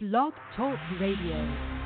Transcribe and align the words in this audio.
Blog 0.00 0.32
Talk 0.54 0.78
Radio. 1.00 1.77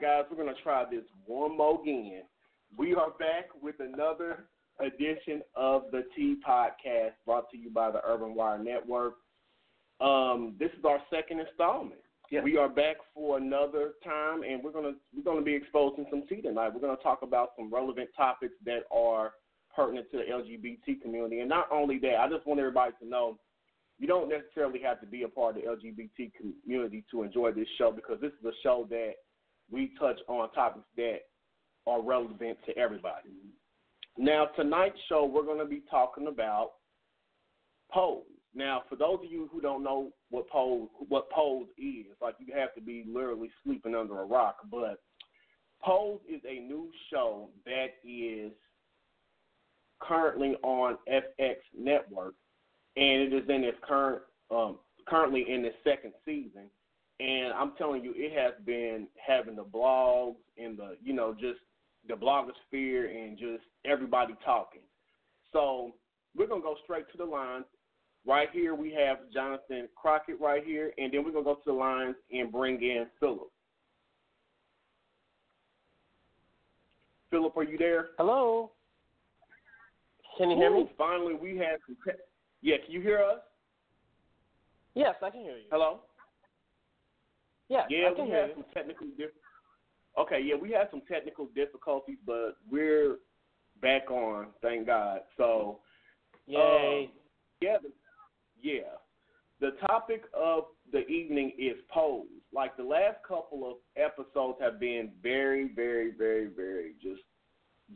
Right, 0.00 0.18
guys, 0.18 0.24
we're 0.30 0.42
going 0.42 0.54
to 0.54 0.62
try 0.62 0.84
this 0.88 1.02
one 1.26 1.56
more 1.56 1.80
again. 1.80 2.22
We 2.76 2.94
are 2.94 3.10
back 3.10 3.46
with 3.60 3.76
another 3.80 4.44
edition 4.80 5.42
of 5.56 5.84
the 5.90 6.04
Tea 6.14 6.36
Podcast 6.46 7.12
brought 7.24 7.50
to 7.50 7.56
you 7.56 7.70
by 7.70 7.90
the 7.90 8.00
Urban 8.06 8.34
Wire 8.34 8.58
Network. 8.58 9.14
Um, 10.00 10.54
this 10.58 10.70
is 10.78 10.84
our 10.84 11.00
second 11.10 11.40
installment. 11.40 12.00
Yes. 12.30 12.44
We 12.44 12.56
are 12.58 12.68
back 12.68 12.96
for 13.14 13.38
another 13.38 13.94
time, 14.04 14.42
and 14.42 14.62
we're 14.62 14.72
gonna 14.72 14.92
we're 15.16 15.24
gonna 15.24 15.42
be 15.42 15.54
exposing 15.54 16.06
some 16.10 16.24
tea 16.28 16.42
tonight. 16.42 16.74
We're 16.74 16.80
gonna 16.80 16.96
talk 17.02 17.22
about 17.22 17.52
some 17.56 17.72
relevant 17.72 18.10
topics 18.16 18.54
that 18.66 18.82
are 18.92 19.32
pertinent 19.74 20.10
to 20.10 20.18
the 20.18 20.24
LGBT 20.24 21.00
community, 21.00 21.40
and 21.40 21.48
not 21.48 21.66
only 21.72 21.98
that, 22.00 22.20
I 22.20 22.28
just 22.28 22.46
want 22.46 22.60
everybody 22.60 22.92
to 23.00 23.08
know 23.08 23.38
you 23.98 24.06
don't 24.06 24.28
necessarily 24.28 24.80
have 24.82 25.00
to 25.00 25.06
be 25.06 25.22
a 25.22 25.28
part 25.28 25.56
of 25.56 25.62
the 25.62 25.68
LGBT 25.68 26.30
community 26.62 27.04
to 27.10 27.22
enjoy 27.22 27.50
this 27.52 27.66
show 27.78 27.90
because 27.90 28.20
this 28.20 28.32
is 28.38 28.44
a 28.44 28.52
show 28.62 28.86
that 28.90 29.14
we 29.70 29.92
touch 29.98 30.18
on 30.28 30.50
topics 30.52 30.86
that 30.96 31.20
are 31.86 32.02
relevant 32.02 32.58
to 32.66 32.76
everybody. 32.76 33.30
Now, 34.16 34.46
tonight's 34.56 34.98
show, 35.08 35.24
we're 35.24 35.44
going 35.44 35.58
to 35.58 35.64
be 35.64 35.82
talking 35.90 36.26
about 36.26 36.72
pose. 37.92 38.24
Now, 38.54 38.82
for 38.88 38.96
those 38.96 39.18
of 39.24 39.30
you 39.30 39.48
who 39.52 39.60
don't 39.60 39.84
know 39.84 40.10
what 40.30 40.48
pose 40.48 40.88
what 41.08 41.30
pose 41.30 41.66
is, 41.76 42.06
like 42.20 42.34
you 42.38 42.52
have 42.54 42.74
to 42.74 42.80
be 42.80 43.04
literally 43.06 43.50
sleeping 43.62 43.94
under 43.94 44.20
a 44.20 44.24
rock. 44.24 44.56
But 44.70 44.98
Pose 45.82 46.20
is 46.28 46.40
a 46.48 46.60
new 46.60 46.90
show 47.10 47.50
that 47.64 47.94
is 48.04 48.52
currently 50.00 50.56
on 50.62 50.98
FX 51.08 51.56
Network, 51.76 52.34
and 52.96 53.22
it 53.22 53.32
is 53.32 53.48
in 53.48 53.64
its 53.64 53.78
current 53.86 54.22
um, 54.50 54.78
currently 55.06 55.46
in 55.48 55.64
its 55.64 55.76
second 55.84 56.12
season. 56.24 56.70
And 57.20 57.52
I'm 57.52 57.72
telling 57.76 58.04
you, 58.04 58.12
it 58.14 58.32
has 58.38 58.54
been 58.64 59.08
having 59.24 59.56
the 59.56 59.64
blogs 59.64 60.36
and 60.56 60.78
the 60.78 60.96
you 61.02 61.12
know 61.12 61.34
just 61.34 61.58
the 62.08 62.14
blogosphere 62.14 63.10
and 63.10 63.36
just 63.36 63.64
everybody 63.84 64.34
talking. 64.44 64.82
So 65.52 65.94
we're 66.36 66.46
gonna 66.46 66.62
go 66.62 66.76
straight 66.84 67.10
to 67.12 67.18
the 67.18 67.24
lines. 67.24 67.64
Right 68.26 68.48
here 68.52 68.74
we 68.74 68.92
have 68.92 69.18
Jonathan 69.32 69.88
Crocket 69.96 70.36
right 70.40 70.64
here, 70.64 70.92
and 70.98 71.12
then 71.12 71.24
we're 71.24 71.32
gonna 71.32 71.44
go 71.44 71.54
to 71.54 71.60
the 71.66 71.72
lines 71.72 72.14
and 72.32 72.52
bring 72.52 72.82
in 72.82 73.06
Phillip. 73.18 73.50
Phillip, 77.30 77.56
are 77.56 77.64
you 77.64 77.78
there? 77.78 78.10
Hello. 78.16 78.70
Can 80.38 80.50
you 80.50 80.56
hear 80.56 80.72
me? 80.72 80.90
Finally, 80.96 81.34
we 81.34 81.56
have 81.58 81.80
some. 81.86 81.96
Te- 82.04 82.20
yeah, 82.62 82.76
can 82.84 82.92
you 82.92 83.00
hear 83.00 83.18
us? 83.18 83.40
Yes, 84.94 85.16
I 85.22 85.30
can 85.30 85.40
hear 85.40 85.56
you. 85.56 85.66
Hello. 85.70 86.00
Yeah, 87.68 87.86
I 88.08 88.22
we 88.22 88.30
had 88.30 88.50
some 88.54 88.64
technical 88.74 89.06
diff- 89.16 89.30
Okay, 90.18 90.40
yeah, 90.40 90.56
we 90.56 90.70
had 90.72 90.88
some 90.90 91.02
technical 91.10 91.46
difficulties, 91.54 92.18
but 92.26 92.56
we're 92.70 93.16
back 93.80 94.10
on, 94.10 94.48
thank 94.62 94.86
God. 94.86 95.20
So, 95.36 95.78
Yay. 96.46 97.08
uh, 97.08 97.12
yeah, 97.60 97.76
the, 97.82 97.90
yeah. 98.60 98.96
The 99.60 99.72
topic 99.86 100.22
of 100.34 100.64
the 100.92 101.06
evening 101.06 101.52
is 101.58 101.76
pose. 101.92 102.26
Like 102.52 102.76
the 102.76 102.84
last 102.84 103.16
couple 103.26 103.68
of 103.68 103.76
episodes 103.96 104.58
have 104.60 104.80
been 104.80 105.10
very, 105.22 105.68
very, 105.74 106.12
very, 106.12 106.46
very 106.46 106.92
just 107.02 107.20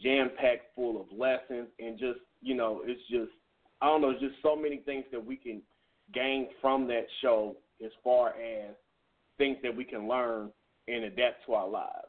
jam 0.03 0.31
packed 0.39 0.75
full 0.75 1.01
of 1.01 1.07
lessons 1.17 1.69
and 1.79 1.99
just 1.99 2.19
you 2.41 2.55
know, 2.55 2.83
it's 2.85 3.01
just 3.09 3.31
I 3.81 3.87
don't 3.87 4.03
know, 4.03 4.11
it's 4.11 4.21
just 4.21 4.35
so 4.43 4.55
many 4.57 4.79
things 4.79 5.05
that 5.13 5.25
we 5.25 5.37
can 5.37 5.63
gain 6.13 6.49
from 6.61 6.87
that 6.89 7.07
show 7.21 7.57
as 7.85 7.91
far 8.03 8.31
as 8.31 8.75
things 9.43 9.57
that 9.65 9.75
we 9.75 9.85
can 9.85 10.07
learn 10.07 10.51
and 10.87 11.03
adapt 11.03 11.45
to 11.47 11.55
our 11.55 11.69
lives. 11.69 12.07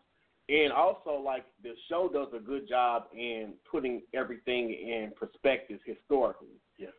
And 0.49 0.71
also, 0.71 1.19
like 1.23 1.45
the 1.63 1.71
show 1.89 2.07
does 2.13 2.27
a 2.35 2.39
good 2.39 2.69
job 2.69 3.05
in 3.11 3.53
putting 3.69 4.03
everything 4.13 4.69
in 4.69 5.11
perspective 5.19 5.79
historically. 5.83 6.59
Yes. 6.77 6.91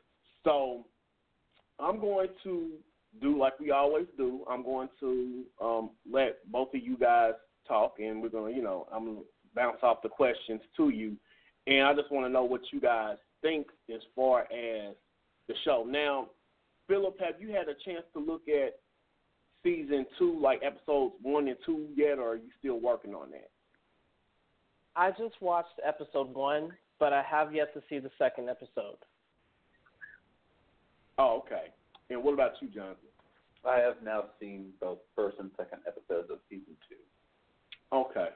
So 0.42 0.86
I'm 1.78 2.00
going 2.00 2.30
to 2.42 2.70
do 3.22 3.38
like 3.38 3.60
we 3.60 3.70
always 3.70 4.06
do. 4.16 4.44
I'm 4.50 4.64
going 4.64 4.88
to 4.98 5.44
um, 5.62 5.90
let 6.10 6.50
both 6.50 6.74
of 6.74 6.82
you 6.82 6.96
guys 6.96 7.34
talk, 7.68 7.96
and 8.00 8.20
we're 8.20 8.30
gonna, 8.30 8.50
you 8.50 8.62
know, 8.62 8.88
I'm 8.92 9.04
gonna 9.04 9.20
bounce 9.54 9.78
off 9.84 10.02
the 10.02 10.08
questions 10.08 10.62
to 10.78 10.88
you, 10.88 11.16
and 11.68 11.86
I 11.86 11.94
just 11.94 12.10
want 12.10 12.26
to 12.26 12.32
know 12.32 12.44
what 12.44 12.62
you 12.72 12.80
guys 12.80 13.18
think 13.40 13.68
as 13.94 14.00
far 14.16 14.42
as 14.44 14.96
the 15.46 15.54
show. 15.64 15.86
Now, 15.88 16.28
Phillip, 16.88 17.20
have 17.20 17.40
you 17.40 17.50
had 17.50 17.68
a 17.68 17.74
chance 17.84 18.04
to 18.14 18.18
look 18.18 18.42
at 18.48 18.80
season 19.64 20.06
two, 20.18 20.38
like 20.40 20.60
episodes 20.62 21.14
one 21.22 21.48
and 21.48 21.56
two 21.66 21.88
yet, 21.96 22.18
or 22.18 22.32
are 22.32 22.36
you 22.36 22.50
still 22.60 22.78
working 22.78 23.14
on 23.14 23.30
that? 23.32 23.50
I 24.94 25.10
just 25.10 25.40
watched 25.40 25.80
episode 25.84 26.32
one, 26.32 26.70
but 27.00 27.12
I 27.12 27.22
have 27.22 27.52
yet 27.52 27.74
to 27.74 27.82
see 27.88 27.98
the 27.98 28.10
second 28.16 28.48
episode. 28.48 28.98
Oh, 31.18 31.42
okay. 31.44 31.72
And 32.10 32.22
what 32.22 32.34
about 32.34 32.52
you, 32.60 32.68
Jonathan? 32.68 32.96
I 33.66 33.78
have 33.78 33.96
now 34.04 34.24
seen 34.38 34.70
both 34.80 34.98
first 35.16 35.38
and 35.40 35.50
second 35.56 35.80
episodes 35.88 36.30
of 36.30 36.38
season 36.48 36.76
two. 36.88 36.96
Okay. 37.96 38.28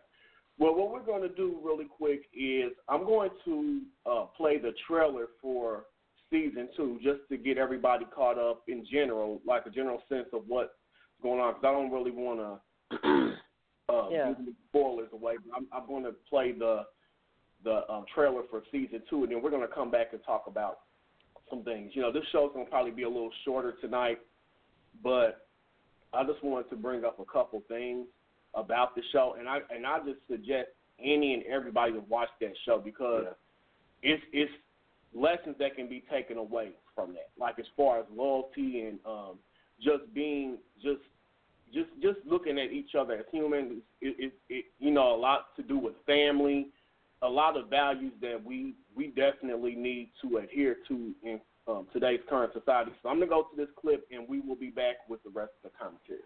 Well, 0.59 0.75
what 0.75 0.91
we're 0.91 1.05
going 1.05 1.23
to 1.23 1.35
do 1.35 1.59
really 1.63 1.85
quick 1.85 2.23
is 2.35 2.73
I'm 2.89 3.05
going 3.05 3.31
to 3.45 3.81
uh, 4.11 4.25
play 4.37 4.59
the 4.59 4.73
trailer 4.89 5.27
for 5.41 5.85
season 6.31 6.69
two 6.77 6.99
just 7.03 7.21
to 7.31 7.37
get 7.37 7.59
everybody 7.59 8.05
caught 8.07 8.39
up 8.39 8.63
in 8.67 8.85
general, 8.91 9.41
like 9.47 9.67
a 9.67 9.71
general 9.71 10.03
sense 10.09 10.27
of 10.33 10.43
what's 10.49 10.71
going 11.23 11.41
on. 11.41 11.55
Because 11.55 11.65
I 11.69 11.73
don't 11.73 11.93
really 11.93 12.11
want 12.11 12.61
to 13.03 13.35
uh, 13.89 14.09
Yeah. 14.11 14.29
give 14.29 14.39
any 14.41 14.53
spoilers 14.69 15.09
away. 15.13 15.35
But 15.45 15.57
I'm, 15.57 15.67
I'm 15.73 15.87
going 15.89 16.05
to 16.05 16.13
play 16.29 16.53
the 16.53 16.83
the 17.65 17.91
um, 17.93 18.05
trailer 18.15 18.43
for 18.51 18.63
season 18.71 19.03
two, 19.11 19.25
and 19.25 19.33
then 19.33 19.43
we're 19.43 19.51
going 19.51 19.67
to 19.67 19.75
come 19.75 19.91
back 19.91 20.13
and 20.13 20.21
talk 20.25 20.45
about 20.47 20.81
some 21.51 21.65
things. 21.65 21.91
You 21.95 22.03
know, 22.03 22.13
this 22.13 22.23
show's 22.31 22.53
going 22.55 22.67
to 22.67 22.71
probably 22.71 22.93
be 22.93 23.03
a 23.03 23.09
little 23.09 23.33
shorter 23.45 23.75
tonight, 23.81 24.19
but 25.03 25.49
I 26.13 26.23
just 26.25 26.43
wanted 26.45 26.71
to 26.71 26.77
bring 26.77 27.05
up 27.05 27.19
a 27.19 27.25
couple 27.25 27.61
things 27.67 28.07
about 28.55 28.95
the 28.95 29.03
show, 29.13 29.35
and 29.39 29.49
I 29.49 29.59
and 29.75 29.85
I 29.87 29.99
just 29.99 30.21
suggest 30.31 30.69
any 31.03 31.35
and 31.35 31.43
everybody 31.45 31.93
to 31.93 32.01
watch 32.09 32.29
that 32.41 32.53
show 32.65 32.79
because 32.79 33.27
it's 34.03 34.23
it's 34.33 34.53
lessons 35.15 35.57
that 35.59 35.75
can 35.75 35.89
be 35.89 36.05
taken 36.11 36.39
away 36.39 36.71
from 36.95 37.13
that. 37.15 37.31
Like 37.39 37.59
as 37.59 37.67
far 37.77 37.99
as 37.99 38.07
loyalty 38.15 38.83
and 38.87 38.99
um, 39.07 39.39
just 39.83 40.13
being 40.15 40.59
just 40.83 41.01
just 41.73 41.91
just 42.03 42.19
looking 42.27 42.59
at 42.59 42.73
each 42.73 42.95
other 42.99 43.15
as 43.15 43.25
humans. 43.31 43.83
It, 44.01 44.17
it, 44.19 44.33
it 44.49 44.65
you 44.79 44.91
know 44.91 45.15
a 45.15 45.19
lot 45.19 45.55
to 45.57 45.63
do 45.63 45.79
with 45.79 45.95
family, 46.07 46.69
a 47.23 47.29
lot 47.29 47.57
of 47.57 47.69
values 47.69 48.13
that 48.21 48.43
we 48.45 48.75
we 48.95 49.09
definitely 49.09 49.75
need 49.75 50.11
to 50.23 50.39
adhere 50.39 50.77
to 50.89 51.13
in 51.23 51.41
um, 51.67 51.87
today's 51.93 52.21
current 52.29 52.53
society. 52.53 52.93
So 53.03 53.09
I'm 53.09 53.19
gonna 53.19 53.31
go 53.31 53.43
to 53.43 53.57
this 53.57 53.69
clip 53.81 54.07
and 54.11 54.29
we 54.29 54.41
will 54.41 54.57
be 54.57 54.71
back 54.71 54.97
with 55.09 55.23
the 55.23 55.31
rest 55.31 55.53
of 55.65 55.71
the 55.71 55.79
commentary. 55.79 56.21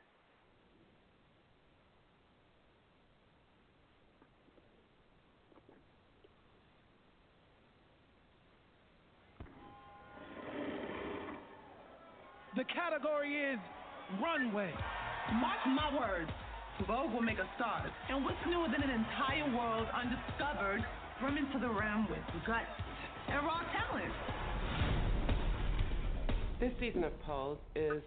The 12.63 12.75
category 12.75 13.35
is 13.35 13.59
runway. 14.23 14.71
Mark 15.35 15.59
my 15.67 15.99
words, 15.99 16.31
Vogue 16.87 17.13
will 17.13 17.21
make 17.21 17.39
a 17.41 17.49
start. 17.57 17.91
And 18.09 18.25
what's 18.25 18.39
newer 18.49 18.69
than 18.71 18.89
an 18.89 18.91
entire 18.91 19.53
world 19.53 19.89
undiscovered, 19.93 20.81
brimming 21.21 21.49
to 21.55 21.59
the 21.59 21.67
rim 21.67 22.07
with 22.09 22.21
guts 22.47 22.71
and 23.27 23.45
raw 23.45 23.63
talent? 23.75 24.13
This 26.61 26.71
season 26.79 27.03
of 27.03 27.21
Pose 27.23 27.59
is 27.75 28.01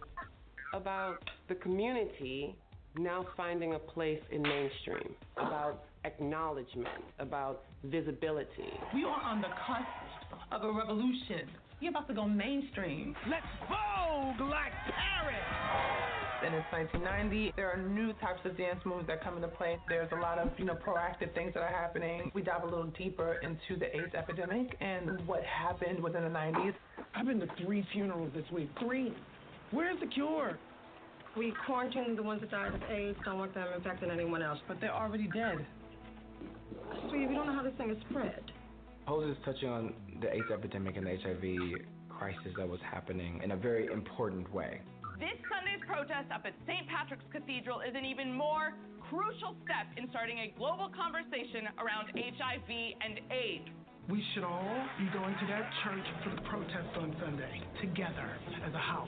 about 0.73 1.17
the 1.49 1.55
community 1.55 2.55
now 2.97 3.25
finding 3.35 3.73
a 3.73 3.79
place 3.79 4.21
in 4.31 4.41
mainstream, 4.41 5.15
about 5.35 5.83
acknowledgement, 6.05 7.03
about 7.19 7.63
visibility. 7.83 8.71
We 8.93 9.03
are 9.03 9.21
on 9.21 9.41
the 9.41 9.49
cusp 9.67 10.53
of 10.53 10.63
a 10.63 10.71
revolution. 10.71 11.49
We're 11.85 11.91
about 11.91 12.07
to 12.07 12.15
go 12.15 12.25
mainstream. 12.27 13.15
Let's 13.29 13.45
vogue 13.69 14.49
like 14.49 14.73
Paris. 14.89 15.37
And 16.43 16.55
it's 16.55 16.65
1990. 16.71 17.53
There 17.55 17.69
are 17.69 17.77
new 17.77 18.11
types 18.13 18.39
of 18.43 18.57
dance 18.57 18.79
moves 18.85 19.05
that 19.05 19.23
come 19.23 19.35
into 19.35 19.49
play. 19.49 19.77
There's 19.87 20.11
a 20.11 20.15
lot 20.15 20.39
of, 20.39 20.49
you 20.57 20.65
know, 20.65 20.73
proactive 20.73 21.31
things 21.35 21.53
that 21.53 21.61
are 21.61 21.69
happening. 21.69 22.31
We 22.33 22.41
dive 22.41 22.63
a 22.63 22.65
little 22.65 22.87
deeper 22.97 23.39
into 23.43 23.79
the 23.79 23.95
AIDS 23.95 24.15
epidemic 24.17 24.75
and 24.81 25.27
what 25.27 25.43
happened 25.43 26.01
within 26.01 26.23
the 26.23 26.29
90s. 26.29 26.73
I've 27.13 27.27
been 27.27 27.39
to 27.39 27.47
three 27.63 27.85
funerals 27.93 28.31
this 28.33 28.45
week. 28.51 28.71
Three. 28.79 29.13
Where's 29.69 29.99
the 29.99 30.07
cure? 30.07 30.57
We 31.37 31.53
quarantined 31.67 32.17
the 32.17 32.23
ones 32.23 32.41
that 32.41 32.49
died 32.49 32.73
of 32.73 32.81
AIDS, 32.89 33.19
don't 33.23 33.37
want 33.37 33.53
them 33.53 33.67
infecting 33.75 34.09
anyone 34.09 34.41
else. 34.41 34.57
But 34.67 34.81
they're 34.81 34.91
already 34.91 35.27
dead. 35.27 35.63
Steve, 37.09 37.29
you 37.29 37.35
don't 37.35 37.45
know 37.45 37.53
how 37.53 37.61
this 37.61 37.73
thing 37.77 37.91
is 37.91 37.97
spread. 38.09 38.41
Pose 39.05 39.29
is 39.29 39.37
touching 39.45 39.69
on 39.69 39.93
the 40.19 40.33
AIDS 40.33 40.49
epidemic 40.51 40.97
and 40.97 41.05
the 41.05 41.15
HIV 41.15 41.85
crisis 42.09 42.51
that 42.57 42.67
was 42.67 42.79
happening 42.81 43.39
in 43.43 43.51
a 43.51 43.55
very 43.55 43.85
important 43.87 44.51
way. 44.53 44.81
This 45.19 45.37
Sunday's 45.45 45.83
protest 45.85 46.31
up 46.33 46.41
at 46.45 46.53
St. 46.65 46.87
Patrick's 46.89 47.23
Cathedral 47.31 47.81
is 47.81 47.93
an 47.95 48.03
even 48.03 48.33
more 48.33 48.73
crucial 49.09 49.55
step 49.63 49.87
in 49.95 50.09
starting 50.09 50.39
a 50.39 50.53
global 50.57 50.89
conversation 50.89 51.69
around 51.77 52.09
HIV 52.17 52.69
and 52.69 53.21
AIDS. 53.29 53.69
We 54.09 54.23
should 54.33 54.43
all 54.43 54.85
be 54.97 55.05
going 55.13 55.35
to 55.37 55.45
that 55.47 55.69
church 55.83 56.05
for 56.23 56.35
the 56.35 56.41
protest 56.49 56.97
on 56.97 57.15
Sunday, 57.21 57.61
together 57.81 58.29
as 58.65 58.73
a 58.73 58.79
house. 58.79 59.07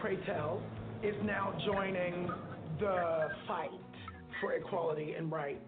Pray 0.00 0.16
Tell 0.26 0.62
is 1.02 1.14
now 1.24 1.56
joining 1.64 2.28
the 2.78 3.28
fight 3.48 3.70
for 4.40 4.52
equality 4.52 5.14
and 5.16 5.32
rights. 5.32 5.64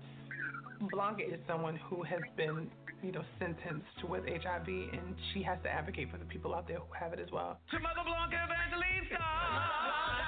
Blanca 0.91 1.25
is 1.25 1.41
someone 1.47 1.77
who 1.89 2.03
has 2.05 2.21
been, 2.37 2.71
you 3.03 3.13
know, 3.13 3.23
sentenced 3.39 3.87
to 4.01 4.07
with 4.07 4.25
HIV, 4.27 4.69
and 4.69 5.15
she 5.33 5.43
has 5.43 5.59
to 5.63 5.71
advocate 5.71 6.11
for 6.11 6.19
the 6.19 6.25
people 6.27 6.55
out 6.55 6.67
there 6.67 6.79
who 6.79 6.93
have 6.99 7.13
it 7.13 7.21
as 7.21 7.31
well. 7.31 7.59
To 7.71 7.79
Mother 7.79 8.03
Blanca 8.03 8.37
Evangelista! 8.43 9.23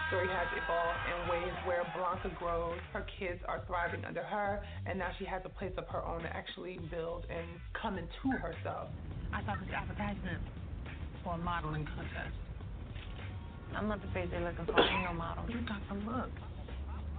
Story 0.08 0.28
has 0.28 0.49
evolved 0.55 1.02
in 1.06 1.19
ways 1.31 1.55
where 1.67 1.82
Blanca 1.94 2.31
grows, 2.38 2.78
her 2.93 3.06
kids 3.19 3.40
are 3.46 3.62
thriving 3.67 4.05
under 4.05 4.22
her, 4.22 4.62
and 4.87 4.99
now 4.99 5.11
she 5.19 5.25
has 5.25 5.43
a 5.44 5.49
place 5.49 5.72
of 5.78 5.87
her 5.88 6.05
own 6.05 6.22
to 6.22 6.31
actually 6.34 6.78
build 6.90 7.26
and 7.31 7.46
come 7.81 7.99
into 7.99 8.37
herself. 8.38 8.88
I 9.32 9.43
saw 9.46 9.55
this 9.55 9.70
advertisement 9.75 10.43
for 11.22 11.34
a 11.34 11.38
modeling 11.38 11.87
contest. 11.94 12.34
I'm 13.75 13.87
not 13.87 14.02
the 14.02 14.11
face 14.12 14.26
they're 14.31 14.43
looking 14.43 14.67
for. 14.67 14.81
I'm 14.81 15.05
no 15.05 15.12
model. 15.14 15.44
You 15.49 15.61
got 15.67 15.78
the 15.88 15.94
look. 16.11 16.31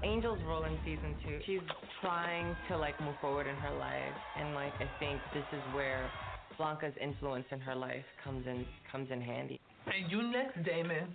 Angel's 0.03 0.39
role 0.47 0.63
in 0.63 0.77
season 0.83 1.15
two, 1.23 1.39
she's 1.45 1.59
trying 2.01 2.55
to 2.67 2.77
like 2.77 2.99
move 2.99 3.15
forward 3.21 3.47
in 3.47 3.55
her 3.57 3.71
life, 3.71 4.15
and 4.35 4.53
like 4.53 4.73
I 4.79 4.89
think 4.99 5.21
this 5.33 5.45
is 5.51 5.61
where 5.73 6.09
Blanca's 6.57 6.93
influence 7.01 7.45
in 7.51 7.59
her 7.59 7.75
life 7.75 8.05
comes 8.23 8.45
in 8.47 8.65
comes 8.91 9.09
in 9.11 9.21
handy. 9.21 9.59
And 9.85 10.11
you 10.11 10.21
next, 10.31 10.63
Damon. 10.63 11.07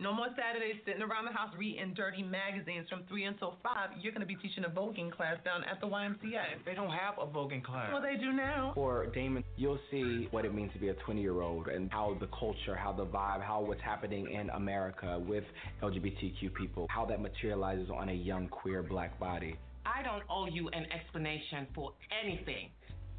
No 0.00 0.12
more 0.12 0.26
Saturdays 0.34 0.82
sitting 0.84 1.02
around 1.02 1.24
the 1.24 1.30
house 1.30 1.50
reading 1.56 1.94
dirty 1.94 2.22
magazines 2.22 2.88
from 2.90 3.04
3 3.08 3.24
until 3.24 3.54
5. 3.62 3.90
You're 4.00 4.12
going 4.12 4.26
to 4.26 4.26
be 4.26 4.34
teaching 4.34 4.64
a 4.64 4.68
voguing 4.68 5.12
class 5.12 5.36
down 5.44 5.62
at 5.70 5.80
the 5.80 5.86
YMCA. 5.86 6.66
They 6.66 6.74
don't 6.74 6.90
have 6.90 7.14
a 7.20 7.26
voguing 7.26 7.62
class. 7.62 7.90
Well, 7.92 8.02
they 8.02 8.18
do 8.20 8.32
now. 8.32 8.72
For 8.74 9.06
Damon, 9.06 9.44
you'll 9.56 9.78
see 9.92 10.26
what 10.32 10.44
it 10.44 10.52
means 10.52 10.72
to 10.72 10.80
be 10.80 10.88
a 10.88 10.94
20 10.94 11.20
year 11.22 11.42
old 11.42 11.68
and 11.68 11.92
how 11.92 12.16
the 12.18 12.26
culture, 12.38 12.74
how 12.74 12.92
the 12.92 13.06
vibe, 13.06 13.40
how 13.40 13.62
what's 13.62 13.80
happening 13.82 14.28
in 14.32 14.50
America 14.50 15.22
with 15.28 15.44
LGBTQ 15.80 16.52
people, 16.54 16.88
how 16.90 17.04
that 17.06 17.20
materializes 17.20 17.88
on 17.88 18.08
a 18.08 18.14
young 18.14 18.48
queer 18.48 18.82
black 18.82 19.18
body. 19.20 19.56
I 19.86 20.02
don't 20.02 20.24
owe 20.28 20.46
you 20.46 20.68
an 20.70 20.86
explanation 20.90 21.68
for 21.72 21.92
anything. 22.24 22.70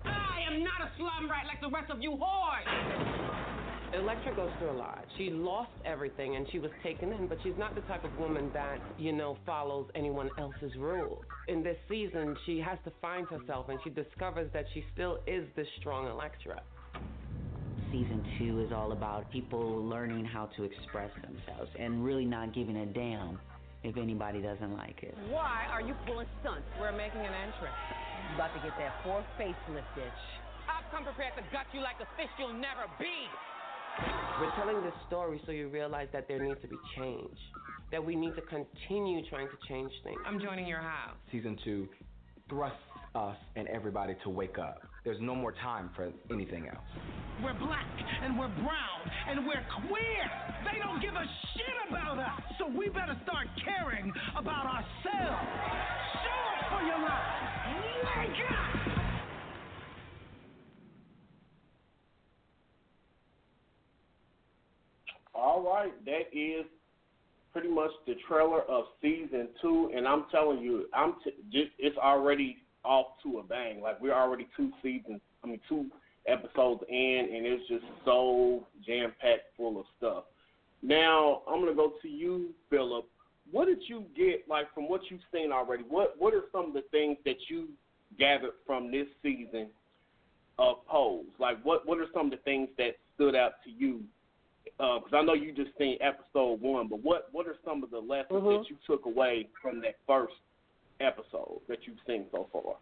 I 0.04 0.42
am 0.52 0.62
not 0.62 0.82
a 0.82 0.92
slum 0.98 1.32
rat 1.32 1.46
like 1.48 1.62
the 1.62 1.70
rest 1.70 1.90
of 1.90 2.02
you 2.02 2.12
whores. 2.12 3.65
Elektra 3.96 4.36
goes 4.36 4.50
through 4.60 4.72
a 4.72 4.78
lot. 4.78 5.06
She 5.18 5.30
lost 5.30 5.72
everything 5.86 6.36
and 6.36 6.46
she 6.52 6.60
was 6.60 6.72
taken 6.84 7.14
in, 7.14 7.28
but 7.28 7.38
she's 7.44 7.58
not 7.58 7.76
the 7.76 7.82
type 7.82 8.04
of 8.04 8.18
woman 8.20 8.52
that, 8.54 8.80
you 8.98 9.14
know, 9.14 9.38
follows 9.46 9.88
anyone 9.96 10.30
else's 10.38 10.76
rules. 10.78 11.24
In 11.48 11.64
this 11.64 11.78
season, 11.88 12.36
she 12.46 12.60
has 12.60 12.78
to 12.84 12.92
find 13.02 13.26
herself 13.28 13.70
and 13.70 13.80
she 13.84 13.90
discovers 13.90 14.50
that 14.54 14.66
she 14.74 14.84
still 14.94 15.20
is 15.26 15.46
this 15.56 15.68
strong 15.80 16.08
Elektra. 16.08 16.62
Season 17.92 18.26
two 18.38 18.60
is 18.60 18.74
all 18.74 18.92
about 18.92 19.32
people 19.32 19.84
learning 19.86 20.26
how 20.26 20.50
to 20.58 20.64
express 20.64 21.12
themselves 21.22 21.72
and 21.80 22.04
really 22.04 22.26
not 22.26 22.54
giving 22.54 22.76
a 22.78 22.86
damn 22.88 23.40
if 23.84 23.96
anybody 23.96 24.42
doesn't 24.42 24.76
like 24.76 25.04
it. 25.04 25.16
Why 25.30 25.68
are 25.72 25.82
you 25.82 25.94
pulling 26.06 26.28
stunts? 26.42 26.68
We're 26.82 26.92
making 26.92 27.22
an 27.22 27.32
entrance. 27.32 27.80
You 28.30 28.36
about 28.36 28.52
to 28.56 28.60
get 28.60 28.76
that 28.78 28.92
fourth 29.06 29.26
facelift, 29.40 29.88
bitch. 29.96 30.22
I've 30.68 30.90
come 30.92 31.06
prepared 31.06 31.38
to 31.38 31.44
gut 31.54 31.70
you 31.72 31.80
like 31.80 32.02
a 32.02 32.10
fish 32.18 32.34
you'll 32.38 32.58
never 32.58 32.90
be. 33.00 33.30
We're 34.40 34.56
telling 34.56 34.84
this 34.84 34.94
story 35.08 35.42
so 35.46 35.52
you 35.52 35.70
realize 35.70 36.08
that 36.14 36.28
there 36.28 36.44
needs 36.44 36.62
to 36.62 36.68
be 36.68 36.76
change, 36.98 37.38
that 37.92 38.04
we 38.04 38.16
need 38.16 38.36
to 38.36 38.42
continue 38.42 39.22
trying 39.30 39.48
to 39.48 39.68
change 39.68 39.92
things. 40.04 40.18
I'm 40.26 40.40
joining 40.40 40.68
your 40.68 40.82
house. 40.82 41.16
Season 41.32 41.58
two 41.64 41.88
thrusts 42.50 42.78
us 43.16 43.38
and 43.56 43.68
everybody 43.70 44.16
to 44.24 44.30
wake 44.30 44.60
up. 44.60 44.82
There's 45.06 45.22
no 45.22 45.36
more 45.36 45.54
time 45.54 45.90
for 45.96 46.12
anything 46.32 46.68
else. 46.68 46.86
We're 47.44 47.58
black 47.60 47.86
and 48.24 48.38
we're 48.38 48.50
brown 48.50 49.02
and 49.30 49.46
we're 49.46 49.64
queer. 49.88 50.26
They 50.66 50.80
don't 50.80 51.02
give 51.02 51.14
a 51.14 51.26
shit 51.56 51.90
about 51.90 52.20
us. 52.20 52.42
So 52.60 52.68
we 52.68 52.90
better 52.90 53.18
start 53.24 53.48
caring 53.64 54.12
about 54.38 54.66
ourselves. 54.66 55.48
Show 56.26 56.42
up 56.52 56.80
for 56.80 56.86
your 56.86 57.00
lives. 57.00 57.56
Wake 58.18 58.52
up! 58.52 58.85
All 65.36 65.62
right, 65.62 65.94
that 66.06 66.32
is 66.32 66.66
pretty 67.52 67.70
much 67.70 67.92
the 68.08 68.16
trailer 68.28 68.62
of 68.62 68.86
season 69.02 69.50
two, 69.62 69.92
and 69.96 70.08
I'm 70.08 70.26
telling 70.32 70.60
you, 70.60 70.86
I'm 70.94 71.16
t- 71.24 71.32
just 71.52 71.72
it's 71.78 71.98
already 71.98 72.58
off 72.84 73.08
to 73.24 73.40
a 73.40 73.44
bang. 73.44 73.82
Like 73.82 74.02
we're 74.02 74.14
already 74.14 74.48
two 74.56 74.72
seasons, 74.82 75.20
I 75.44 75.48
mean 75.48 75.60
two 75.68 75.88
episodes 76.28 76.84
in, 76.90 77.30
and 77.34 77.46
it's 77.46 77.68
just 77.68 77.84
so 78.06 78.66
jam 78.86 79.14
packed 79.22 79.56
full 79.58 79.80
of 79.80 79.86
stuff. 79.98 80.24
Now 80.82 81.42
I'm 81.48 81.60
gonna 81.60 81.76
go 81.76 81.94
to 82.02 82.08
you, 82.08 82.54
Phillip. 82.70 83.06
What 83.52 83.66
did 83.66 83.80
you 83.88 84.06
get 84.16 84.46
like 84.50 84.74
from 84.74 84.88
what 84.90 85.02
you've 85.10 85.22
seen 85.34 85.52
already? 85.52 85.84
What 85.84 86.16
what 86.18 86.34
are 86.34 86.44
some 86.52 86.68
of 86.68 86.74
the 86.74 86.84
things 86.92 87.18
that 87.26 87.38
you 87.50 87.68
gathered 88.18 88.54
from 88.66 88.92
this 88.92 89.08
season 89.22 89.68
of 90.58 90.86
Pose? 90.88 91.26
Like, 91.40 91.64
what 91.64 91.86
what 91.88 92.00
are 92.00 92.08
some 92.14 92.28
of 92.28 92.32
the 92.32 92.38
things 92.38 92.70
that 92.78 92.96
stood 93.16 93.36
out 93.36 93.54
to 93.66 93.70
you? 93.70 94.02
Because 94.78 95.12
I 95.14 95.24
know 95.24 95.34
you 95.34 95.54
just 95.54 95.78
seen 95.78 95.98
episode 96.02 96.60
one, 96.62 96.88
but 96.90 97.02
what 97.02 97.30
what 97.32 97.48
are 97.48 97.56
some 97.64 97.84
of 97.84 97.92
the 97.92 98.00
lessons 98.00 98.32
Mm-hmm. 98.32 98.48
that 98.48 98.70
you 98.70 98.76
took 98.86 99.06
away 99.06 99.48
from 99.62 99.80
that 99.82 99.96
first 100.06 100.34
episode 101.00 101.62
that 101.70 101.80
you've 101.86 101.98
seen 102.06 102.26
so 102.32 102.48
far? 102.52 102.76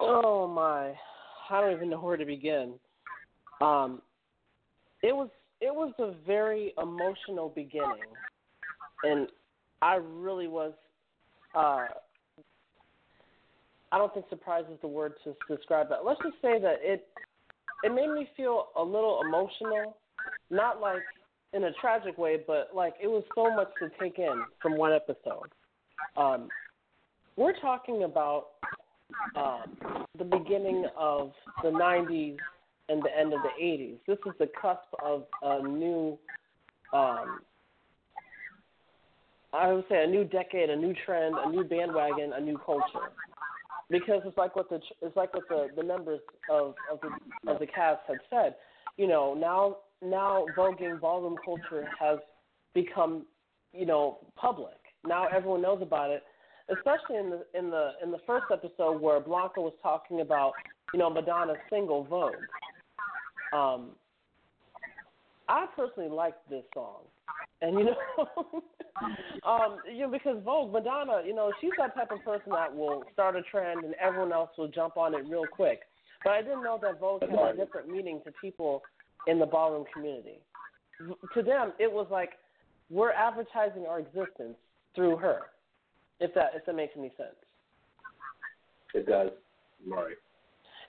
Oh 0.00 0.48
my, 0.48 0.94
I 1.50 1.60
don't 1.60 1.72
even 1.72 1.90
know 1.90 2.00
where 2.00 2.16
to 2.16 2.24
begin. 2.24 2.74
Um, 3.60 4.02
it 5.02 5.14
was 5.14 5.28
it 5.60 5.72
was 5.72 5.92
a 6.00 6.12
very 6.26 6.74
emotional 6.82 7.48
beginning, 7.48 8.02
and 9.04 9.28
I 9.80 9.94
really 9.96 10.48
was. 10.48 10.72
Uh, 11.54 11.86
I 13.92 13.98
don't 13.98 14.12
think 14.14 14.26
surprise 14.30 14.64
is 14.72 14.78
the 14.80 14.88
word 14.88 15.12
to 15.22 15.34
describe 15.54 15.88
that. 15.90 16.04
Let's 16.04 16.20
just 16.22 16.40
say 16.42 16.58
that 16.60 16.76
it 16.80 17.06
it 17.84 17.94
made 17.94 18.10
me 18.10 18.26
feel 18.36 18.68
a 18.76 18.82
little 18.82 19.20
emotional, 19.24 19.96
not 20.50 20.80
like 20.80 21.02
in 21.52 21.64
a 21.64 21.72
tragic 21.80 22.16
way, 22.18 22.38
but 22.46 22.70
like 22.74 22.94
it 23.02 23.08
was 23.08 23.24
so 23.34 23.54
much 23.54 23.68
to 23.78 23.90
take 24.00 24.18
in 24.18 24.44
from 24.60 24.76
one 24.76 24.92
episode. 24.92 25.50
Um, 26.16 26.48
we're 27.36 27.58
talking 27.60 28.04
about 28.04 28.46
um, 29.36 29.76
the 30.18 30.24
beginning 30.24 30.86
of 30.96 31.32
the 31.62 31.70
90s 31.70 32.36
and 32.88 33.02
the 33.02 33.18
end 33.18 33.32
of 33.32 33.40
the 33.42 33.62
80s. 33.62 33.96
This 34.06 34.18
is 34.26 34.32
the 34.38 34.48
cusp 34.60 34.82
of 35.02 35.24
a 35.42 35.62
new, 35.62 36.18
um, 36.92 37.40
I 39.52 39.72
would 39.72 39.84
say, 39.88 40.04
a 40.04 40.06
new 40.06 40.24
decade, 40.24 40.70
a 40.70 40.76
new 40.76 40.94
trend, 41.06 41.36
a 41.38 41.50
new 41.50 41.64
bandwagon, 41.64 42.32
a 42.34 42.40
new 42.40 42.58
culture. 42.58 43.10
Because 43.90 44.22
it's 44.24 44.38
like 44.38 44.56
what 44.56 44.70
the 44.70 44.80
it's 45.02 45.16
like 45.16 45.34
what 45.34 45.46
the, 45.50 45.68
the 45.76 45.82
members 45.82 46.20
of 46.50 46.74
of 46.90 46.98
the 47.02 47.50
of 47.50 47.58
the 47.58 47.66
cast 47.66 48.00
had 48.08 48.18
said. 48.30 48.54
You 48.96 49.06
know, 49.06 49.34
now 49.34 49.76
now 50.02 50.46
voguing 50.56 51.00
ballroom 51.00 51.36
culture 51.44 51.88
has 51.98 52.18
become, 52.74 53.24
you 53.72 53.86
know, 53.86 54.18
public. 54.36 54.74
Now 55.04 55.26
everyone 55.28 55.62
knows 55.62 55.82
about 55.82 56.10
it 56.10 56.22
especially 56.70 57.16
in 57.16 57.30
the 57.30 57.44
in 57.58 57.70
the 57.70 57.90
in 58.02 58.10
the 58.10 58.18
first 58.26 58.46
episode 58.52 59.00
where 59.00 59.20
Blanca 59.20 59.60
was 59.60 59.72
talking 59.82 60.20
about 60.20 60.52
you 60.92 60.98
know 60.98 61.10
Madonna's 61.10 61.56
single 61.70 62.04
Vogue. 62.04 62.34
Um, 63.52 63.90
I 65.48 65.66
personally 65.76 66.08
like 66.08 66.34
this 66.48 66.64
song, 66.72 67.02
and 67.60 67.78
you 67.78 67.84
know, 67.86 68.62
um, 69.46 69.78
you 69.92 70.02
know 70.02 70.10
because 70.10 70.38
Vogue 70.44 70.72
Madonna, 70.72 71.22
you 71.26 71.34
know, 71.34 71.52
she's 71.60 71.72
that 71.78 71.94
type 71.94 72.10
of 72.10 72.24
person 72.24 72.52
that 72.52 72.74
will 72.74 73.02
start 73.12 73.36
a 73.36 73.42
trend 73.42 73.84
and 73.84 73.94
everyone 74.00 74.32
else 74.32 74.50
will 74.56 74.68
jump 74.68 74.96
on 74.96 75.14
it 75.14 75.24
real 75.28 75.46
quick. 75.46 75.80
But 76.24 76.34
I 76.34 76.42
didn't 76.42 76.62
know 76.62 76.78
that 76.80 77.00
Vogue 77.00 77.22
had 77.22 77.54
a 77.54 77.56
different 77.56 77.88
meaning 77.88 78.20
to 78.24 78.32
people 78.40 78.82
in 79.26 79.38
the 79.38 79.46
ballroom 79.46 79.84
community. 79.92 80.40
To 81.34 81.42
them, 81.42 81.72
it 81.78 81.90
was 81.90 82.06
like 82.10 82.30
we're 82.90 83.12
advertising 83.12 83.86
our 83.86 84.00
existence 84.00 84.56
through 84.94 85.16
her 85.16 85.40
if 86.20 86.32
that 86.34 86.50
if 86.54 86.64
that 86.66 86.74
makes 86.74 86.94
any 86.96 87.12
sense. 87.16 87.36
It 88.94 89.06
does. 89.06 89.30
Right. 89.86 90.16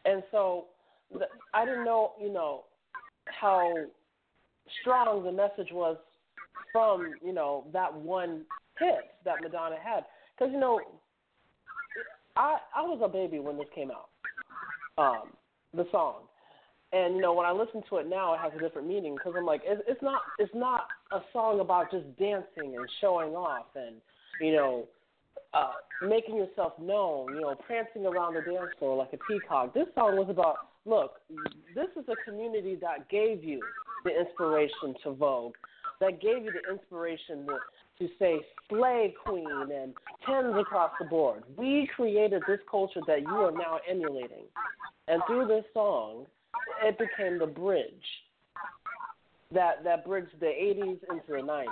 And 0.06 0.24
so 0.32 0.66
the, 1.12 1.26
I 1.54 1.66
didn't 1.66 1.86
know, 1.86 2.12
you 2.22 2.32
know, 2.32 2.66
how 3.26 3.74
strong 4.82 5.24
the 5.24 5.32
message 5.32 5.72
was 5.72 5.98
from, 6.72 7.14
you 7.24 7.34
know, 7.34 7.66
that 7.72 7.94
one 7.94 8.42
hit 8.80 9.16
that 9.26 9.36
Madonna 9.42 9.78
had. 9.82 10.04
Because, 10.38 10.52
you 10.52 10.60
know, 10.60 10.82
I 12.36 12.58
I 12.76 12.82
was 12.82 13.00
a 13.04 13.08
baby 13.08 13.40
when 13.40 13.58
this 13.58 13.68
came 13.74 13.92
out, 13.92 14.10
um, 14.98 15.30
the 15.74 15.88
song. 15.92 16.24
And 16.94 17.16
you 17.16 17.22
know, 17.22 17.34
when 17.34 17.46
I 17.46 17.52
listen 17.52 17.82
to 17.90 17.98
it 17.98 18.08
now, 18.08 18.36
it 18.36 18.40
has 18.40 18.52
a 18.56 18.60
different 18.60 18.88
meaning 18.88 19.16
because 19.16 19.34
I'm 19.36 19.46
like, 19.46 19.62
it's, 19.66 19.82
it's 19.88 20.02
not 20.02 20.22
it's 20.38 20.54
not 20.54 20.88
a 21.12 21.20
song 21.34 21.60
about 21.60 21.92
just 21.92 22.06
dancing 22.18 22.76
and 22.78 22.88
showing 23.02 23.34
off 23.34 23.66
and 23.76 23.96
you 24.40 24.54
know 24.54 24.88
uh, 25.54 25.72
making 26.02 26.36
yourself 26.36 26.74
known, 26.80 27.34
you 27.36 27.42
know, 27.42 27.56
prancing 27.56 28.06
around 28.06 28.34
the 28.34 28.42
dance 28.42 28.72
floor 28.80 28.98
like 28.98 29.14
a 29.14 29.18
peacock. 29.28 29.74
This 29.74 29.88
song 29.96 30.18
was 30.18 30.28
about, 30.30 30.56
look, 30.86 31.22
this 31.76 31.88
is 31.96 32.06
a 32.10 32.30
community 32.30 32.76
that 32.82 33.10
gave 33.10 33.44
you 33.44 33.62
the 34.04 34.12
inspiration 34.20 34.96
to 35.04 35.14
Vogue, 35.14 35.54
that 36.00 36.22
gave 36.22 36.44
you 36.44 36.52
the 36.52 36.74
inspiration 36.74 37.46
to, 37.48 37.60
to 38.00 38.12
say 38.18 38.40
slay 38.70 39.14
queen 39.26 39.48
and 39.72 39.94
tens 40.26 40.56
across 40.60 40.92
the 41.00 41.06
board. 41.06 41.44
We 41.56 41.88
created 41.96 42.42
this 42.48 42.60
culture 42.70 43.02
that 43.08 43.22
you 43.22 43.28
are 43.28 43.52
now 43.52 43.80
emulating. 43.90 44.46
And 45.08 45.22
through 45.28 45.48
this 45.48 45.66
song, 45.74 46.26
it 46.84 46.98
became 46.98 47.40
the 47.40 47.48
bridge 47.48 47.88
that 49.54 49.84
that 49.84 50.06
bridged 50.06 50.40
the 50.40 50.48
80s 50.48 51.00
into 51.10 51.28
the 51.30 51.42
90s. 51.42 51.66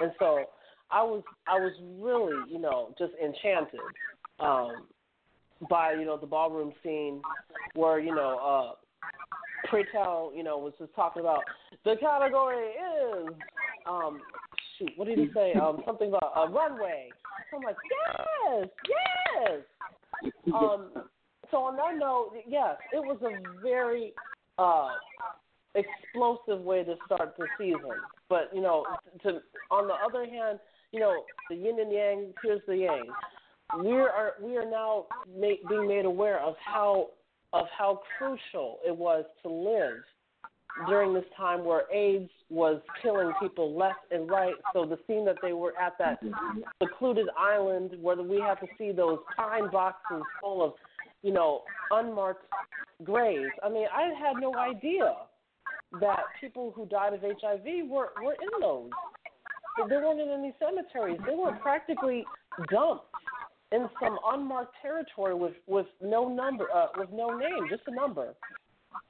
And 0.00 0.12
so 0.18 0.44
I 0.90 1.02
was 1.02 1.22
I 1.46 1.58
was 1.58 1.72
really 2.00 2.50
you 2.50 2.58
know 2.58 2.94
just 2.98 3.12
enchanted 3.22 3.80
um, 4.40 4.86
by 5.68 5.92
you 5.92 6.04
know 6.04 6.16
the 6.16 6.26
ballroom 6.26 6.72
scene 6.82 7.20
where 7.74 7.98
you 7.98 8.14
know 8.14 8.38
uh, 8.38 9.68
Pray 9.68 9.84
Tell 9.92 10.32
you 10.34 10.42
know 10.42 10.58
was 10.58 10.72
just 10.78 10.94
talking 10.94 11.20
about 11.20 11.42
the 11.84 11.96
category 12.00 12.68
is 12.68 13.28
um, 13.88 14.20
shoot 14.78 14.90
what 14.96 15.08
did 15.08 15.18
he 15.18 15.28
say 15.34 15.52
um, 15.54 15.82
something 15.84 16.08
about 16.08 16.32
a 16.36 16.50
runway. 16.50 17.08
So 17.50 17.58
I'm 17.58 17.62
like 17.62 17.76
yes 17.90 18.68
yes. 19.44 19.60
Um, 20.54 20.90
so 21.50 21.58
on 21.58 21.76
that 21.76 21.98
note, 21.98 22.32
yes, 22.46 22.76
it 22.92 22.98
was 22.98 23.18
a 23.22 23.62
very 23.62 24.12
uh, 24.58 24.88
explosive 25.74 26.64
way 26.64 26.84
to 26.84 26.94
start 27.06 27.34
the 27.38 27.46
season. 27.58 27.96
But 28.28 28.50
you 28.54 28.60
know, 28.60 28.84
to 29.22 29.40
on 29.70 29.88
the 29.88 29.94
other 29.94 30.24
hand, 30.24 30.58
you 30.92 31.00
know, 31.00 31.22
the 31.48 31.56
yin 31.56 31.78
and 31.80 31.92
yang. 31.92 32.32
Here's 32.42 32.60
the 32.66 32.76
yang. 32.76 33.06
We 33.82 33.92
are 33.92 34.32
we 34.42 34.56
are 34.56 34.68
now 34.68 35.06
being 35.40 35.88
made 35.88 36.04
aware 36.04 36.40
of 36.40 36.54
how 36.64 37.08
of 37.52 37.66
how 37.76 38.00
crucial 38.18 38.78
it 38.86 38.96
was 38.96 39.24
to 39.42 39.48
live 39.48 40.02
during 40.86 41.12
this 41.12 41.24
time 41.36 41.64
where 41.64 41.90
AIDS 41.92 42.30
was 42.50 42.80
killing 43.02 43.32
people 43.40 43.76
left 43.76 44.00
and 44.10 44.28
right. 44.30 44.54
So 44.72 44.84
the 44.84 44.98
scene 45.06 45.24
that 45.24 45.36
they 45.42 45.52
were 45.52 45.72
at 45.80 45.98
that 45.98 46.20
secluded 46.82 47.26
island 47.36 47.92
where 48.00 48.20
we 48.22 48.40
had 48.40 48.54
to 48.56 48.66
see 48.76 48.92
those 48.92 49.18
pine 49.36 49.70
boxes 49.70 50.22
full 50.40 50.64
of, 50.64 50.72
you 51.22 51.32
know, 51.32 51.62
unmarked 51.90 52.46
graves. 53.04 53.52
I 53.62 53.68
mean, 53.68 53.86
I 53.94 54.12
had 54.18 54.40
no 54.40 54.54
idea 54.56 55.14
that 56.00 56.20
people 56.40 56.72
who 56.74 56.86
died 56.86 57.14
of 57.14 57.20
HIV 57.20 57.88
were 57.88 58.10
were 58.22 58.34
in 58.34 58.60
those. 58.60 58.90
They 59.88 59.96
weren't 59.96 60.20
in 60.20 60.28
any 60.28 60.54
cemeteries. 60.58 61.20
They 61.26 61.34
were 61.34 61.52
practically 61.52 62.24
dumped 62.70 63.04
in 63.70 63.88
some 64.00 64.18
unmarked 64.26 64.74
territory 64.82 65.34
with 65.34 65.54
with 65.66 65.86
no 66.02 66.28
number, 66.28 66.66
uh, 66.74 66.88
with 66.96 67.10
no 67.12 67.36
name, 67.36 67.68
just 67.70 67.82
a 67.86 67.94
number. 67.94 68.34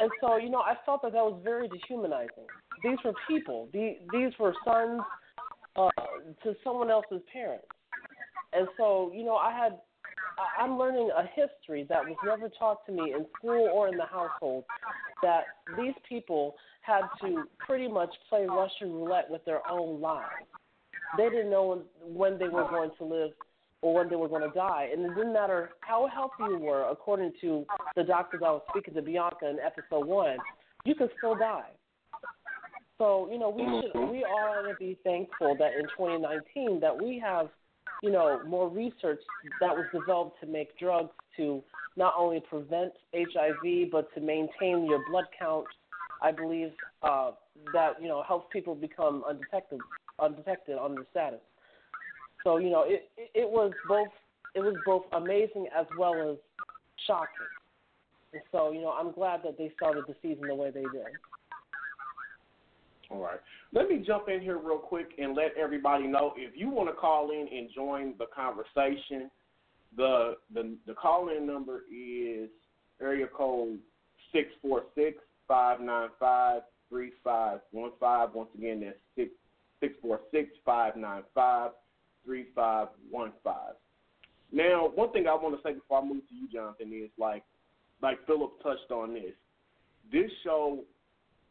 And 0.01 0.11
so, 0.21 0.37
you 0.37 0.51
know, 0.51 0.61
I 0.61 0.75
felt 0.85 1.03
that 1.03 1.13
that 1.13 1.25
was 1.25 1.41
very 1.43 1.69
dehumanizing. 1.69 2.47
These 2.83 2.99
were 3.05 3.15
people. 3.27 3.69
These 3.73 3.97
these 4.13 4.33
were 4.39 4.55
sons 4.65 5.01
uh, 5.77 5.91
to 6.43 6.55
someone 6.63 6.91
else's 6.91 7.23
parents. 7.33 7.67
And 8.53 8.67
so, 8.77 9.13
you 9.15 9.25
know, 9.25 9.37
I 9.37 9.53
had 9.53 9.79
I'm 10.59 10.79
learning 10.79 11.11
a 11.17 11.25
history 11.25 11.87
that 11.89 12.05
was 12.05 12.17
never 12.25 12.51
taught 12.59 12.85
to 12.87 12.93
me 12.93 13.15
in 13.15 13.27
school 13.37 13.69
or 13.73 13.89
in 13.89 13.97
the 13.97 14.05
household. 14.05 14.65
That 15.23 15.45
these 15.77 15.95
people 16.09 16.55
had 16.83 17.03
to 17.23 17.45
pretty 17.59 17.89
much 17.89 18.11
play 18.29 18.47
Russian 18.47 18.93
roulette 18.93 19.29
with 19.29 19.45
their 19.45 19.69
own 19.69 20.01
lives. 20.01 20.47
They 21.17 21.29
didn't 21.29 21.51
know 21.51 21.83
when, 22.03 22.39
they 22.39 22.49
were 22.49 22.69
going 22.69 22.91
to 22.99 23.05
live 23.05 23.31
or 23.83 23.95
when 23.95 24.09
they 24.09 24.17
were 24.17 24.29
going 24.29 24.43
to 24.43 24.55
die. 24.55 24.89
And 24.93 25.05
it 25.05 25.15
didn't 25.15 25.33
matter 25.33 25.71
how 25.81 26.09
healthy 26.13 26.53
you 26.53 26.59
were, 26.59 26.89
according 26.91 27.33
to 27.41 27.65
the 27.97 28.05
doctors 28.05 28.43
I 28.45 28.51
was 28.51 28.63
speaking 28.71 28.95
to 28.95 29.03
Bianca 29.03 29.49
in 29.49 29.59
episode 29.59 30.07
one, 30.07 30.37
you 30.85 30.95
could 30.95 31.11
still 31.19 31.35
die. 31.35 31.71
So, 32.99 33.29
you 33.31 33.39
know, 33.39 33.49
we 33.49 33.63
should 33.63 33.93
mm-hmm. 33.93 34.11
we 34.11 34.25
are 34.25 34.67
to 34.67 34.75
be 34.79 34.99
thankful 35.05 35.57
that 35.59 35.75
in 35.79 35.85
2019 35.97 36.81
that 36.81 37.01
we 37.01 37.23
have, 37.25 37.49
you 38.03 38.11
know, 38.11 38.41
more 38.47 38.69
research 38.69 39.21
that 39.61 39.77
was 39.77 39.87
developed 39.93 40.41
to 40.41 40.47
make 40.47 40.79
drugs 40.79 41.11
to 41.37 41.63
not 41.97 42.15
only 42.17 42.41
prevent 42.49 42.93
HIV 43.15 43.91
but 43.91 44.13
to 44.15 44.21
maintain 44.21 44.87
your 44.87 45.05
blood 45.09 45.27
count. 45.39 45.67
I 46.21 46.33
believe 46.33 46.71
uh, 47.03 47.33
that 47.73 48.01
you 48.01 48.09
know 48.09 48.23
helps 48.27 48.47
people 48.53 48.75
become 48.75 49.25
undetected 49.29 49.81
undetected 50.19 50.79
on 50.79 50.95
their 50.95 51.05
status. 51.11 51.41
So 52.45 52.59
you 52.59 52.71
know, 52.71 52.85
it, 52.87 53.09
it 53.17 53.31
it 53.35 53.49
was 53.49 53.73
both 53.87 54.09
it 54.55 54.61
was 54.61 54.77
both 54.85 55.05
amazing 55.13 55.67
as 55.77 55.87
well 55.97 56.31
as 56.31 56.39
shocking. 57.07 57.47
And 58.33 58.43
so 58.53 58.73
you 58.73 58.81
know, 58.81 58.91
I'm 58.91 59.13
glad 59.13 59.41
that 59.45 59.59
they 59.59 59.73
started 59.77 60.05
the 60.07 60.15
season 60.23 60.47
the 60.49 60.55
way 60.55 60.71
they 60.71 60.83
did. 60.83 61.07
All 63.11 63.23
right. 63.23 63.41
Let 63.73 63.89
me 63.89 64.03
jump 64.07 64.29
in 64.29 64.41
here 64.41 64.59
real 64.59 64.79
quick 64.79 65.11
and 65.19 65.37
let 65.37 65.53
everybody 65.57 66.07
know 66.07 66.33
if 66.37 66.57
you 66.57 66.71
want 66.71 66.89
to 66.89 66.95
call 66.95 67.31
in 67.31 67.49
and 67.53 67.69
join 67.75 68.15
the 68.19 68.27
conversation, 68.35 69.31
The 69.97 70.37
the 70.53 70.77
the 70.87 70.95
call 70.95 71.29
in 71.31 71.47
number 71.47 71.83
is 71.93 72.51
area 73.01 73.27
code 73.27 73.79
six 74.33 74.49
four 74.61 74.85
six 74.95 75.19
five 75.47 75.81
nine 75.81 76.11
five 76.19 76.63
three 76.89 77.13
five 77.25 77.61
one 77.73 77.93
five. 77.99 78.35
Once 78.35 78.51
again, 78.57 78.81
that's 78.81 78.99
six 79.17 79.31
six 79.81 79.95
four 80.03 80.21
six 80.31 80.51
five 80.65 80.97
nine 80.97 81.23
five 81.35 81.71
three 82.25 82.47
five 82.55 82.89
one 83.11 83.33
five. 83.43 83.75
Now, 84.53 84.91
one 84.95 85.13
thing 85.13 85.27
I 85.27 85.35
want 85.35 85.57
to 85.57 85.63
say 85.63 85.75
before 85.75 86.01
I 86.01 86.05
move 86.05 86.27
to 86.29 86.35
you, 86.35 86.49
Jonathan, 86.53 86.93
is 86.93 87.11
like 87.19 87.45
like 88.03 88.25
Phillip 88.27 88.63
touched 88.63 88.91
on 88.91 89.15
this. 89.15 89.35
This 90.13 90.31
show, 90.45 90.85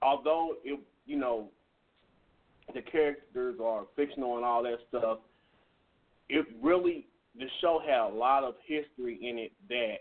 although 0.02 0.56
it 0.64 0.80
you 1.06 1.18
know 1.18 1.50
the 2.74 2.82
characters 2.82 3.56
are 3.64 3.86
fictional 3.96 4.38
and 4.38 4.46
all 4.46 4.64
that 4.64 4.78
stuff, 4.90 5.20
it 6.30 6.46
really 6.62 7.08
the 7.38 7.46
show 7.62 7.80
had 7.86 8.00
a 8.00 8.14
lot 8.14 8.44
of 8.44 8.56
history 8.66 9.20
in 9.22 9.38
it 9.38 9.52
that 9.70 9.98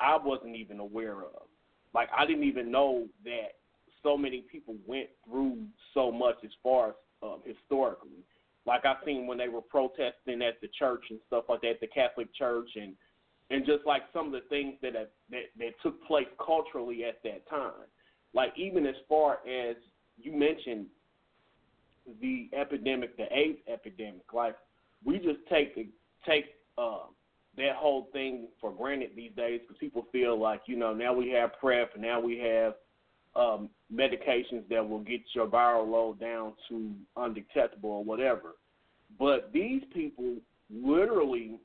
I 0.00 0.18
wasn't 0.22 0.56
even 0.56 0.80
aware 0.80 1.22
of. 1.22 1.46
Like 1.94 2.08
I 2.16 2.26
didn't 2.26 2.44
even 2.44 2.70
know 2.70 3.06
that 3.24 3.54
so 4.02 4.16
many 4.16 4.44
people 4.50 4.74
went 4.86 5.08
through 5.24 5.58
so 5.94 6.10
much 6.10 6.36
as 6.44 6.50
far 6.62 6.88
as 6.90 6.94
um, 7.22 7.40
historically. 7.44 8.24
Like 8.66 8.84
I 8.84 8.94
seen 9.04 9.26
when 9.26 9.38
they 9.38 9.48
were 9.48 9.62
protesting 9.62 10.42
at 10.42 10.60
the 10.60 10.68
church 10.78 11.04
and 11.10 11.18
stuff 11.26 11.44
like 11.48 11.62
that, 11.62 11.80
the 11.80 11.86
Catholic 11.86 12.34
Church, 12.34 12.68
and 12.76 12.94
and 13.50 13.66
just 13.66 13.84
like 13.84 14.02
some 14.12 14.26
of 14.26 14.32
the 14.32 14.48
things 14.48 14.74
that 14.82 14.94
have, 14.94 15.08
that 15.30 15.44
that 15.58 15.72
took 15.82 16.02
place 16.06 16.28
culturally 16.44 17.04
at 17.04 17.22
that 17.24 17.48
time. 17.48 17.88
Like 18.32 18.52
even 18.56 18.86
as 18.86 18.94
far 19.08 19.40
as 19.48 19.76
you 20.18 20.32
mentioned 20.32 20.86
the 22.20 22.48
epidemic, 22.56 23.16
the 23.16 23.26
AIDS 23.36 23.58
epidemic. 23.72 24.32
Like 24.32 24.56
we 25.04 25.18
just 25.18 25.40
take 25.48 25.74
the 25.74 25.88
take 26.26 26.46
uh, 26.78 27.06
that 27.56 27.76
whole 27.76 28.08
thing 28.12 28.48
for 28.60 28.72
granted 28.72 29.10
these 29.16 29.32
days 29.36 29.60
because 29.60 29.78
people 29.78 30.06
feel 30.12 30.38
like 30.38 30.62
you 30.66 30.76
know 30.76 30.92
now 30.92 31.12
we 31.12 31.30
have 31.30 31.50
PrEP 31.60 31.94
and 31.94 32.02
now 32.02 32.20
we 32.20 32.38
have 32.38 32.74
um, 33.36 33.68
medications 33.92 34.68
that 34.68 34.86
will 34.86 35.00
get 35.00 35.20
your 35.34 35.46
viral 35.46 35.88
load 35.88 36.20
down 36.20 36.52
to 36.68 36.92
undetectable 37.16 37.90
or 37.90 38.04
whatever. 38.04 38.56
But 39.18 39.50
these 39.52 39.82
people 39.92 40.36
literally, 40.72 41.58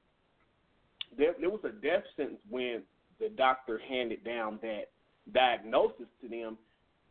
there, 1.17 1.33
there 1.39 1.49
was 1.49 1.61
a 1.63 1.69
death 1.69 2.03
sentence 2.15 2.39
when 2.49 2.83
the 3.19 3.29
doctor 3.29 3.79
handed 3.87 4.23
down 4.23 4.59
that 4.61 4.89
diagnosis 5.33 6.07
to 6.21 6.27
them, 6.27 6.57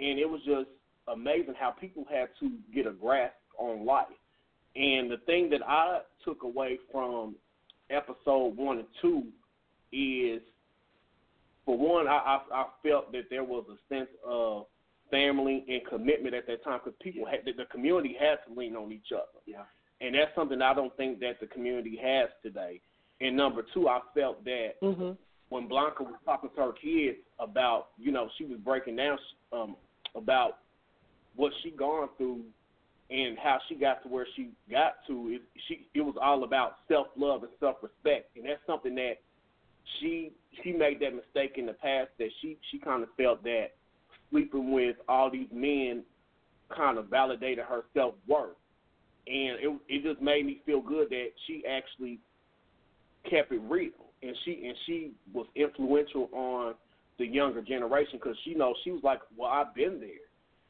and 0.00 0.18
it 0.18 0.28
was 0.28 0.40
just 0.44 0.68
amazing 1.12 1.54
how 1.58 1.70
people 1.70 2.04
had 2.10 2.28
to 2.40 2.50
get 2.74 2.86
a 2.86 2.92
grasp 2.92 3.34
on 3.58 3.84
life. 3.84 4.06
And 4.76 5.10
the 5.10 5.18
thing 5.26 5.50
that 5.50 5.62
I 5.66 6.00
took 6.24 6.42
away 6.42 6.78
from 6.90 7.36
episode 7.90 8.56
one 8.56 8.78
and 8.78 8.88
two 9.00 9.24
is, 9.92 10.42
for 11.64 11.78
one, 11.78 12.08
I, 12.08 12.12
I, 12.12 12.40
I 12.52 12.64
felt 12.82 13.12
that 13.12 13.30
there 13.30 13.44
was 13.44 13.64
a 13.70 13.94
sense 13.94 14.10
of 14.26 14.66
family 15.10 15.64
and 15.68 15.80
commitment 15.86 16.34
at 16.34 16.46
that 16.46 16.64
time 16.64 16.80
because 16.82 16.98
people 17.02 17.24
had 17.26 17.40
the 17.44 17.64
community 17.66 18.16
had 18.18 18.38
to 18.46 18.58
lean 18.58 18.74
on 18.74 18.92
each 18.92 19.12
other. 19.12 19.40
Yeah. 19.46 19.62
And 20.00 20.14
that's 20.14 20.34
something 20.34 20.60
I 20.60 20.74
don't 20.74 20.94
think 20.96 21.20
that 21.20 21.40
the 21.40 21.46
community 21.46 21.98
has 22.02 22.28
today. 22.42 22.80
And 23.20 23.36
number 23.36 23.64
two, 23.72 23.88
I 23.88 24.00
felt 24.14 24.44
that 24.44 24.72
mm-hmm. 24.82 25.12
when 25.48 25.68
Blanca 25.68 26.02
was 26.02 26.14
talking 26.24 26.50
to 26.56 26.60
her 26.60 26.72
kids 26.72 27.18
about, 27.38 27.88
you 27.96 28.10
know, 28.10 28.28
she 28.36 28.44
was 28.44 28.58
breaking 28.58 28.96
down 28.96 29.18
um, 29.52 29.76
about 30.16 30.58
what 31.36 31.52
she 31.62 31.70
gone 31.70 32.08
through 32.16 32.42
and 33.10 33.38
how 33.38 33.58
she 33.68 33.74
got 33.74 34.02
to 34.02 34.08
where 34.08 34.26
she 34.34 34.50
got 34.70 34.94
to. 35.06 35.30
It, 35.34 35.42
she 35.68 35.86
it 35.94 36.00
was 36.00 36.14
all 36.20 36.44
about 36.44 36.78
self 36.88 37.08
love 37.16 37.42
and 37.42 37.52
self 37.60 37.76
respect, 37.82 38.36
and 38.36 38.46
that's 38.46 38.60
something 38.66 38.94
that 38.94 39.14
she 40.00 40.32
she 40.62 40.72
made 40.72 41.00
that 41.00 41.14
mistake 41.14 41.54
in 41.56 41.66
the 41.66 41.72
past 41.74 42.10
that 42.18 42.30
she 42.40 42.56
she 42.70 42.78
kind 42.78 43.02
of 43.02 43.08
felt 43.16 43.42
that 43.44 43.68
sleeping 44.30 44.72
with 44.72 44.96
all 45.08 45.30
these 45.30 45.48
men 45.52 46.02
kind 46.74 46.98
of 46.98 47.06
validated 47.06 47.64
her 47.64 47.84
self 47.94 48.14
worth, 48.26 48.56
and 49.26 49.58
it 49.60 49.80
it 49.88 50.02
just 50.02 50.22
made 50.22 50.46
me 50.46 50.60
feel 50.64 50.80
good 50.80 51.10
that 51.10 51.28
she 51.46 51.62
actually 51.68 52.18
kept 53.28 53.52
it 53.52 53.60
real, 53.68 53.90
and 54.22 54.34
she 54.44 54.64
and 54.66 54.76
she 54.86 55.12
was 55.32 55.46
influential 55.54 56.28
on 56.32 56.74
the 57.18 57.26
younger 57.26 57.62
generation 57.62 58.14
because 58.14 58.36
she 58.44 58.54
knows 58.54 58.74
she 58.82 58.90
was 58.90 59.02
like, 59.04 59.20
well, 59.36 59.50
I've 59.50 59.74
been 59.74 60.00
there. 60.00 60.24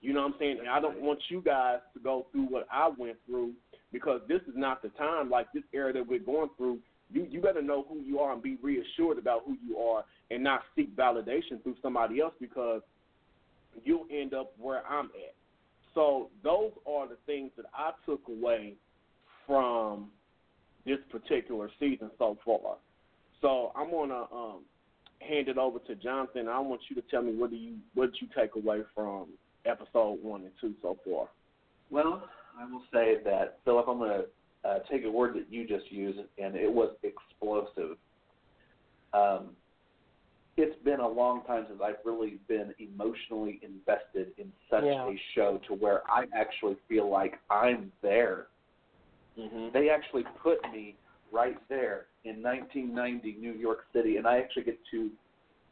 You 0.04 0.12
know 0.12 0.20
what 0.20 0.34
I'm 0.34 0.38
saying? 0.38 0.58
And 0.58 0.68
I 0.68 0.80
don't 0.80 1.00
want 1.00 1.18
you 1.30 1.40
guys 1.40 1.78
to 1.94 2.00
go 2.00 2.26
through 2.30 2.44
what 2.44 2.66
I 2.70 2.90
went 2.98 3.16
through 3.26 3.52
because 3.90 4.20
this 4.28 4.42
is 4.42 4.52
not 4.54 4.82
the 4.82 4.90
time. 4.90 5.30
Like 5.30 5.46
this 5.54 5.62
era 5.72 5.94
that 5.94 6.06
we're 6.06 6.18
going 6.18 6.50
through, 6.58 6.80
you 7.10 7.26
you 7.30 7.40
better 7.40 7.62
know 7.62 7.86
who 7.88 8.00
you 8.00 8.18
are 8.18 8.34
and 8.34 8.42
be 8.42 8.58
reassured 8.60 9.16
about 9.16 9.44
who 9.46 9.56
you 9.66 9.78
are, 9.78 10.04
and 10.30 10.44
not 10.44 10.60
seek 10.76 10.94
validation 10.94 11.62
through 11.62 11.76
somebody 11.80 12.20
else 12.20 12.34
because 12.38 12.82
you'll 13.82 14.04
end 14.12 14.34
up 14.34 14.52
where 14.58 14.86
I'm 14.86 15.06
at. 15.06 15.34
So 15.94 16.28
those 16.42 16.72
are 16.86 17.08
the 17.08 17.16
things 17.24 17.52
that 17.56 17.64
I 17.72 17.92
took 18.04 18.20
away 18.28 18.74
from 19.46 20.10
this 20.84 20.98
particular 21.10 21.70
season 21.80 22.10
so 22.18 22.36
far. 22.44 22.76
So 23.40 23.72
I'm 23.74 23.90
gonna 23.90 24.24
um, 24.30 24.64
hand 25.26 25.48
it 25.48 25.56
over 25.56 25.78
to 25.78 25.94
Jonathan. 25.94 26.46
I 26.46 26.58
want 26.58 26.82
you 26.90 26.96
to 26.96 27.02
tell 27.10 27.22
me 27.22 27.34
what 27.34 27.48
do 27.48 27.56
you 27.56 27.76
what 27.94 28.10
you 28.20 28.28
take 28.36 28.54
away 28.54 28.82
from 28.94 29.28
episode 29.66 30.22
one 30.22 30.42
and 30.42 30.50
two 30.60 30.74
so 30.82 30.96
far? 31.04 31.28
Well, 31.90 32.28
I 32.58 32.64
will 32.70 32.82
say 32.92 33.16
that 33.24 33.58
Phillip, 33.64 33.86
I'm 33.88 33.98
going 33.98 34.22
to 34.22 34.68
uh, 34.68 34.78
take 34.90 35.04
a 35.04 35.10
word 35.10 35.34
that 35.34 35.46
you 35.50 35.66
just 35.66 35.90
used, 35.90 36.20
and 36.38 36.54
it 36.54 36.72
was 36.72 36.94
explosive. 37.02 37.96
Um, 39.12 39.50
it's 40.56 40.76
been 40.84 41.00
a 41.00 41.08
long 41.08 41.42
time 41.44 41.66
since 41.68 41.80
I've 41.84 41.96
really 42.04 42.38
been 42.48 42.72
emotionally 42.78 43.60
invested 43.62 44.32
in 44.38 44.52
such 44.70 44.84
Yeah. 44.84 45.08
a 45.08 45.20
show 45.34 45.60
to 45.68 45.74
where 45.74 46.02
I 46.08 46.26
actually 46.34 46.76
feel 46.88 47.10
like 47.10 47.40
I'm 47.50 47.90
there. 48.02 48.46
Mm-hmm. 49.38 49.68
They 49.72 49.90
actually 49.90 50.24
put 50.42 50.62
me 50.72 50.96
right 51.32 51.56
there 51.68 52.06
in 52.24 52.40
1990 52.40 53.36
New 53.40 53.52
York 53.52 53.86
City, 53.92 54.16
and 54.16 54.26
I 54.26 54.38
actually 54.38 54.62
get 54.62 54.78
to 54.92 55.10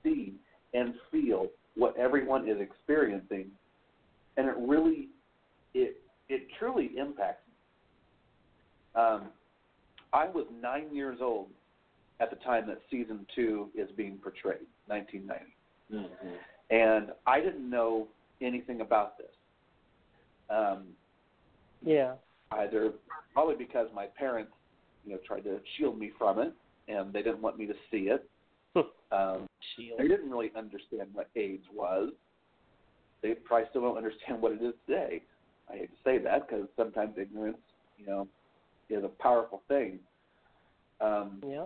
see 0.02 0.34
and 0.74 0.94
feel 1.12 1.46
what 1.76 1.96
everyone 1.96 2.48
is 2.48 2.60
experiencing, 2.60 3.50
and 4.36 4.48
it 4.48 4.54
really, 4.58 5.08
it 5.74 5.96
it 6.28 6.42
truly 6.58 6.90
impacts 6.96 7.46
me. 7.46 9.00
Um, 9.02 9.22
I 10.12 10.26
was 10.28 10.46
nine 10.60 10.94
years 10.94 11.18
old 11.22 11.48
at 12.20 12.30
the 12.30 12.36
time 12.36 12.66
that 12.68 12.80
season 12.90 13.26
two 13.34 13.70
is 13.74 13.88
being 13.96 14.18
portrayed, 14.18 14.66
1990, 14.86 15.44
Mm-hmm. 15.92 16.74
and 16.74 17.10
I 17.26 17.40
didn't 17.40 17.68
know 17.68 18.08
anything 18.40 18.80
about 18.80 19.18
this. 19.18 19.26
Um, 20.48 20.84
Yeah. 21.84 22.14
either 22.52 22.92
probably 23.34 23.56
because 23.56 23.88
my 23.94 24.06
parents, 24.06 24.52
you 25.04 25.12
know, 25.12 25.18
tried 25.26 25.44
to 25.44 25.60
shield 25.76 25.98
me 25.98 26.10
from 26.16 26.38
it, 26.38 26.52
and 26.88 27.12
they 27.12 27.22
didn't 27.22 27.42
want 27.42 27.58
me 27.58 27.66
to 27.66 27.74
see 27.90 28.08
it. 28.08 28.28
um, 29.10 29.46
Shield. 29.76 29.98
they 29.98 30.08
didn't 30.08 30.30
really 30.30 30.50
understand 30.56 31.08
what 31.12 31.28
AIDS 31.36 31.64
was. 31.74 32.12
They 33.22 33.34
probably 33.34 33.66
still 33.70 33.82
don't 33.82 33.96
understand 33.96 34.42
what 34.42 34.52
it 34.52 34.62
is 34.62 34.74
today. 34.86 35.22
I 35.70 35.76
hate 35.76 35.90
to 35.90 35.96
say 36.04 36.18
that 36.18 36.48
because 36.48 36.66
sometimes 36.76 37.14
ignorance, 37.18 37.58
you 37.96 38.06
know, 38.06 38.28
is 38.90 39.04
a 39.04 39.08
powerful 39.08 39.62
thing. 39.68 40.00
Um, 41.00 41.42
Yeah. 41.46 41.64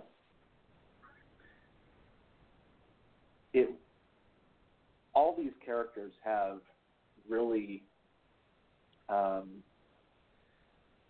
it 3.53 3.69
all 5.13 5.35
these 5.35 5.53
characters 5.65 6.13
have 6.23 6.59
really 7.27 7.83
um, 9.09 9.63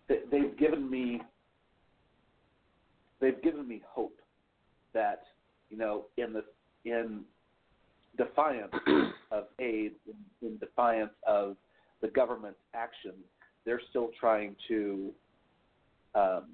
they, 0.08 0.20
they've 0.30 0.56
given 0.56 0.88
me 0.88 1.20
they've 3.20 3.40
given 3.42 3.66
me 3.68 3.82
hope 3.86 4.18
that 4.94 5.22
you 5.68 5.76
know 5.76 6.06
in 6.16 6.32
the 6.32 6.44
in 6.84 7.24
defiance 8.18 8.72
of 9.30 9.44
aid 9.58 9.92
in, 10.06 10.46
in 10.46 10.58
defiance 10.58 11.12
of 11.26 11.56
the 12.02 12.08
government's 12.08 12.60
action 12.74 13.12
they're 13.64 13.80
still 13.90 14.10
trying 14.18 14.54
to 14.66 15.10
um, 16.14 16.44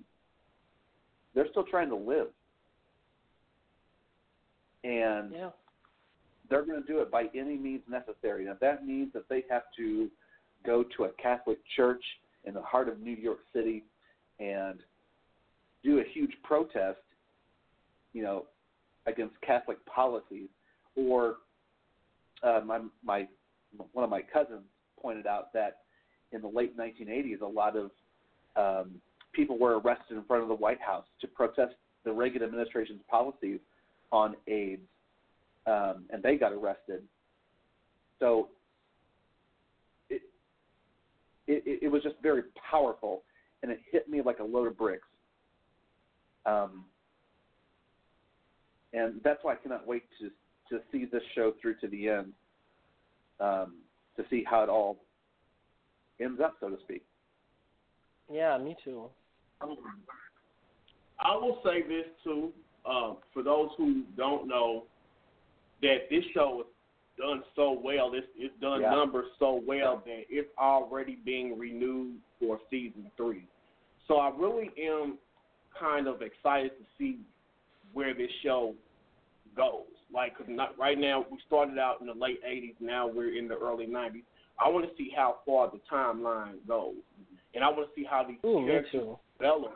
they're 1.34 1.48
still 1.50 1.64
trying 1.64 1.88
to 1.88 1.96
live 1.96 2.28
and 4.84 5.32
Yeah. 5.32 5.50
they're 6.48 6.64
going 6.64 6.80
to 6.80 6.86
do 6.86 7.00
it 7.00 7.10
by 7.10 7.28
any 7.34 7.56
means 7.56 7.82
necessary. 7.88 8.44
And 8.44 8.52
if 8.54 8.60
that 8.60 8.86
means 8.86 9.12
that 9.14 9.28
they 9.28 9.44
have 9.50 9.64
to 9.76 10.10
go 10.64 10.84
to 10.96 11.04
a 11.04 11.12
Catholic 11.14 11.58
church 11.74 12.04
in 12.44 12.54
the 12.54 12.62
heart 12.62 12.88
of 12.88 13.00
New 13.00 13.14
York 13.16 13.40
City 13.52 13.84
and 14.38 14.80
do 15.82 16.00
a 16.00 16.04
huge 16.04 16.32
protest, 16.42 17.00
you 18.12 18.22
know, 18.22 18.46
against 19.06 19.40
Catholic 19.40 19.84
policies, 19.86 20.48
or 20.96 21.36
uh, 22.42 22.60
my 22.64 22.80
my 23.04 23.26
one 23.92 24.04
of 24.04 24.10
my 24.10 24.22
cousins 24.22 24.64
pointed 25.00 25.26
out 25.26 25.52
that 25.52 25.78
in 26.32 26.40
the 26.40 26.48
late 26.48 26.76
1980s, 26.76 27.40
a 27.40 27.46
lot 27.46 27.76
of 27.76 27.90
um, 28.56 28.92
people 29.32 29.58
were 29.58 29.78
arrested 29.78 30.16
in 30.16 30.24
front 30.24 30.42
of 30.42 30.48
the 30.48 30.54
White 30.54 30.80
House 30.80 31.04
to 31.20 31.26
protest 31.26 31.74
the 32.04 32.12
Reagan 32.12 32.42
administration's 32.42 33.00
policies 33.10 33.60
on 34.12 34.36
AIDS, 34.46 34.82
um, 35.66 36.04
and 36.10 36.22
they 36.22 36.36
got 36.36 36.52
arrested. 36.52 37.02
So 38.20 38.48
it, 40.10 40.22
it 41.46 41.80
it 41.82 41.88
was 41.88 42.02
just 42.02 42.16
very 42.22 42.42
powerful, 42.70 43.22
and 43.62 43.72
it 43.72 43.80
hit 43.90 44.08
me 44.08 44.22
like 44.22 44.38
a 44.38 44.44
load 44.44 44.66
of 44.66 44.78
bricks. 44.78 45.08
Um, 46.46 46.84
and 48.92 49.20
that's 49.24 49.40
why 49.42 49.52
I 49.52 49.56
cannot 49.56 49.86
wait 49.86 50.04
to 50.20 50.30
to 50.70 50.80
see 50.90 51.04
this 51.04 51.22
show 51.34 51.52
through 51.60 51.76
to 51.76 51.88
the 51.88 52.08
end, 52.08 52.32
um, 53.40 53.76
to 54.16 54.24
see 54.30 54.44
how 54.48 54.62
it 54.62 54.68
all 54.68 54.98
ends 56.20 56.40
up, 56.40 56.54
so 56.60 56.68
to 56.68 56.76
speak. 56.84 57.04
Yeah, 58.30 58.56
me 58.58 58.76
too. 58.84 59.10
I 59.60 61.36
will 61.36 61.60
say 61.64 61.82
this 61.82 62.06
too, 62.22 62.52
uh, 62.84 63.14
for 63.32 63.42
those 63.42 63.68
who 63.76 64.02
don't 64.16 64.48
know, 64.48 64.84
that 65.82 66.08
this 66.10 66.24
show 66.32 66.60
is 66.60 66.66
done 67.18 67.42
so 67.54 67.78
well. 67.82 68.12
It's, 68.14 68.26
it's 68.36 68.54
done 68.60 68.80
Yeah. 68.82 68.90
numbers 68.90 69.26
so 69.38 69.62
well 69.66 70.02
that 70.04 70.24
it's 70.28 70.50
already 70.58 71.18
being 71.24 71.58
renewed 71.58 72.16
for 72.40 72.58
season 72.70 73.10
three. 73.16 73.46
So 74.08 74.16
I 74.16 74.30
really 74.36 74.70
am 74.78 75.18
kind 75.78 76.06
of 76.08 76.22
excited 76.22 76.72
to 76.78 76.84
see 76.98 77.18
where 77.92 78.14
this 78.14 78.30
show 78.42 78.74
goes. 79.56 79.84
Like, 80.14 80.38
cause 80.38 80.46
not 80.48 80.78
right 80.78 80.98
now 80.98 81.24
we 81.30 81.38
started 81.46 81.78
out 81.78 82.00
in 82.00 82.06
the 82.06 82.14
late 82.14 82.40
'80s. 82.44 82.74
Now 82.80 83.06
we're 83.06 83.36
in 83.36 83.48
the 83.48 83.56
early 83.56 83.86
'90s. 83.86 84.22
I 84.64 84.68
want 84.68 84.88
to 84.88 84.96
see 84.96 85.10
how 85.14 85.38
far 85.44 85.70
the 85.70 85.80
timeline 85.92 86.66
goes, 86.68 86.94
and 87.54 87.64
I 87.64 87.68
want 87.68 87.88
to 87.88 88.00
see 88.00 88.06
how 88.08 88.24
these 88.24 88.38
Ooh, 88.44 88.64
characters 88.64 89.16
develop. 89.38 89.74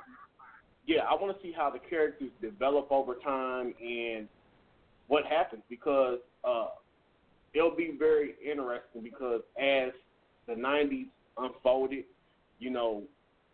Yeah, 0.87 1.01
I 1.03 1.15
want 1.15 1.37
to 1.37 1.43
see 1.43 1.53
how 1.53 1.71
the 1.71 1.81
characters 1.81 2.31
develop 2.41 2.91
over 2.91 3.17
time 3.17 3.75
and 3.83 4.29
what 5.09 5.25
happens 5.27 5.63
because 5.69 6.19
uh, 6.45 6.69
it'll 7.53 7.77
be 7.77 7.95
very 7.99 8.35
interesting 8.43 9.03
because 9.03 9.43
as 9.61 9.91
the 10.47 10.55
90s 10.55 11.09
unfolded, 11.37 12.05
you 12.59 12.71
know, 12.71 13.03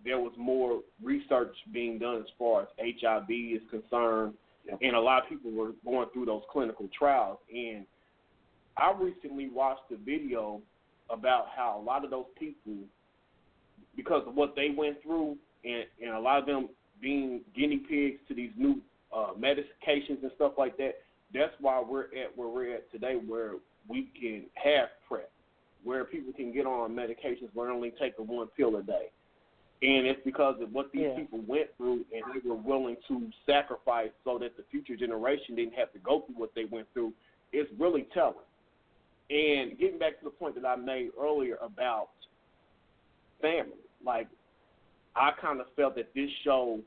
there 0.04 0.18
was 0.18 0.32
more 0.36 0.80
research 1.02 1.54
being 1.72 1.98
done 1.98 2.18
as 2.18 2.28
far 2.38 2.62
as 2.62 2.68
HIV 2.78 3.30
is 3.30 3.62
concerned, 3.70 4.34
and 4.80 4.96
a 4.96 5.00
lot 5.00 5.22
of 5.22 5.28
people 5.28 5.50
were 5.50 5.72
going 5.84 6.08
through 6.12 6.26
those 6.26 6.42
clinical 6.50 6.88
trials. 6.96 7.38
And 7.54 7.84
I 8.76 8.92
recently 8.98 9.48
watched 9.48 9.90
a 9.92 9.96
video 9.96 10.60
about 11.10 11.46
how 11.54 11.80
a 11.80 11.82
lot 11.82 12.04
of 12.04 12.10
those 12.10 12.26
people, 12.38 12.74
because 13.96 14.22
of 14.26 14.34
what 14.34 14.56
they 14.56 14.70
went 14.76 15.02
through, 15.02 15.36
and, 15.64 15.84
and 16.02 16.14
a 16.14 16.20
lot 16.20 16.38
of 16.38 16.46
them 16.46 16.68
being 17.00 17.42
guinea 17.56 17.78
pigs 17.78 18.20
to 18.28 18.34
these 18.34 18.50
new 18.56 18.80
uh, 19.14 19.30
medications 19.38 20.22
and 20.22 20.30
stuff 20.36 20.52
like 20.58 20.76
that, 20.78 20.94
that's 21.32 21.52
why 21.60 21.82
we're 21.86 22.04
at 22.04 22.36
where 22.36 22.48
we're 22.48 22.74
at 22.74 22.90
today, 22.92 23.14
where 23.14 23.54
we 23.88 24.08
can 24.18 24.44
have 24.54 24.88
PrEP, 25.08 25.30
where 25.82 26.04
people 26.04 26.32
can 26.32 26.52
get 26.52 26.66
on 26.66 26.94
medications 26.94 27.48
where 27.52 27.70
only 27.70 27.92
taking 28.00 28.26
one 28.26 28.48
pill 28.56 28.76
a 28.76 28.82
day. 28.82 29.10
And 29.84 30.06
it's 30.06 30.20
because 30.24 30.58
of 30.62 30.72
what 30.72 30.90
these 30.92 31.02
Yeah. 31.02 31.16
people 31.16 31.40
went 31.40 31.76
through 31.76 32.06
and 32.10 32.24
they 32.32 32.48
were 32.48 32.54
willing 32.54 32.96
to 33.06 33.30
sacrifice 33.44 34.10
so 34.24 34.38
that 34.38 34.56
the 34.56 34.62
future 34.64 34.96
generation 34.96 35.54
didn't 35.54 35.74
have 35.74 35.92
to 35.92 35.98
go 35.98 36.20
through 36.22 36.36
what 36.36 36.54
they 36.54 36.64
went 36.64 36.90
through. 36.94 37.12
It's 37.52 37.70
really 37.78 38.04
telling. 38.14 38.46
And 39.28 39.78
getting 39.78 39.98
back 39.98 40.18
to 40.20 40.24
the 40.24 40.30
point 40.30 40.54
that 40.54 40.64
I 40.64 40.76
made 40.76 41.10
earlier 41.18 41.56
about 41.56 42.10
family, 43.42 43.76
like 44.02 44.28
I 45.14 45.32
kind 45.32 45.60
of 45.60 45.66
felt 45.74 45.96
that 45.96 46.14
this 46.14 46.30
show 46.42 46.80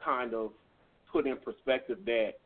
kind 0.00 0.32
of 0.32 0.52
put 1.10 1.26
in 1.26 1.38
perspective 1.38 2.04
that 2.04 2.38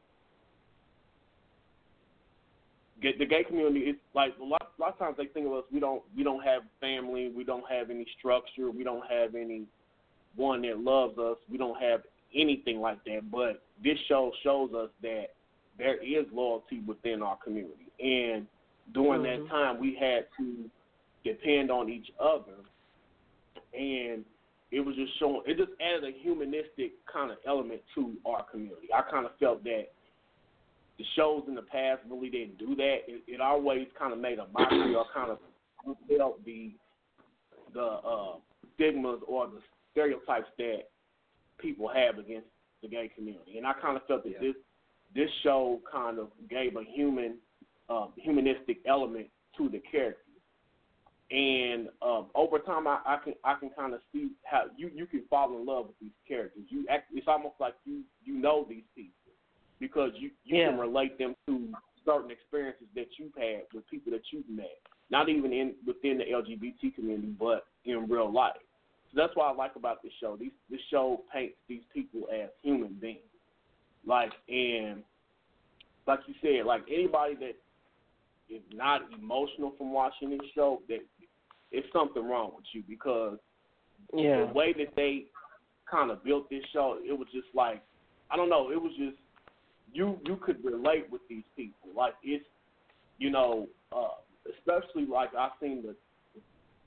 the 3.03 3.27
gay 3.27 3.45
community 3.45 3.81
is 3.81 3.97
like 4.15 4.33
a 4.41 4.45
lot, 4.45 4.73
a 4.79 4.81
lot 4.81 4.93
of 4.93 4.99
times 4.99 5.17
they 5.19 5.27
think 5.27 5.47
of 5.47 5.53
us 5.53 5.65
we 5.73 5.81
don't 5.81 6.03
we 6.17 6.23
don't 6.23 6.43
have 6.45 6.63
family 6.81 7.31
we 7.35 7.43
don't 7.43 7.69
have 7.69 7.91
any 7.91 8.07
structure 8.17 8.71
we 8.71 8.85
don't 8.85 9.05
have 9.11 9.35
any 9.35 9.67
one 10.37 10.63
that 10.63 10.79
loves 10.79 11.19
us 11.19 11.37
we 11.51 11.59
don't 11.59 11.81
have 11.81 12.03
anything 12.35 12.81
like 12.81 13.03
that 13.05 13.31
but 13.31 13.63
this 13.83 13.99
show 14.09 14.33
shows 14.43 14.73
us 14.75 14.89
that 15.03 15.27
there 15.79 15.97
is 16.03 16.27
loyalty 16.33 16.81
within 16.87 17.23
our 17.23 17.37
community 17.37 17.89
and 18.01 18.47
during 18.93 19.23
Mhm. 19.23 19.45
that 19.45 19.49
time 19.49 19.79
we 19.79 19.95
had 19.95 20.27
to 20.39 20.71
depend 21.25 21.71
on 21.71 21.89
each 21.89 22.11
other 22.19 22.57
and 23.75 24.25
it 24.71 24.81
was 24.81 24.97
just 24.97 25.13
showing 25.19 25.43
it 25.47 25.57
just 25.57 25.73
added 25.81 26.05
a 26.05 26.19
humanistic 26.19 26.93
kind 27.07 27.31
of 27.31 27.39
element 27.47 27.81
to 27.95 28.17
our 28.25 28.43
community 28.45 28.89
i 28.93 29.03
kind 29.03 29.27
of 29.27 29.33
felt 29.39 29.63
that 29.65 29.89
the 30.99 31.05
shows 31.17 31.43
in 31.49 31.55
the 31.55 31.63
past 31.63 32.01
really 32.09 32.29
didn't 32.29 32.59
do 32.59 32.75
that. 32.77 32.99
It, 33.09 33.23
it 33.27 33.41
always 33.41 33.87
kind 33.99 34.13
of 34.13 34.19
made 34.19 34.39
a 34.39 34.47
mockery 34.53 34.95
or 34.95 35.05
kind 35.13 35.31
of 35.31 35.39
felt 36.17 36.45
the 36.45 36.73
the 37.75 37.83
uh, 37.83 38.35
stigmas 38.75 39.21
or 39.27 39.47
the 39.47 39.61
stereotypes 39.93 40.49
that 40.59 40.89
people 41.59 41.89
have 41.89 42.19
against 42.19 42.49
the 42.83 42.89
gay 42.89 43.11
community. 43.15 43.59
And 43.59 43.67
I 43.67 43.73
kind 43.81 43.97
of 43.97 44.05
felt 44.07 44.25
that 44.25 44.41
this 44.41 44.57
this 45.15 45.29
show 45.43 45.81
kind 45.91 46.19
of 46.19 46.29
gave 46.49 46.77
a 46.77 46.83
human 46.85 47.37
uh, 47.89 48.07
humanistic 48.17 48.79
element 48.87 49.27
to 49.59 49.69
the 49.69 49.81
characters. 49.91 50.19
And 51.31 51.89
um, 52.03 52.27
over 52.35 52.59
time, 52.59 52.87
I, 52.87 52.99
I 53.07 53.19
can 53.23 53.35
I 53.45 53.55
can 53.55 53.71
kind 53.71 53.95
of 53.95 54.01
see 54.13 54.31
how 54.45 54.65
you 54.77 54.91
you 54.95 55.07
can 55.07 55.23
fall 55.31 55.57
in 55.57 55.65
love 55.65 55.87
with 55.87 55.99
these 56.01 56.11
characters. 56.29 56.65
You 56.69 56.85
act, 56.91 57.11
it's 57.15 57.29
almost 57.29 57.55
like 57.61 57.75
you 57.85 58.03
you 58.25 58.35
know 58.35 58.67
these 58.69 58.85
people 58.95 59.13
because 59.81 60.11
you 60.15 60.31
you 60.45 60.65
can 60.65 60.79
relate 60.79 61.19
them 61.19 61.35
to 61.47 61.69
certain 62.05 62.31
experiences 62.31 62.87
that 62.95 63.07
you've 63.19 63.35
had 63.35 63.63
with 63.75 63.89
people 63.89 64.13
that 64.13 64.23
you've 64.31 64.49
met, 64.49 64.79
not 65.11 65.29
even 65.29 65.53
in 65.53 65.75
within 65.87 66.19
the 66.19 66.25
LGBT 66.25 66.95
community, 66.95 67.35
but 67.39 67.65
in 67.85 68.09
real 68.09 68.31
life. 68.31 68.53
So 69.15 69.21
that's 69.21 69.37
what 69.37 69.53
I 69.53 69.55
like 69.55 69.77
about 69.77 70.03
this 70.03 70.13
show. 70.21 70.37
These 70.37 70.53
this 70.71 70.81
show 70.91 71.23
paints 71.33 71.57
these 71.69 71.83
people 71.93 72.23
as 72.33 72.49
human 72.63 72.95
beings, 73.01 73.19
like 74.07 74.33
and 74.49 75.03
like 76.07 76.21
you 76.27 76.35
said, 76.43 76.67
like 76.67 76.83
anybody 76.91 77.35
that 77.37 77.57
is 78.55 78.63
not 78.75 79.03
emotional 79.19 79.73
from 79.79 79.93
watching 79.93 80.31
this 80.31 80.41
show, 80.55 80.81
that 80.89 81.01
it's 81.71 81.87
something 81.93 82.27
wrong 82.27 82.53
with 82.57 82.65
you 82.73 82.83
because 82.89 83.39
Yeah. 84.15 84.47
the 84.47 84.53
way 84.53 84.73
that 84.73 84.95
they 84.97 85.27
kind 85.91 86.11
of 86.11 86.25
built 86.25 86.49
this 86.51 86.65
show, 86.73 86.99
it 87.05 87.13
was 87.13 87.29
just 87.33 87.49
like 87.55 87.83
I 88.31 88.37
don't 88.37 88.49
know, 88.49 88.71
it 88.71 88.81
was 88.81 88.93
just 88.99 89.17
you 89.93 90.19
you 90.27 90.37
could 90.37 90.65
relate 90.65 91.11
with 91.11 91.21
these 91.29 91.45
people. 91.55 91.91
Like 91.95 92.15
it's 92.23 92.45
you 93.19 93.31
know, 93.31 93.69
uh 93.95 94.17
especially 94.59 95.07
like 95.07 95.35
I've 95.35 95.53
seen 95.61 95.83
the 95.83 95.95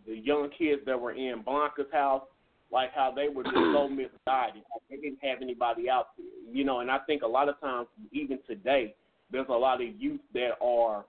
the 0.08 0.16
young 0.16 0.50
kids 0.58 0.82
that 0.86 1.00
were 1.00 1.14
in 1.14 1.42
Blanca's 1.42 1.92
house, 1.92 2.24
like 2.72 2.94
how 2.94 3.14
they 3.16 3.28
were 3.30 3.44
just 3.44 3.56
so 3.56 3.88
misguided. 3.90 4.64
Like 4.72 4.84
they 4.90 4.98
didn't 4.98 5.20
have 5.24 5.42
anybody 5.42 5.90
out 5.90 6.10
there. 6.18 6.26
You 6.52 6.64
know, 6.64 6.80
and 6.80 6.92
I 6.92 7.00
think 7.00 7.24
a 7.24 7.28
lot 7.28 7.50
of 7.50 7.60
times 7.60 7.88
even 8.12 8.40
today 8.48 8.96
there's 9.32 9.48
a 9.50 9.54
lot 9.54 9.82
of 9.82 9.88
youth 10.00 10.22
that 10.34 10.52
are 10.62 11.06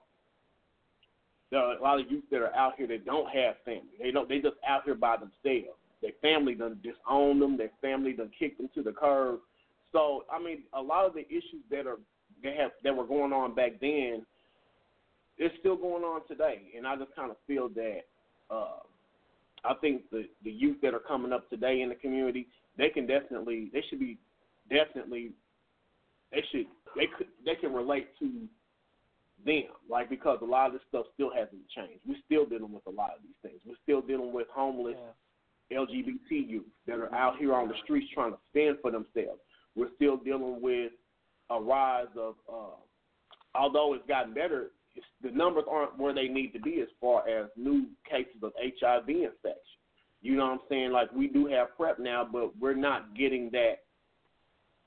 there 1.51 1.61
are 1.61 1.77
a 1.77 1.81
lot 1.81 1.99
of 1.99 2.11
youth 2.11 2.25
that 2.31 2.41
are 2.41 2.53
out 2.55 2.73
here 2.77 2.87
that 2.87 3.05
don't 3.05 3.29
have 3.29 3.55
family. 3.63 3.95
They 4.01 4.11
don't. 4.11 4.27
They 4.27 4.39
just 4.39 4.57
out 4.67 4.83
here 4.83 4.95
by 4.95 5.15
themselves. 5.15 5.77
Their 6.01 6.11
family 6.21 6.53
done 6.53 6.79
disown 6.83 7.39
them. 7.39 7.57
Their 7.57 7.71
family 7.81 8.13
done 8.13 8.31
kicked 8.37 8.57
them 8.57 8.69
to 8.75 8.83
the 8.83 8.91
curb. 8.91 9.39
So 9.91 10.25
I 10.31 10.41
mean, 10.41 10.63
a 10.73 10.81
lot 10.81 11.05
of 11.05 11.13
the 11.13 11.25
issues 11.27 11.63
that 11.71 11.87
are 11.87 11.97
they 12.43 12.55
have 12.55 12.71
that 12.83 12.95
were 12.95 13.05
going 13.05 13.33
on 13.33 13.55
back 13.55 13.79
then, 13.79 14.25
it's 15.37 15.55
still 15.59 15.75
going 15.75 16.03
on 16.03 16.27
today. 16.27 16.63
And 16.75 16.85
I 16.85 16.95
just 16.95 17.15
kind 17.15 17.31
of 17.31 17.37
feel 17.47 17.69
that 17.69 18.01
uh, 18.49 18.79
I 19.63 19.73
think 19.81 20.09
the 20.11 20.25
the 20.43 20.51
youth 20.51 20.77
that 20.81 20.93
are 20.93 20.99
coming 20.99 21.33
up 21.33 21.49
today 21.49 21.81
in 21.81 21.89
the 21.89 21.95
community, 21.95 22.47
they 22.77 22.89
can 22.89 23.07
definitely 23.07 23.69
they 23.73 23.83
should 23.89 23.99
be 23.99 24.17
definitely 24.69 25.31
they 26.31 26.43
should 26.51 26.65
they 26.95 27.07
could 27.17 27.27
they 27.45 27.55
can 27.55 27.73
relate 27.73 28.07
to 28.19 28.29
them, 29.45 29.63
like 29.89 30.09
because 30.09 30.39
a 30.41 30.45
lot 30.45 30.67
of 30.67 30.73
this 30.73 30.81
stuff 30.89 31.05
still 31.13 31.31
hasn't 31.31 31.67
changed. 31.75 32.01
We're 32.07 32.15
still 32.25 32.45
dealing 32.45 32.73
with 32.73 32.85
a 32.87 32.91
lot 32.91 33.11
of 33.15 33.23
these 33.23 33.35
things. 33.41 33.59
We're 33.65 33.75
still 33.83 34.01
dealing 34.01 34.33
with 34.33 34.47
homeless 34.53 34.95
LGBT 35.71 36.29
youth 36.29 36.65
that 36.87 36.99
are 36.99 37.13
out 37.13 37.37
here 37.37 37.53
on 37.53 37.67
the 37.67 37.75
streets 37.83 38.07
trying 38.13 38.31
to 38.31 38.37
fend 38.53 38.77
for 38.81 38.91
themselves. 38.91 39.41
We're 39.75 39.93
still 39.95 40.17
dealing 40.17 40.61
with 40.61 40.91
a 41.49 41.61
rise 41.61 42.07
of, 42.17 42.35
uh, 42.51 42.75
although 43.55 43.93
it's 43.93 44.07
gotten 44.07 44.33
better, 44.33 44.71
the 45.21 45.31
numbers 45.31 45.65
aren't 45.69 45.97
where 45.97 46.13
they 46.13 46.27
need 46.27 46.51
to 46.53 46.59
be 46.59 46.81
as 46.81 46.87
far 46.99 47.27
as 47.27 47.49
new 47.55 47.85
cases 48.09 48.41
of 48.43 48.53
HIV 48.59 49.09
infection. 49.09 49.77
You 50.21 50.35
know 50.35 50.45
what 50.45 50.53
I'm 50.53 50.59
saying? 50.69 50.91
Like 50.91 51.11
we 51.11 51.27
do 51.27 51.47
have 51.47 51.75
PrEP 51.77 51.99
now, 51.99 52.27
but 52.31 52.57
we're 52.57 52.75
not 52.75 53.15
getting 53.15 53.49
that 53.51 53.83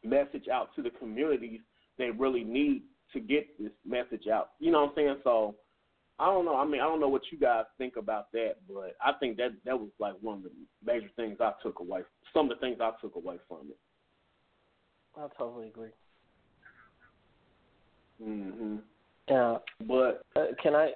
message 0.03 0.49
out 0.53 0.75
to 0.77 0.83
the 0.83 0.91
communities 0.91 1.61
they 1.99 2.11
really 2.11 2.43
need 2.45 2.83
to 3.13 3.21
get 3.21 3.59
this 3.59 3.73
message 3.87 4.27
out. 4.33 4.51
You 4.59 4.73
know 4.73 4.81
what 4.83 4.91
I'm 4.91 4.95
saying? 4.97 5.17
So 5.25 5.55
I 6.19 6.27
don't 6.27 6.45
know. 6.45 6.57
I 6.57 6.65
mean, 6.65 6.81
I 6.81 6.85
don't 6.85 7.01
know 7.01 7.09
what 7.09 7.23
you 7.31 7.39
guys 7.39 7.65
think 7.79 7.97
about 7.97 8.33
that, 8.33 8.57
but 8.69 8.97
I 9.05 9.13
think 9.19 9.37
that 9.39 9.53
that 9.65 9.79
was 9.79 9.91
like 9.99 10.15
one 10.21 10.39
of 10.39 10.43
the 10.45 10.51
major 10.85 11.09
things 11.17 11.39
I 11.41 11.53
took 11.63 11.81
away. 11.81 12.01
Some 12.35 12.51
of 12.51 12.59
the 12.59 12.67
things 12.67 12.79
I 12.81 12.93
took 13.01 13.17
away 13.17 13.37
from 13.49 13.69
it. 13.71 13.79
I 15.17 15.27
totally 15.37 15.69
agree. 15.69 15.91
Mm 18.23 18.53
Mhm. 18.53 18.83
Yeah. 19.31 19.59
But 19.87 20.23
uh, 20.37 20.47
can 20.63 20.75
I? 20.75 20.91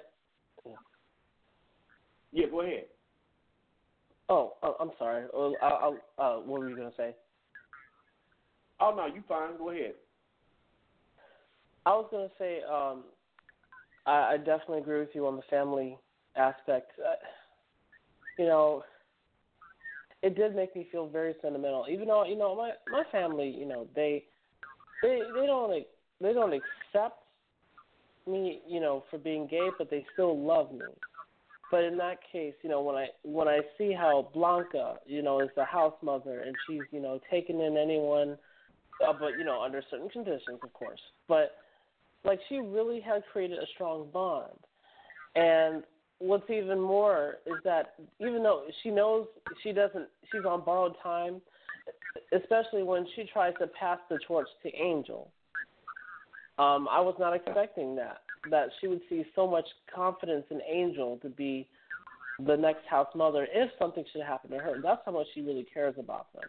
Yeah, 2.33 2.47
go 2.51 2.61
ahead. 2.61 2.85
Oh, 4.27 4.53
uh, 4.61 4.73
I'm 4.79 4.91
sorry. 4.99 5.25
Uh, 5.33 5.53
I'll, 5.61 6.01
I'll, 6.17 6.37
uh, 6.37 6.41
what 6.41 6.61
were 6.61 6.69
you 6.69 6.75
gonna 6.75 6.91
say? 6.97 7.15
Oh 8.81 8.93
no, 8.95 9.05
you 9.05 9.23
fine. 9.27 9.57
Go 9.57 9.69
ahead. 9.69 9.93
I 11.85 11.91
was 11.91 12.07
gonna 12.11 12.29
say, 12.37 12.61
um, 12.63 13.03
I, 14.05 14.33
I 14.33 14.37
definitely 14.37 14.79
agree 14.79 14.99
with 14.99 15.09
you 15.13 15.27
on 15.27 15.37
the 15.37 15.43
family 15.49 15.97
aspect. 16.35 16.91
Uh, 16.99 17.15
you 18.37 18.45
know, 18.45 18.83
it 20.23 20.35
did 20.35 20.55
make 20.55 20.75
me 20.75 20.89
feel 20.91 21.07
very 21.07 21.35
sentimental. 21.41 21.85
Even 21.89 22.07
though 22.07 22.25
you 22.25 22.37
know 22.37 22.53
my 22.53 22.71
my 22.89 23.03
family, 23.11 23.47
you 23.49 23.65
know, 23.65 23.87
they 23.95 24.25
they 25.01 25.21
they 25.33 25.45
don't 25.45 25.85
they 26.19 26.33
don't 26.33 26.53
accept 26.53 27.24
me, 28.27 28.61
you 28.67 28.79
know, 28.79 29.03
for 29.09 29.17
being 29.17 29.47
gay, 29.47 29.69
but 29.77 29.89
they 29.89 30.05
still 30.13 30.39
love 30.39 30.71
me. 30.71 30.85
But 31.71 31.83
in 31.83 31.97
that 31.97 32.17
case, 32.31 32.53
you 32.61 32.69
know, 32.69 32.81
when 32.81 32.95
I 32.95 33.07
when 33.23 33.47
I 33.47 33.59
see 33.77 33.91
how 33.91 34.29
Blanca, 34.33 34.95
you 35.05 35.21
know, 35.21 35.39
is 35.41 35.49
the 35.55 35.65
house 35.65 35.95
mother 36.01 36.41
and 36.41 36.55
she's, 36.67 36.81
you 36.91 37.01
know, 37.01 37.19
taking 37.29 37.59
in 37.59 37.75
anyone, 37.75 38.37
uh, 39.05 39.13
but 39.19 39.37
you 39.37 39.43
know, 39.43 39.61
under 39.61 39.81
certain 39.89 40.09
conditions, 40.09 40.59
of 40.63 40.73
course. 40.73 40.99
But 41.27 41.57
like 42.23 42.39
she 42.49 42.57
really 42.57 43.01
has 43.01 43.23
created 43.31 43.57
a 43.57 43.65
strong 43.73 44.07
bond. 44.13 44.51
And 45.35 45.83
what's 46.19 46.49
even 46.49 46.79
more 46.79 47.35
is 47.45 47.55
that 47.63 47.95
even 48.19 48.43
though 48.43 48.65
she 48.83 48.89
knows 48.89 49.27
she 49.63 49.71
doesn't, 49.71 50.07
she's 50.31 50.45
on 50.45 50.63
borrowed 50.63 50.95
time, 51.01 51.41
especially 52.33 52.83
when 52.83 53.05
she 53.15 53.25
tries 53.31 53.53
to 53.59 53.67
pass 53.67 53.99
the 54.09 54.19
torch 54.27 54.47
to 54.63 54.73
Angel. 54.75 55.31
Um, 56.57 56.87
I 56.89 57.01
was 57.01 57.15
not 57.19 57.33
expecting 57.35 57.95
that 57.97 58.21
that 58.51 58.69
she 58.79 58.87
would 58.87 59.01
see 59.09 59.25
so 59.35 59.47
much 59.47 59.65
confidence 59.93 60.45
in 60.51 60.61
Angel 60.71 61.17
to 61.23 61.29
be 61.29 61.67
the 62.45 62.55
next 62.55 62.85
house 62.87 63.07
mother 63.15 63.47
if 63.51 63.71
something 63.79 64.03
should 64.11 64.21
happen 64.21 64.51
to 64.51 64.59
her. 64.59 64.75
That's 64.81 65.01
how 65.05 65.13
much 65.13 65.27
she 65.33 65.41
really 65.41 65.65
cares 65.73 65.95
about 65.97 66.31
them. 66.33 66.45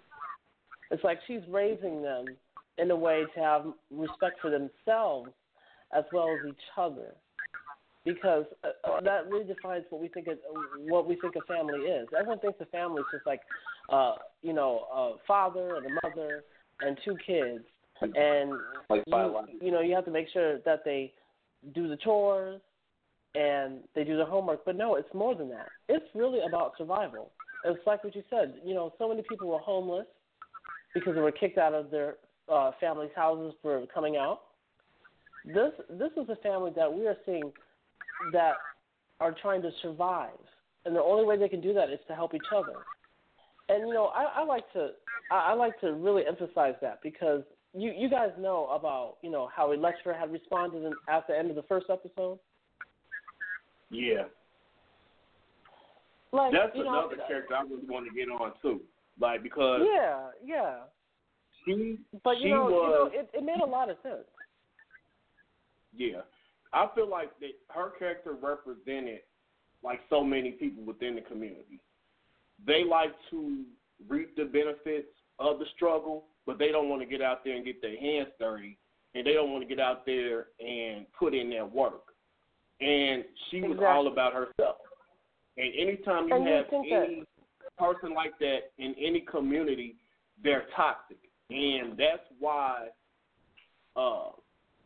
It's 0.90 1.02
like 1.02 1.18
she's 1.26 1.40
raising 1.48 2.02
them 2.02 2.36
in 2.78 2.90
a 2.90 2.96
way 2.96 3.24
to 3.34 3.40
have 3.40 3.64
respect 3.90 4.40
for 4.42 4.50
themselves 4.50 5.30
as 5.96 6.04
well 6.12 6.36
as 6.38 6.46
each 6.46 6.54
other, 6.76 7.14
because 8.04 8.44
uh, 8.62 9.00
that 9.00 9.28
really 9.30 9.44
defines 9.46 9.84
what 9.90 10.02
we 10.02 10.08
think 10.08 10.26
of, 10.26 10.38
what 10.84 11.08
we 11.08 11.16
think 11.16 11.36
a 11.36 11.40
family 11.42 11.80
is. 11.80 12.06
Everyone 12.16 12.38
thinks 12.40 12.60
a 12.60 12.66
family 12.66 13.00
is 13.00 13.06
just 13.10 13.26
like, 13.26 13.40
uh, 13.88 14.16
you 14.42 14.52
know, 14.52 14.86
a 14.92 15.14
father 15.26 15.76
and 15.76 15.86
a 15.86 16.08
mother 16.08 16.42
and 16.80 16.98
two 17.04 17.16
kids, 17.26 17.64
and 18.02 18.52
Like 18.88 19.04
you, 19.06 19.44
you 19.60 19.70
know 19.70 19.80
you 19.80 19.94
have 19.94 20.04
to 20.04 20.10
make 20.10 20.28
sure 20.32 20.58
that 20.60 20.84
they 20.84 21.12
do 21.74 21.88
the 21.88 21.96
chores 21.96 22.60
and 23.34 23.80
they 23.94 24.04
do 24.04 24.16
their 24.16 24.26
homework. 24.26 24.64
But 24.64 24.76
no, 24.76 24.94
it's 24.96 25.12
more 25.14 25.34
than 25.34 25.48
that. 25.50 25.68
It's 25.88 26.06
really 26.14 26.40
about 26.40 26.72
survival. 26.78 27.30
It's 27.64 27.80
like 27.86 28.04
what 28.04 28.14
you 28.14 28.22
said. 28.30 28.54
You 28.64 28.74
know, 28.74 28.92
so 28.98 29.08
many 29.08 29.22
people 29.28 29.48
were 29.48 29.58
homeless 29.58 30.06
because 30.94 31.14
they 31.14 31.20
were 31.20 31.32
kicked 31.32 31.58
out 31.58 31.74
of 31.74 31.90
their 31.90 32.16
uh, 32.50 32.72
families' 32.80 33.10
houses 33.14 33.54
for 33.62 33.84
coming 33.92 34.16
out. 34.16 34.42
This 35.44 35.72
this 35.90 36.10
is 36.16 36.28
a 36.28 36.36
family 36.36 36.72
that 36.76 36.92
we 36.92 37.06
are 37.06 37.16
seeing 37.24 37.52
that 38.32 38.54
are 39.20 39.34
trying 39.40 39.62
to 39.62 39.70
survive, 39.82 40.38
and 40.84 40.94
the 40.94 41.02
only 41.02 41.24
way 41.24 41.38
they 41.38 41.48
can 41.48 41.60
do 41.60 41.72
that 41.74 41.90
is 41.90 42.00
to 42.08 42.14
help 42.14 42.34
each 42.34 42.50
other. 42.54 42.74
And 43.68 43.86
you 43.88 43.94
know, 43.94 44.06
I, 44.06 44.40
I 44.40 44.44
like 44.44 44.70
to 44.72 44.90
I, 45.30 45.50
I 45.50 45.52
like 45.54 45.78
to 45.80 45.92
really 45.92 46.26
emphasize 46.26 46.74
that 46.82 47.00
because 47.02 47.42
you 47.76 47.92
you 47.96 48.08
guys 48.08 48.30
know 48.38 48.68
about 48.68 49.16
you 49.22 49.30
know 49.30 49.48
how 49.54 49.72
Elektra 49.72 50.18
had 50.18 50.32
responded 50.32 50.84
in, 50.84 50.92
at 51.08 51.26
the 51.26 51.36
end 51.38 51.50
of 51.50 51.56
the 51.56 51.62
first 51.64 51.86
episode. 51.90 52.38
Yeah. 53.90 54.24
Like 56.32 56.52
That's 56.52 56.74
you 56.74 56.84
know, 56.84 56.98
another 57.08 57.22
character 57.28 57.54
I 57.54 57.62
really 57.62 57.86
want 57.88 58.06
to 58.08 58.14
get 58.14 58.28
on 58.28 58.52
too. 58.60 58.80
Like 59.20 59.42
because 59.42 59.82
Yeah, 59.84 60.28
yeah. 60.44 60.74
she 61.64 61.98
But 62.24 62.36
she 62.38 62.44
you 62.44 62.50
know, 62.50 62.64
was 62.64 63.10
you 63.12 63.18
know, 63.18 63.20
it, 63.22 63.38
it 63.38 63.44
made 63.44 63.60
a 63.62 63.66
lot 63.66 63.90
of 63.90 63.96
sense. 64.02 64.26
yeah. 65.96 66.22
I 66.72 66.88
feel 66.94 67.08
like 67.08 67.30
that 67.40 67.52
her 67.68 67.92
character 67.98 68.32
represented 68.32 69.20
like 69.82 70.00
so 70.10 70.22
many 70.24 70.50
people 70.50 70.82
within 70.84 71.14
the 71.14 71.20
community. 71.22 71.80
They 72.66 72.82
like 72.84 73.12
to 73.30 73.62
reap 74.08 74.36
the 74.36 74.44
benefits 74.44 75.08
of 75.38 75.58
the 75.58 75.66
struggle, 75.76 76.24
but 76.46 76.58
they 76.58 76.70
don't 76.70 76.88
want 76.88 77.02
to 77.02 77.06
get 77.06 77.20
out 77.20 77.44
there 77.44 77.56
and 77.56 77.64
get 77.64 77.82
their 77.82 77.98
hands 77.98 78.28
dirty, 78.38 78.78
and 79.14 79.26
they 79.26 79.32
don't 79.32 79.50
want 79.52 79.62
to 79.62 79.68
get 79.68 79.80
out 79.80 80.06
there 80.06 80.46
and 80.60 81.06
put 81.18 81.34
in 81.34 81.50
their 81.50 81.66
work. 81.66 82.04
And 82.80 83.24
she 83.50 83.60
was 83.62 83.72
Exactly. 83.72 83.86
all 83.86 84.06
about 84.08 84.32
herself. 84.32 84.76
And 85.56 85.72
anytime 85.74 86.28
you 86.28 86.34
And 86.34 86.44
you 86.44 86.52
have 86.52 86.70
that- 86.70 86.84
any 87.08 87.24
person 87.78 88.12
like 88.14 88.38
that 88.38 88.70
in 88.78 88.94
any 88.94 89.20
community, 89.22 89.96
they're 90.42 90.66
toxic, 90.76 91.18
and 91.50 91.96
that's 91.96 92.22
why 92.38 92.88
uh, 93.96 94.28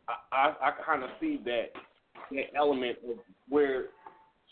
I, 0.09 0.14
I, 0.33 0.55
I 0.62 0.70
kind 0.87 1.03
of 1.03 1.11
see 1.20 1.37
that 1.44 1.73
that 2.31 2.55
element 2.57 2.96
of 3.09 3.18
where 3.49 3.87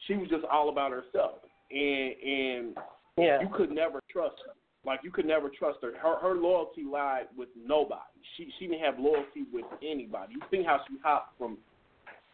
she 0.06 0.14
was 0.14 0.28
just 0.28 0.44
all 0.46 0.68
about 0.68 0.90
herself, 0.90 1.38
and 1.70 2.14
and 2.22 2.76
Yeah. 3.16 3.40
you 3.40 3.48
could 3.56 3.70
never 3.70 4.00
trust 4.10 4.36
her. 4.46 4.52
Like 4.88 5.00
you 5.04 5.10
could 5.10 5.26
never 5.26 5.50
trust 5.50 5.80
her. 5.82 5.92
Her 6.02 6.16
her 6.16 6.34
loyalty 6.34 6.82
lied 6.82 7.26
with 7.36 7.50
nobody. 7.54 8.00
She 8.36 8.48
she 8.58 8.66
didn't 8.66 8.80
have 8.80 8.98
loyalty 8.98 9.44
with 9.52 9.66
anybody. 9.82 10.32
You 10.32 10.40
see 10.50 10.64
how 10.64 10.80
she 10.88 10.96
hopped 11.04 11.36
from 11.36 11.58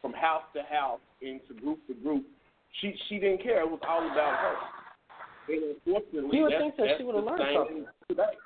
from 0.00 0.12
house 0.12 0.44
to 0.54 0.62
house 0.62 1.00
into 1.20 1.52
group 1.60 1.84
to 1.88 1.94
group. 1.94 2.24
She 2.80 2.94
she 3.08 3.18
didn't 3.18 3.42
care. 3.42 3.60
It 3.62 3.68
was 3.70 3.80
all 3.88 4.06
about 4.06 4.38
her. 4.38 4.54
And 5.52 5.74
unfortunately, 5.84 6.36
You 6.38 6.44
would 6.44 6.52
think 6.58 6.76
that 6.76 6.96
she 6.96 7.02
would 7.04 7.16
have 7.16 7.24
learned 7.24 7.42
something. 7.54 7.86
today. 8.08 8.36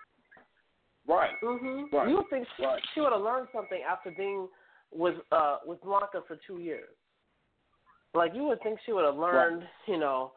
Right. 1.07 1.39
Mhm. 1.43 1.93
Right. 1.93 2.09
You 2.09 2.17
would 2.17 2.31
think 2.31 2.49
she, 2.57 2.65
Right. 2.65 2.83
she 2.95 3.01
would 3.01 3.13
have 3.13 3.21
learned 3.23 3.49
something 3.53 3.83
after 3.83 4.11
being 4.11 4.49
with 4.91 5.17
uh 5.33 5.59
with 5.67 5.83
Blanca 5.83 6.23
for 6.27 6.37
two 6.47 6.61
years. 6.61 6.95
Like 8.15 8.35
you 8.35 8.45
would 8.45 8.63
think 8.63 8.81
she 8.87 8.93
would 8.93 9.05
have 9.05 9.17
learned, 9.17 9.69
you 9.87 9.99
know, 9.99 10.33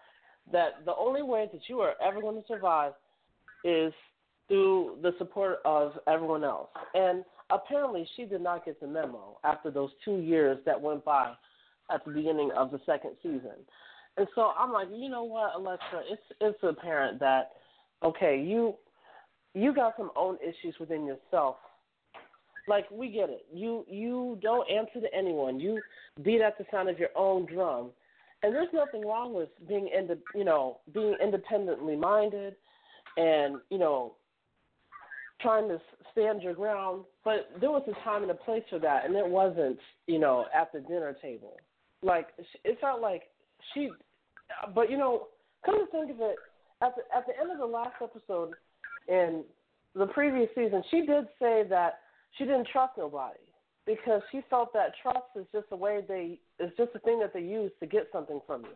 that 0.52 0.84
the 0.84 0.96
only 0.96 1.22
way 1.22 1.50
that 1.54 1.70
you 1.70 1.80
are 1.80 1.96
ever 2.02 2.20
going 2.20 2.36
to 2.42 2.46
survive 2.48 2.94
is 3.64 3.94
through 4.48 4.98
the 5.02 5.14
support 5.18 5.60
of 5.66 5.94
everyone 6.08 6.44
else. 6.44 6.70
And 6.94 7.24
apparently 7.50 8.08
she 8.16 8.26
did 8.26 8.42
not 8.42 8.66
get 8.66 8.80
the 8.80 8.88
memo 8.88 9.38
after 9.44 9.72
those 9.72 9.92
two 10.04 10.18
years 10.18 10.58
that 10.66 10.80
went 10.80 11.06
by 11.06 11.34
at 11.94 12.04
the 12.06 12.12
beginning 12.12 12.52
of 12.56 12.72
the 12.72 12.80
second 12.86 13.12
season. 13.22 13.52
And 14.18 14.28
so 14.36 14.52
I'm 14.58 14.72
like, 14.72 14.88
you 14.94 15.10
know 15.10 15.24
what, 15.24 15.56
Alexa, 15.56 16.02
it's 16.10 16.22
it's 16.42 16.60
apparent 16.64 17.20
that 17.20 17.52
okay, 18.04 18.42
you 18.42 18.76
you 19.54 19.74
got 19.74 19.94
some 19.98 20.12
own 20.16 20.38
issues 20.42 20.76
within 20.80 21.06
yourself. 21.06 21.56
Like 22.68 22.90
we 22.92 23.10
get 23.10 23.30
it. 23.30 23.46
You 23.54 23.86
you 23.90 24.38
don't 24.42 24.70
answer 24.70 25.00
to 25.00 25.14
anyone. 25.16 25.60
You 25.60 25.82
beat 26.24 26.42
at 26.42 26.58
the 26.58 26.66
sound 26.72 26.90
of 26.90 27.00
your 27.00 27.10
own 27.16 27.46
drum. 27.46 27.92
And 28.44 28.54
there's 28.54 28.74
nothing 28.74 29.06
wrong 29.06 29.34
with 29.34 29.50
being 29.68 29.90
ind- 29.96 30.20
you 30.36 30.44
know, 30.44 30.80
being 30.94 31.16
independently 31.24 31.96
minded 31.96 32.56
and, 33.18 33.58
you 33.70 33.78
know, 33.78 34.14
trying 35.42 35.68
to 35.68 35.80
stand 36.12 36.42
your 36.42 36.54
ground, 36.54 37.04
but 37.24 37.50
there 37.60 37.72
was 37.72 37.84
a 37.88 38.04
time 38.04 38.22
and 38.22 38.32
a 38.32 38.36
place 38.36 38.64
for 38.70 38.80
that 38.80 39.06
and 39.06 39.16
it 39.16 39.28
wasn't, 39.28 39.78
you 40.08 40.20
know, 40.20 40.46
at 40.56 40.72
the 40.72 40.80
dinner 40.82 41.16
table. 41.22 41.58
Like 42.04 42.28
it 42.64 42.78
felt 42.82 43.02
like 43.02 43.24
she 43.74 43.92
but 44.74 44.90
you 44.90 44.98
know, 44.98 45.28
come 45.66 45.86
to 45.86 45.92
think 45.92 46.12
of 46.12 46.18
it, 46.20 46.38
at 46.82 46.96
the 46.96 47.02
at 47.16 47.26
the 47.28 47.40
end 47.40 47.52
of 47.52 47.58
the 47.58 47.66
last 47.66 47.96
episode 48.02 48.54
in 49.08 49.44
the 49.96 50.08
previous 50.08 50.50
season, 50.56 50.84
she 50.90 51.02
did 51.02 51.26
say 51.40 51.64
that 51.70 52.00
she 52.38 52.46
didn't 52.46 52.68
trust 52.72 52.94
nobody 52.98 53.40
because 53.86 54.22
she 54.32 54.42
felt 54.50 54.74
that 54.74 54.94
trust 55.02 55.26
is 55.36 55.46
just 55.52 55.68
a 55.72 55.76
way 55.76 56.02
they 56.08 56.40
is 56.64 56.72
just 56.78 56.92
a 56.96 57.00
thing 57.00 57.20
that 57.20 57.34
they 57.34 57.42
use 57.42 57.72
to 57.80 57.86
get 57.86 58.08
something 58.12 58.40
from 58.46 58.64
you. 58.64 58.76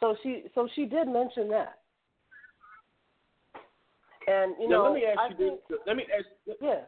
So 0.00 0.16
she 0.22 0.44
so 0.54 0.68
she 0.74 0.86
did 0.86 1.08
mention 1.08 1.48
that. 1.50 1.79
And 4.26 4.54
you 4.60 4.68
now, 4.68 4.76
know, 4.76 4.84
let 4.84 4.94
me 4.94 5.04
ask 5.06 5.18
I 5.18 5.28
you 5.28 5.36
think, 5.36 5.60
this. 5.68 5.78
Let 5.86 5.96
me 5.96 6.04
ask. 6.16 6.26
Yeah. 6.60 6.80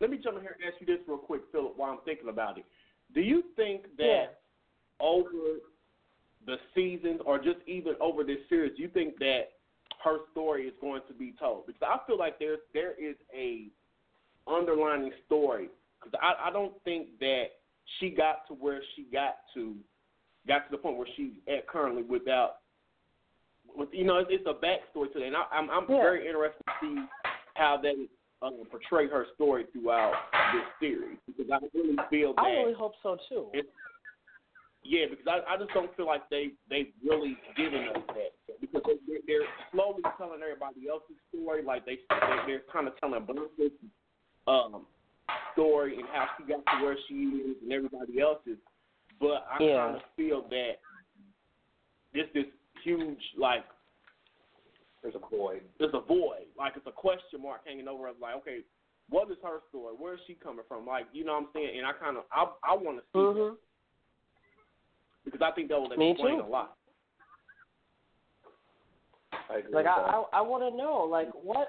Let 0.00 0.10
me 0.10 0.18
jump 0.22 0.36
in 0.36 0.42
here 0.42 0.56
and 0.60 0.72
ask 0.72 0.80
you 0.80 0.86
this 0.86 0.98
real 1.06 1.18
quick, 1.18 1.42
Phillip, 1.52 1.76
while 1.76 1.92
I'm 1.92 2.00
thinking 2.04 2.28
about 2.28 2.58
it. 2.58 2.64
Do 3.14 3.20
you 3.20 3.42
think 3.54 3.96
that 3.98 4.04
Yeah. 4.04 4.26
over 4.98 5.60
the 6.44 6.58
seasons, 6.74 7.20
or 7.24 7.38
just 7.38 7.58
even 7.66 7.94
over 8.00 8.24
this 8.24 8.38
series, 8.48 8.76
do 8.76 8.82
you 8.82 8.88
think 8.88 9.16
that 9.18 9.52
her 10.02 10.26
story 10.32 10.66
is 10.66 10.74
going 10.80 11.02
to 11.06 11.14
be 11.14 11.32
told? 11.38 11.66
Because 11.66 11.82
I 11.82 12.04
feel 12.06 12.18
like 12.18 12.38
there 12.40 12.56
there 12.74 12.92
is 12.92 13.16
a 13.32 13.68
underlining 14.48 15.12
story. 15.26 15.68
Because 16.00 16.18
I 16.20 16.48
I 16.48 16.50
don't 16.50 16.74
think 16.82 17.18
that 17.20 17.44
she 17.98 18.10
got 18.10 18.46
to 18.48 18.54
where 18.54 18.82
she 18.96 19.04
got 19.04 19.36
to, 19.54 19.76
got 20.48 20.64
to 20.66 20.70
the 20.72 20.78
point 20.78 20.96
where 20.96 21.06
she's 21.16 21.32
at 21.46 21.68
currently 21.68 22.02
without. 22.02 22.61
With, 23.76 23.88
you 23.92 24.04
know, 24.04 24.18
it's, 24.18 24.30
it's 24.30 24.46
a 24.46 24.54
backstory 24.54 25.12
to 25.12 25.18
that, 25.18 25.26
and 25.26 25.36
I, 25.36 25.44
I'm 25.52 25.70
I'm 25.70 25.86
Yeah. 25.88 26.02
very 26.02 26.26
interested 26.26 26.62
to 26.66 26.72
see 26.80 27.02
how 27.54 27.78
that 27.82 27.94
um, 28.42 28.64
portray 28.70 29.08
her 29.08 29.26
story 29.34 29.66
throughout 29.72 30.14
this 30.52 30.64
series 30.80 31.18
because 31.26 31.50
I 31.52 31.58
really 31.74 31.96
feel 32.10 32.34
that 32.34 32.42
I 32.42 32.50
really 32.50 32.74
hope 32.74 32.94
so 33.02 33.16
too. 33.28 33.48
Yeah, 34.84 35.06
because 35.08 35.26
I, 35.30 35.54
I 35.54 35.56
just 35.56 35.72
don't 35.72 35.94
feel 35.96 36.06
like 36.06 36.28
they 36.28 36.50
they've 36.68 36.92
really 37.06 37.36
given 37.56 37.86
us 37.94 38.02
that 38.08 38.60
because 38.60 38.82
they, 39.06 39.22
they're 39.26 39.46
slowly 39.70 40.02
telling 40.18 40.42
everybody 40.42 40.88
else's 40.90 41.16
story, 41.30 41.62
like 41.62 41.86
they 41.86 41.98
they're, 42.10 42.42
they're 42.46 42.62
kind 42.72 42.88
of 42.88 42.98
telling 42.98 43.24
Blanca's 43.24 43.72
um, 44.48 44.86
story 45.52 45.98
and 45.98 46.08
how 46.12 46.26
she 46.36 46.44
got 46.44 46.66
to 46.66 46.84
where 46.84 46.96
she 47.08 47.14
is 47.14 47.56
and 47.62 47.72
everybody 47.72 48.20
else's. 48.20 48.58
But 49.20 49.46
I 49.48 49.62
Yeah. 49.62 49.84
kind 49.84 49.96
of 49.96 50.02
feel 50.16 50.42
that 50.50 50.82
this 52.12 52.26
this 52.34 52.46
huge 52.84 53.20
like 53.38 53.64
there's 55.02 55.14
a 55.14 55.36
void. 55.36 55.62
there's 55.78 55.94
a 55.94 56.00
void, 56.00 56.46
like 56.56 56.74
it's 56.76 56.86
a 56.86 56.92
question 56.92 57.42
mark 57.42 57.62
hanging 57.66 57.88
over 57.88 58.08
us. 58.08 58.14
Like, 58.20 58.36
okay, 58.36 58.58
what 59.10 59.30
is 59.30 59.36
her 59.42 59.58
story? 59.68 59.94
Where 59.98 60.14
is 60.14 60.20
she 60.26 60.34
coming 60.34 60.64
from? 60.68 60.86
Like, 60.86 61.06
you 61.12 61.24
know 61.24 61.32
what 61.32 61.42
I'm 61.42 61.48
saying? 61.54 61.78
And 61.78 61.86
I 61.86 61.92
kind 61.92 62.16
of 62.16 62.24
I 62.32 62.46
I 62.62 62.74
want 62.74 62.98
to 62.98 63.02
see 63.12 63.40
that 63.40 63.56
because 65.24 65.40
I 65.42 65.50
think 65.52 65.68
that 65.68 65.80
will 65.80 65.88
Mm-hmm. 65.88 66.02
Explain 66.02 66.40
a 66.40 66.46
lot. 66.46 66.76
I 69.50 69.58
agree 69.58 69.74
Like 69.74 69.86
I. 69.86 69.90
I, 69.90 70.24
I 70.38 70.40
want 70.40 70.62
to 70.62 70.76
know, 70.76 71.06
like 71.10 71.30
what, 71.42 71.68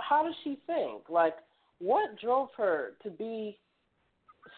how 0.00 0.22
does 0.22 0.34
she 0.44 0.58
think? 0.66 1.08
Like 1.08 1.36
what 1.78 2.18
drove 2.20 2.48
her 2.56 2.92
to 3.02 3.10
be 3.10 3.58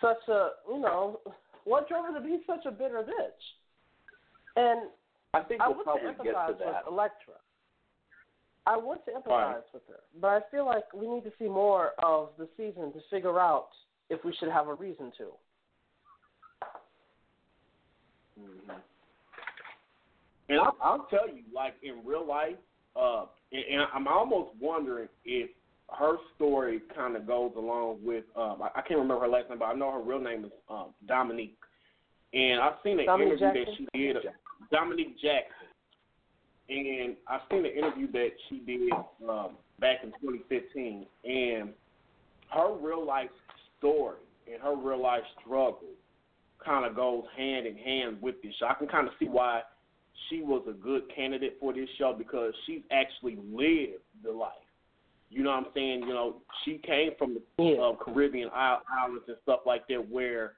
such 0.00 0.28
a, 0.28 0.50
you 0.68 0.80
know, 0.80 1.20
what 1.64 1.88
drove 1.88 2.06
her 2.06 2.14
to 2.18 2.24
be 2.24 2.38
such 2.46 2.66
a 2.66 2.70
bitter 2.70 3.02
bitch? 3.02 4.56
And 4.56 4.88
I 5.34 5.40
think 5.42 5.60
we'll 5.64 5.74
want 5.74 5.84
probably 5.84 6.12
to 6.12 6.22
get 6.24 6.34
empathize 6.34 6.46
to 6.48 6.64
that. 6.64 6.84
with 6.84 6.92
Elektra. 6.92 7.34
I 8.66 8.76
want 8.76 9.04
to 9.06 9.12
empathize 9.12 9.54
Right. 9.54 9.62
with 9.72 9.82
her, 9.88 10.00
but 10.20 10.28
I 10.28 10.40
feel 10.50 10.66
like 10.66 10.92
we 10.92 11.08
need 11.08 11.24
to 11.24 11.32
see 11.38 11.48
more 11.48 11.92
of 12.02 12.30
the 12.38 12.48
season 12.56 12.92
to 12.92 13.00
figure 13.10 13.40
out 13.40 13.68
if 14.10 14.24
we 14.24 14.34
should 14.34 14.50
have 14.50 14.68
a 14.68 14.74
reason 14.74 15.12
to. 15.18 15.24
Mm-hmm. 18.40 18.70
And 20.48 20.60
I'll, 20.60 20.76
I'll 20.82 21.06
tell 21.10 21.28
you, 21.28 21.42
like 21.54 21.74
in 21.82 22.04
real 22.04 22.26
life, 22.26 22.56
uh, 22.96 23.26
and, 23.52 23.64
and 23.70 23.82
I'm 23.94 24.08
almost 24.08 24.50
wondering 24.60 25.08
if 25.24 25.50
her 25.98 26.16
story 26.36 26.82
kind 26.94 27.16
of 27.16 27.26
goes 27.26 27.52
along 27.56 27.98
with 28.02 28.24
um, 28.36 28.62
I, 28.62 28.68
I 28.76 28.82
can't 28.82 29.00
remember 29.00 29.20
her 29.20 29.28
last 29.28 29.48
name, 29.48 29.58
but 29.58 29.66
I 29.66 29.74
know 29.74 29.92
her 29.92 30.02
real 30.02 30.20
name 30.20 30.44
is 30.44 30.50
um, 30.68 30.86
Dominique. 31.06 31.56
And 32.32 32.60
I've 32.60 32.74
seen 32.84 32.98
an 33.00 33.06
Dominique 33.06 33.40
interview 33.40 33.64
Jackson? 33.64 33.84
that 33.86 33.90
she 33.92 33.98
did, 33.98 34.14
Dominique 34.14 34.34
Jackson. 35.20 35.68
And 36.68 37.16
I've 37.26 37.40
seen 37.50 37.66
an 37.66 37.72
interview 37.72 38.10
that 38.12 38.28
she 38.48 38.60
did 38.60 38.92
um, 39.28 39.56
back 39.80 39.98
in 40.04 40.10
2015, 40.20 41.06
and 41.24 41.70
her 42.52 42.76
real 42.80 43.04
life 43.04 43.30
story 43.78 44.20
and 44.52 44.62
her 44.62 44.76
real 44.76 45.02
life 45.02 45.22
struggle 45.40 45.88
kind 46.64 46.84
of 46.84 46.94
goes 46.94 47.24
hand 47.36 47.66
in 47.66 47.76
hand 47.76 48.18
with 48.20 48.36
this 48.42 48.52
show. 48.58 48.66
I 48.66 48.74
can 48.74 48.86
kind 48.86 49.06
of 49.06 49.14
see 49.18 49.26
why 49.26 49.62
she 50.28 50.42
was 50.42 50.62
a 50.68 50.72
good 50.72 51.02
candidate 51.14 51.56
for 51.58 51.72
this 51.72 51.88
show 51.98 52.14
because 52.16 52.52
she's 52.66 52.82
actually 52.90 53.36
lived 53.52 54.02
the 54.22 54.30
life. 54.30 54.52
You 55.30 55.44
know 55.44 55.50
what 55.50 55.58
I'm 55.58 55.72
saying? 55.74 56.00
You 56.00 56.14
know, 56.14 56.36
she 56.64 56.78
came 56.84 57.12
from 57.16 57.38
the 57.56 57.76
uh, 57.76 58.04
Caribbean 58.04 58.50
islands 58.52 59.22
and 59.28 59.36
stuff 59.42 59.60
like 59.64 59.86
that 59.88 60.10
where 60.10 60.54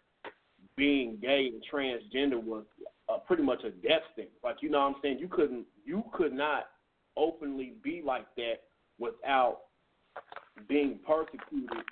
being 0.77 1.19
gay 1.21 1.51
and 1.53 1.63
transgender 1.71 2.43
was 2.43 2.65
uh, 3.13 3.19
pretty 3.19 3.43
much 3.43 3.63
a 3.65 3.71
death 3.71 4.03
sentence. 4.17 4.37
Like, 4.43 4.57
you 4.61 4.71
know 4.71 4.81
what 4.81 4.97
I'm 4.97 5.03
saying? 5.03 5.19
You 5.19 5.29
couldn't, 5.29 5.67
you 5.85 6.05
could 6.13 6.33
not 6.33 6.65
openly 7.17 7.75
be 7.83 8.03
like 8.05 8.27
that 8.37 8.63
without 8.99 9.59
being 10.69 10.99
persecuted 11.07 11.85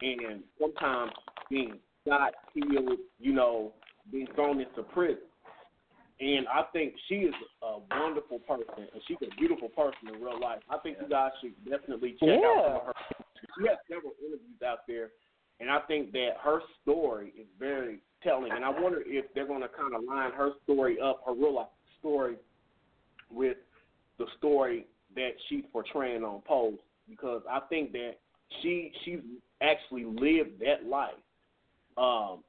and 0.00 0.42
sometimes 0.60 1.12
being 1.48 1.78
shot, 2.06 2.32
killed, 2.54 2.98
you 3.20 3.32
know, 3.32 3.72
being 4.10 4.26
thrown 4.34 4.60
into 4.60 4.82
prison. 4.92 5.18
And 6.20 6.46
I 6.48 6.62
think 6.72 6.94
she 7.08 7.16
is 7.16 7.34
a 7.62 7.78
wonderful 7.98 8.38
person, 8.40 8.86
and 8.92 9.02
she's 9.08 9.16
a 9.22 9.34
beautiful 9.36 9.68
person 9.68 10.14
in 10.14 10.22
real 10.22 10.40
life. 10.40 10.60
I 10.70 10.78
think 10.78 10.98
you 11.00 11.08
guys 11.08 11.30
should 11.40 11.54
definitely 11.68 12.14
check 12.20 12.38
out 12.44 12.64
some 12.66 12.76
of 12.76 12.86
her. 12.86 12.92
She 13.58 13.66
has 13.66 13.78
several 13.88 14.12
interviews 14.20 14.62
out 14.64 14.86
there, 14.86 15.10
and 15.58 15.68
I 15.68 15.80
think 15.80 16.12
that 16.12 16.30
her 16.44 16.60
story 16.82 17.32
is 17.36 17.46
very 17.58 18.02
telling. 18.24 18.52
And 18.52 18.64
I 18.64 18.70
wonder 18.70 19.02
if 19.04 19.26
they're 19.34 19.46
going 19.46 19.62
to 19.62 19.68
kind 19.68 19.94
of 19.94 20.02
line 20.04 20.32
her 20.32 20.50
story 20.64 20.98
up, 21.00 21.22
her 21.26 21.34
real 21.34 21.54
life 21.54 21.66
story, 22.00 22.36
with 23.30 23.56
the 24.18 24.26
story 24.38 24.86
that 25.14 25.30
she's 25.48 25.64
portraying 25.72 26.24
on 26.24 26.42
Pose, 26.46 26.78
because 27.08 27.42
I 27.50 27.60
think 27.68 27.92
that 27.92 28.12
she 28.62 28.92
she's 29.04 29.20
actually 29.60 30.04
lived 30.04 30.60
that 30.60 30.86
life. 30.88 31.14
Um, 31.96 32.42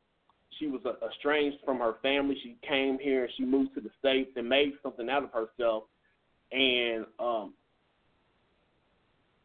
she 0.59 0.67
was 0.67 0.81
estranged 1.09 1.57
from 1.65 1.79
her 1.79 1.95
family. 2.01 2.37
She 2.43 2.55
came 2.67 2.97
here. 2.99 3.23
And 3.23 3.33
she 3.37 3.45
moved 3.45 3.73
to 3.75 3.81
the 3.81 3.89
states 3.99 4.31
and 4.35 4.47
made 4.47 4.73
something 4.81 5.09
out 5.09 5.23
of 5.23 5.31
herself. 5.31 5.83
And 6.51 7.05
um, 7.19 7.53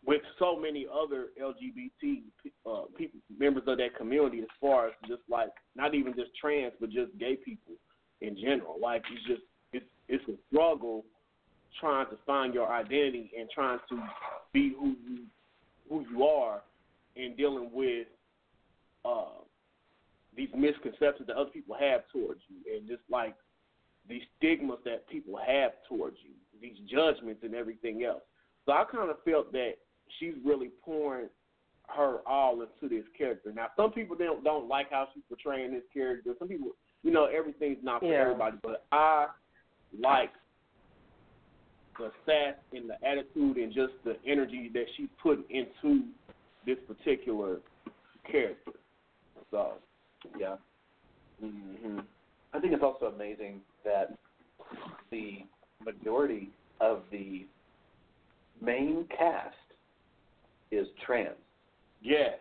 with 0.09 0.23
so 0.38 0.59
many 0.59 0.87
other 0.90 1.27
LGBT 1.38 2.23
uh, 2.64 2.85
people, 2.97 3.21
members 3.38 3.64
of 3.66 3.77
that 3.77 3.94
community, 3.94 4.38
as 4.38 4.49
far 4.59 4.87
as 4.87 4.94
just 5.07 5.21
like 5.29 5.51
not 5.77 5.94
even 5.94 6.14
just 6.14 6.31
trans, 6.40 6.73
but 6.81 6.88
just 6.88 7.11
gay 7.18 7.37
people 7.37 7.75
in 8.23 8.35
general. 8.35 8.77
Like 8.81 9.03
it's 9.12 9.27
just 9.27 9.42
it's 9.75 9.85
it's 10.09 10.25
a 10.31 10.33
struggle 10.51 11.05
trying 11.79 12.07
to 12.07 12.16
find 12.27 12.55
your 12.55 12.73
identity 12.73 13.31
and 13.38 13.51
trying 13.55 13.81
to 13.90 14.03
be 14.55 14.75
who 14.81 14.97
you 15.07 15.25
who 15.90 16.07
you 16.11 16.25
are 16.25 16.62
and 17.16 17.37
dealing 17.37 17.68
with 17.71 18.07
uh, 19.05 19.42
these 20.35 20.49
misconceptions 20.57 21.27
that 21.27 21.37
other 21.37 21.51
people 21.51 21.77
have 21.79 22.01
towards 22.11 22.40
you, 22.49 22.75
and 22.75 22.88
just 22.88 23.03
like 23.11 23.35
these 24.09 24.23
stigmas 24.38 24.79
that 24.87 25.07
people 25.11 25.37
have 25.37 25.73
towards 25.87 26.16
you, 26.23 26.31
these 26.62 26.79
judgments 26.90 27.42
and 27.44 27.55
everything 27.55 28.05
else. 28.05 28.23
So 28.64 28.73
I 28.73 28.85
kind 28.90 29.11
of 29.11 29.16
felt 29.23 29.53
that 29.53 29.75
she's 30.18 30.35
really 30.44 30.71
pouring 30.85 31.29
her 31.88 32.18
all 32.27 32.61
into 32.62 32.94
this 32.94 33.05
character. 33.16 33.53
Now, 33.53 33.68
some 33.77 33.92
people 33.92 34.16
don't 34.16 34.44
don't 34.44 34.68
like 34.68 34.90
how 34.90 35.09
she's 35.14 35.23
portraying 35.29 35.73
this 35.73 35.83
character. 35.92 36.35
Some 36.38 36.49
people, 36.49 36.68
you 37.03 37.11
know, 37.11 37.27
everything's 37.27 37.83
not 37.83 38.01
for 38.01 38.07
Yeah. 38.07 38.21
everybody, 38.21 38.59
but 38.62 38.87
I 38.92 39.29
like 39.99 40.33
the 41.99 42.12
sass 42.27 42.55
and 42.73 42.88
the 42.88 43.05
attitude 43.07 43.57
and 43.57 43.73
just 43.73 43.92
the 44.05 44.16
energy 44.27 44.68
that 44.75 44.85
she's 44.97 45.09
put 45.23 45.44
into 45.51 46.05
this 46.64 46.79
particular 46.87 47.61
character. 48.25 48.73
So, 49.51 49.79
Yeah. 50.38 50.57
hmm 51.40 52.01
I 52.53 52.61
think 52.61 52.73
it's 52.73 52.83
also 52.83 53.07
amazing 53.07 53.62
that 53.85 54.16
the 55.11 55.44
majority 55.85 56.51
of 56.81 57.03
the 57.11 57.47
main 58.61 59.07
cast 59.09 59.55
is 60.71 60.87
trans. 61.05 61.37
yes, 62.03 62.39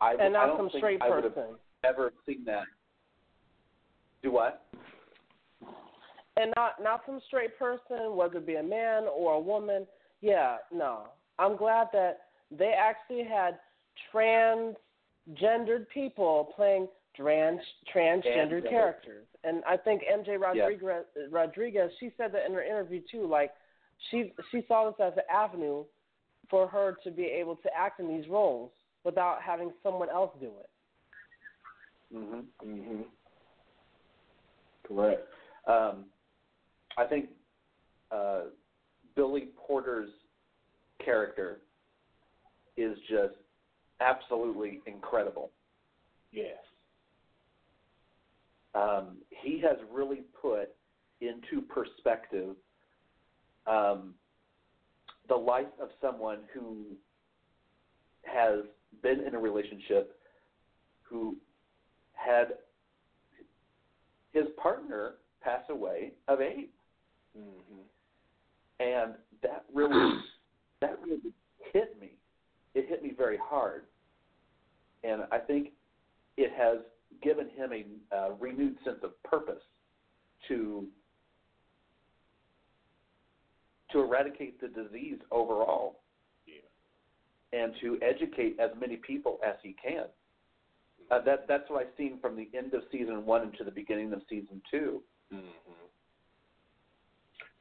I, 0.00 0.12
And 0.12 0.22
I 0.22 0.28
not 0.28 0.46
don't 0.46 0.58
some 0.58 0.70
think 0.70 0.80
straight 0.80 1.02
I 1.02 1.08
would 1.10 1.24
have 1.24 1.34
person. 1.34 1.54
ever 1.84 2.12
seen 2.26 2.44
that. 2.46 2.64
Do 4.22 4.32
what? 4.32 4.62
and 6.36 6.52
not 6.56 6.74
not 6.82 7.02
some 7.04 7.20
straight 7.26 7.58
person, 7.58 8.14
whether 8.16 8.38
it 8.38 8.46
be 8.46 8.54
a 8.56 8.62
man 8.62 9.04
or 9.12 9.34
a 9.34 9.40
woman. 9.40 9.86
Yeah, 10.20 10.56
no. 10.72 11.08
I'm 11.38 11.56
glad 11.56 11.88
that 11.92 12.20
they 12.50 12.74
actually 12.78 13.24
had 13.24 13.58
transgendered 14.14 15.88
people 15.92 16.52
playing 16.56 16.88
trans 17.16 17.60
transgendered 17.94 18.62
Transgender. 18.62 18.68
characters, 18.70 19.26
and 19.44 19.62
I 19.64 19.76
think 19.76 20.02
MJ 20.02 20.38
Rodriguez 20.40 21.04
Rodriguez 21.30 21.90
she 21.98 22.12
said 22.16 22.32
that 22.32 22.46
in 22.46 22.52
her 22.54 22.62
interview 22.62 23.00
too. 23.10 23.26
Like 23.26 23.50
she 24.10 24.32
she 24.52 24.62
saw 24.68 24.86
this 24.90 24.94
as 25.04 25.14
an 25.16 25.24
avenue 25.32 25.84
for 26.50 26.66
her 26.68 26.96
to 27.04 27.10
be 27.10 27.24
able 27.24 27.56
to 27.56 27.68
act 27.76 28.00
in 28.00 28.08
these 28.08 28.28
roles 28.28 28.70
without 29.04 29.40
having 29.42 29.72
someone 29.82 30.08
else 30.10 30.32
do 30.40 30.52
it. 30.60 30.70
Mhm. 32.14 32.46
hmm 32.62 33.02
correct. 34.82 35.28
Um, 35.66 36.06
I 36.96 37.04
think 37.04 37.28
uh, 38.10 38.44
Billy 39.14 39.48
Porter's 39.54 40.10
character 41.04 41.60
is 42.76 42.96
just 43.08 43.34
absolutely 44.00 44.80
incredible. 44.86 45.50
Yes. 46.32 46.56
Um, 48.74 49.18
he 49.28 49.60
has 49.60 49.76
really 49.92 50.22
put 50.40 50.70
into 51.20 51.60
perspective 51.62 52.56
um, 53.66 54.14
the 55.28 55.34
life 55.34 55.66
of 55.80 55.88
someone 56.00 56.38
who 56.52 56.84
has 58.22 58.60
been 59.02 59.20
in 59.20 59.34
a 59.34 59.38
relationship 59.38 60.16
who 61.02 61.36
had 62.12 62.54
his 64.32 64.44
partner 64.60 65.14
pass 65.42 65.62
away 65.70 66.12
of 66.28 66.40
AIDS. 66.40 66.68
hmm 67.36 67.78
and 68.80 69.14
that 69.42 69.64
really 69.74 70.18
that 70.80 70.98
really 71.04 71.32
hit 71.72 72.00
me. 72.00 72.12
It 72.74 72.88
hit 72.88 73.02
me 73.02 73.12
very 73.16 73.38
hard, 73.42 73.84
and 75.02 75.22
I 75.32 75.38
think 75.38 75.70
it 76.36 76.52
has 76.56 76.78
given 77.22 77.48
him 77.48 77.72
a 77.72 78.16
uh, 78.16 78.30
renewed 78.38 78.76
sense 78.84 78.98
of 79.02 79.20
purpose 79.24 79.62
to 80.48 80.86
to 83.92 84.00
eradicate 84.00 84.60
the 84.60 84.68
disease 84.68 85.18
overall, 85.30 86.00
yeah. 86.46 87.58
and 87.58 87.72
to 87.80 87.98
educate 88.02 88.58
as 88.60 88.70
many 88.80 88.96
people 88.96 89.38
as 89.46 89.54
he 89.62 89.74
can. 89.82 90.04
Uh, 91.10 91.20
that 91.22 91.46
that's 91.48 91.68
what 91.68 91.80
I've 91.80 91.92
seen 91.96 92.18
from 92.20 92.36
the 92.36 92.48
end 92.56 92.74
of 92.74 92.82
season 92.92 93.24
one 93.24 93.42
into 93.42 93.64
the 93.64 93.70
beginning 93.70 94.12
of 94.12 94.20
season 94.28 94.60
2 94.70 95.00
Mm-hmm. 95.32 95.72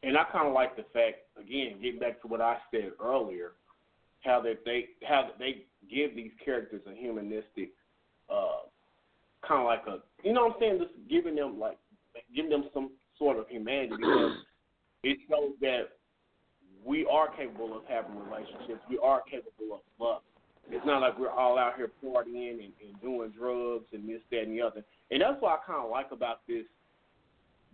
And 0.04 0.18
I 0.18 0.24
kind 0.32 0.48
of 0.48 0.54
like 0.54 0.76
the 0.76 0.86
fact, 0.94 1.28
again, 1.38 1.82
getting 1.82 2.00
back 2.00 2.22
to 2.22 2.28
what 2.28 2.40
I 2.40 2.58
said 2.72 2.92
earlier, 3.04 3.54
how 4.22 4.42
that 4.42 4.64
they 4.64 4.90
how 5.08 5.24
that 5.24 5.40
they 5.40 5.66
give 5.90 6.16
these 6.16 6.32
characters 6.44 6.82
a 6.88 6.96
humanistic, 6.96 7.72
uh, 8.30 8.68
kind 9.46 9.62
of 9.62 9.66
like 9.66 9.84
a, 9.88 10.00
you 10.26 10.34
know 10.34 10.46
what 10.46 10.56
I'm 10.56 10.60
saying, 10.60 10.80
just 10.80 11.10
giving 11.10 11.36
them 11.36 11.60
like 11.60 11.78
giving 12.36 12.52
them 12.52 12.66
some 12.74 12.92
sort 13.18 13.38
of 13.38 13.48
humanity 13.50 13.96
because 13.98 14.38
it 15.04 15.18
shows 15.30 15.54
that 15.62 15.97
we 16.86 17.06
are 17.06 17.30
capable 17.36 17.76
of 17.76 17.84
having 17.88 18.18
relationships. 18.18 18.82
We 18.90 18.98
are 19.00 19.22
capable 19.30 19.76
of 19.76 19.82
love. 20.00 20.22
It's 20.70 20.86
not 20.86 21.02
like 21.02 21.18
we're 21.18 21.32
all 21.32 21.58
out 21.58 21.76
here 21.78 21.92
partying 22.04 22.64
and, 22.64 22.74
and 22.86 23.02
doing 23.02 23.32
drugs 23.38 23.86
and 23.94 24.08
this, 24.08 24.20
that, 24.32 24.42
and 24.42 24.52
the 24.52 24.62
other. 24.62 24.84
And 25.12 25.22
that's 25.22 25.42
what 25.42 25.60
I 25.60 25.66
kind 25.66 25.84
of 25.84 25.90
like 25.90 26.12
about 26.12 26.42
this 26.48 26.66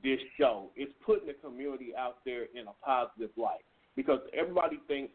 this 0.04 0.20
show. 0.38 0.70
It's 0.76 0.92
putting 1.06 1.28
the 1.28 1.34
community 1.34 1.94
out 1.98 2.18
there 2.26 2.44
in 2.54 2.68
a 2.68 2.86
positive 2.86 3.30
light 3.38 3.64
because 3.96 4.20
everybody 4.38 4.78
thinks 4.88 5.14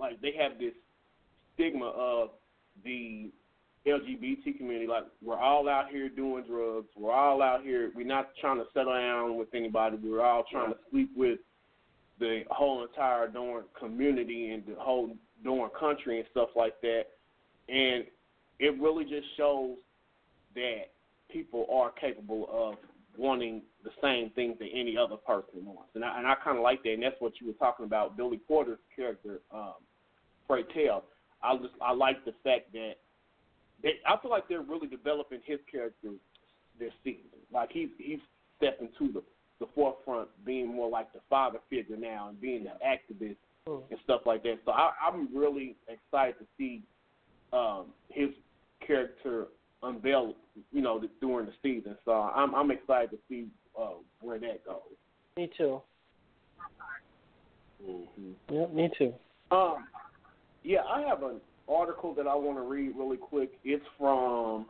like 0.00 0.20
they 0.22 0.32
have 0.40 0.58
this 0.58 0.72
stigma 1.54 1.86
of 1.86 2.30
the 2.82 3.30
LGBT 3.86 4.56
community. 4.56 4.86
Like 4.86 5.04
we're 5.22 5.38
all 5.38 5.68
out 5.68 5.90
here 5.90 6.08
doing 6.08 6.44
drugs. 6.44 6.88
We're 6.96 7.12
all 7.12 7.42
out 7.42 7.62
here. 7.62 7.92
We're 7.94 8.06
not 8.06 8.30
trying 8.40 8.58
to 8.58 8.64
settle 8.72 8.94
down 8.94 9.36
with 9.36 9.48
anybody. 9.54 9.98
We're 10.02 10.24
all 10.24 10.44
trying 10.50 10.72
to 10.72 10.78
sleep 10.90 11.10
with 11.14 11.38
the 12.20 12.42
whole 12.50 12.82
entire 12.82 13.26
Dorn 13.26 13.64
community 13.78 14.50
and 14.50 14.62
the 14.66 14.76
whole 14.78 15.10
Dorn 15.42 15.70
country 15.78 16.18
and 16.18 16.28
stuff 16.30 16.50
like 16.54 16.80
that. 16.82 17.04
And 17.68 18.04
it 18.58 18.78
really 18.80 19.04
just 19.04 19.26
shows 19.36 19.76
that 20.54 20.90
people 21.32 21.66
are 21.72 21.90
capable 21.90 22.48
of 22.52 22.74
wanting 23.16 23.62
the 23.82 23.90
same 24.02 24.30
things 24.30 24.56
that 24.58 24.68
any 24.72 24.96
other 24.96 25.16
person 25.16 25.64
wants. 25.64 25.90
And 25.94 26.04
I, 26.04 26.18
and 26.18 26.26
I 26.26 26.34
kind 26.44 26.58
of 26.58 26.62
like 26.62 26.82
that. 26.82 26.92
And 26.92 27.02
that's 27.02 27.20
what 27.20 27.40
you 27.40 27.46
were 27.46 27.54
talking 27.54 27.86
about, 27.86 28.16
Billy 28.16 28.38
Porter's 28.46 28.78
character, 28.94 29.40
um, 29.52 29.74
Pray 30.46 30.62
Tell. 30.74 31.04
I 31.42 31.56
just 31.56 31.74
I 31.80 31.92
like 31.92 32.24
the 32.24 32.34
fact 32.44 32.72
that 32.74 32.94
they, 33.82 33.94
I 34.06 34.16
feel 34.20 34.30
like 34.30 34.46
they're 34.48 34.60
really 34.60 34.88
developing 34.88 35.40
his 35.46 35.58
character 35.70 36.10
this 36.78 36.92
season. 37.02 37.30
Like 37.52 37.70
he's 37.72 37.88
he's 37.98 38.18
stepping 38.58 38.90
to 38.98 39.12
the 39.12 39.22
the 39.60 39.66
forefront, 39.74 40.28
being 40.44 40.74
more 40.74 40.88
like 40.88 41.12
the 41.12 41.20
father 41.28 41.58
figure 41.68 41.96
now 41.96 42.28
and 42.28 42.40
being 42.40 42.64
the 42.64 42.72
activist 42.84 43.36
and 43.66 44.00
stuff 44.02 44.22
like 44.26 44.42
that. 44.42 44.58
So 44.64 44.72
I, 44.72 44.90
I'm 45.06 45.28
really 45.36 45.76
excited 45.86 46.36
to 46.38 46.46
see 46.58 46.82
um, 47.52 47.86
his 48.08 48.30
character 48.84 49.46
unveil, 49.82 50.34
you 50.72 50.82
know, 50.82 51.02
during 51.20 51.46
the 51.46 51.52
season. 51.62 51.96
So 52.04 52.12
I'm 52.12 52.54
I'm 52.54 52.70
excited 52.70 53.10
to 53.10 53.18
see 53.28 53.46
uh, 53.80 53.90
where 54.20 54.38
that 54.38 54.64
goes. 54.64 54.80
Me 55.36 55.50
too. 55.56 55.80
Mm-hmm. 57.86 58.54
Yep, 58.54 58.72
me 58.72 58.90
too. 58.98 59.12
Um, 59.50 59.86
yeah, 60.62 60.80
I 60.82 61.02
have 61.02 61.22
an 61.22 61.40
article 61.68 62.14
that 62.14 62.26
I 62.26 62.34
want 62.34 62.58
to 62.58 62.62
read 62.62 62.92
really 62.96 63.16
quick. 63.16 63.52
It's 63.64 63.84
from 63.98 64.66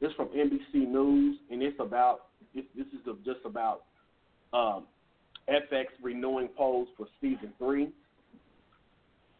it's 0.00 0.14
from 0.14 0.28
NBC 0.28 0.88
News, 0.88 1.38
and 1.50 1.62
it's 1.62 1.78
about 1.80 2.26
this. 2.56 2.64
This 2.76 2.86
is 2.86 3.16
just 3.24 3.40
about 3.44 3.82
um, 4.52 4.84
FX 5.48 5.86
renewing 6.02 6.48
Pose 6.56 6.88
for 6.96 7.06
season 7.20 7.52
three. 7.58 7.90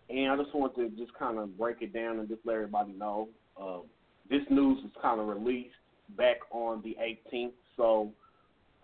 And 0.09 0.31
I 0.31 0.37
just 0.37 0.55
want 0.55 0.77
to 0.77 0.89
just 0.91 1.13
kind 1.19 1.39
of 1.39 1.59
break 1.59 1.79
it 1.81 1.93
down 1.93 2.21
and 2.21 2.29
just 2.29 2.43
let 2.45 2.55
everybody 2.55 2.93
know. 2.93 3.29
Um, 3.61 3.83
this 4.31 4.43
news 4.51 4.79
was 4.83 4.93
kind 5.03 5.21
of 5.21 5.27
released 5.27 5.75
back 6.17 6.37
on 6.53 6.83
the 6.83 6.97
18th, 7.03 7.53
so 7.77 8.13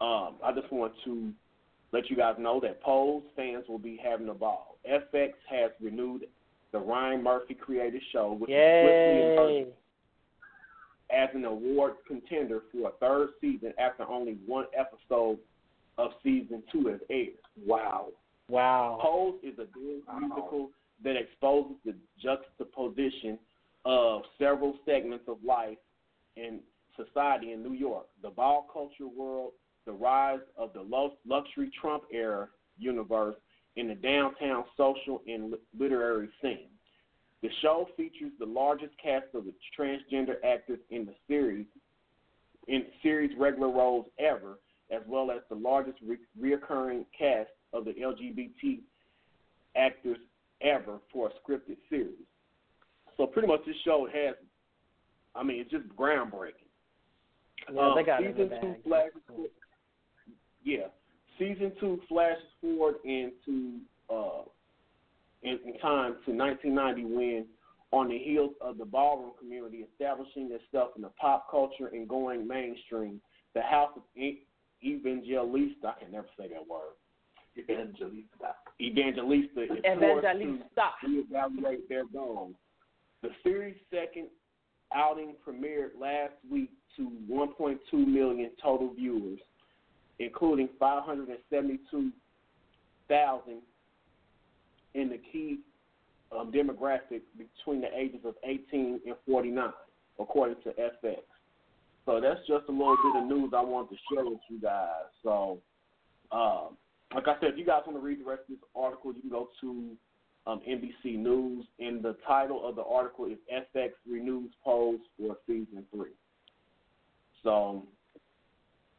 um, 0.00 0.34
I 0.42 0.52
just 0.52 0.72
want 0.72 0.92
to 1.04 1.30
let 1.92 2.10
you 2.10 2.16
guys 2.16 2.34
know 2.38 2.58
that 2.60 2.82
Pose 2.82 3.22
fans 3.36 3.64
will 3.68 3.78
be 3.78 4.00
having 4.02 4.28
a 4.28 4.34
ball. 4.34 4.78
FX 4.90 5.30
has 5.48 5.70
renewed 5.80 6.26
the 6.72 6.78
Ryan 6.78 7.22
Murphy 7.22 7.54
created 7.54 8.02
show, 8.12 8.32
which 8.32 8.50
is 8.50 8.56
swiftly 8.56 9.32
emerging 9.32 9.72
as 11.12 11.28
an 11.34 11.44
award 11.44 11.94
contender 12.06 12.62
for 12.72 12.88
a 12.88 12.92
third 13.00 13.30
season 13.40 13.72
after 13.78 14.04
only 14.04 14.38
one 14.46 14.66
episode 14.76 15.38
of 15.98 16.10
season 16.22 16.62
two 16.72 16.86
has 16.88 17.00
aired. 17.10 17.34
Wow. 17.66 18.08
Wow. 18.48 18.98
Pose 19.00 19.34
is 19.42 19.54
a 19.58 19.66
dance 19.78 20.04
musical 20.18 20.70
that 21.04 21.16
exposes 21.16 21.76
the 21.84 21.94
juxtaposition 22.22 23.38
of 23.84 24.22
several 24.38 24.78
segments 24.86 25.24
of 25.28 25.38
life 25.44 25.78
and 26.36 26.60
society 26.96 27.52
in 27.52 27.62
New 27.62 27.72
York, 27.72 28.06
the 28.22 28.30
ball 28.30 28.66
culture 28.72 29.08
world, 29.08 29.52
the 29.86 29.92
rise 29.92 30.40
of 30.56 30.72
the 30.72 30.82
luxury 31.26 31.70
Trump 31.80 32.04
era 32.12 32.48
universe 32.78 33.36
in 33.76 33.88
the 33.88 33.94
downtown 33.94 34.64
social 34.76 35.22
and 35.26 35.54
literary 35.78 36.28
scene. 36.40 36.68
The 37.42 37.48
show 37.60 37.88
features 37.96 38.30
the 38.38 38.46
largest 38.46 38.92
cast 39.02 39.26
of 39.34 39.44
the 39.44 39.52
transgender 39.76 40.34
actors 40.44 40.78
in 40.90 41.04
the 41.04 41.14
series, 41.26 41.66
in 42.68 42.84
series 43.02 43.32
regular 43.36 43.68
roles 43.68 44.06
ever, 44.18 44.60
as 44.92 45.02
well 45.08 45.30
as 45.30 45.40
the 45.48 45.56
largest 45.56 45.98
re- 46.06 46.18
reoccurring 46.40 47.04
cast 47.18 47.50
of 47.72 47.84
the 47.84 47.92
LGBT 47.92 48.80
actors 49.74 50.18
ever 50.60 50.98
for 51.12 51.28
a 51.28 51.30
scripted 51.30 51.78
series. 51.90 52.14
So 53.16 53.26
pretty 53.26 53.48
much 53.48 53.60
this 53.66 53.74
show 53.84 54.06
has, 54.12 54.36
I 55.34 55.42
mean, 55.42 55.60
it's 55.60 55.70
just 55.70 55.88
groundbreaking. 55.96 56.68
Yeah, 57.72 57.92
they 57.96 58.02
got 58.04 58.20
season 58.20 58.48
the 58.48 58.60
two 58.60 58.74
flashes, 58.84 59.12
yeah, 60.64 60.86
season 61.38 61.72
two 61.80 62.00
flashes 62.08 62.42
forward 62.60 62.96
into 63.04 63.78
uh, 64.10 64.42
in, 65.42 65.58
in 65.64 65.78
time 65.78 66.16
to 66.24 66.32
1990 66.32 67.04
when, 67.04 67.46
on 67.90 68.08
the 68.08 68.18
heels 68.18 68.52
of 68.60 68.78
the 68.78 68.84
ballroom 68.84 69.32
community 69.38 69.84
establishing 69.92 70.50
itself 70.52 70.90
in 70.96 71.02
the 71.02 71.10
pop 71.10 71.50
culture 71.50 71.88
and 71.88 72.08
going 72.08 72.46
mainstream, 72.46 73.20
the 73.54 73.60
House 73.60 73.90
of 73.96 74.02
Evangelista, 74.82 75.88
I 75.88 75.94
can 76.02 76.12
never 76.12 76.28
say 76.38 76.48
that 76.48 76.66
word, 76.66 76.94
Evangelista. 77.58 78.54
Evangelista 78.80 79.64
is 79.64 79.70
Evangelista. 79.84 80.64
forced 80.74 81.00
to 81.00 81.24
reevaluate 81.34 81.86
their 81.88 82.06
goals. 82.06 82.54
The 83.22 83.30
series' 83.42 83.76
second 83.92 84.28
outing 84.94 85.34
premiered 85.46 85.98
last 86.00 86.32
week 86.50 86.70
to 86.96 87.10
1.2 87.30 87.78
million 87.92 88.50
total 88.62 88.94
viewers, 88.94 89.40
including 90.18 90.70
572,000 90.78 93.62
in 94.94 95.08
the 95.08 95.20
key 95.32 95.60
um, 96.36 96.52
demographic 96.52 97.22
between 97.36 97.80
the 97.80 97.88
ages 97.96 98.20
of 98.24 98.34
18 98.44 99.00
and 99.06 99.14
49, 99.26 99.70
according 100.18 100.56
to 100.62 100.70
FX. 100.70 101.18
So 102.06 102.20
that's 102.20 102.40
just 102.48 102.68
a 102.68 102.72
little 102.72 102.96
bit 102.96 103.22
of 103.22 103.28
news 103.28 103.52
I 103.54 103.62
wanted 103.62 103.90
to 103.90 103.96
share 104.12 104.24
with 104.24 104.40
you 104.48 104.60
guys. 104.60 105.06
So, 105.22 105.58
um, 106.32 106.76
like 107.14 107.28
I 107.28 107.34
said, 107.40 107.50
if 107.50 107.58
you 107.58 107.64
guys 107.64 107.82
want 107.86 107.98
to 107.98 108.04
read 108.04 108.20
the 108.20 108.28
rest 108.28 108.42
of 108.42 108.56
this 108.56 108.68
article, 108.74 109.12
you 109.14 109.20
can 109.20 109.30
go 109.30 109.48
to 109.60 109.90
um, 110.46 110.60
NBC 110.68 111.16
News, 111.16 111.64
and 111.78 112.02
the 112.02 112.16
title 112.26 112.66
of 112.68 112.74
the 112.74 112.82
article 112.82 113.26
is 113.26 113.38
FX 113.52 113.90
Renews 114.10 114.50
Pose 114.64 114.98
for 115.16 115.36
Season 115.46 115.84
3. 115.94 116.08
So, 117.44 117.84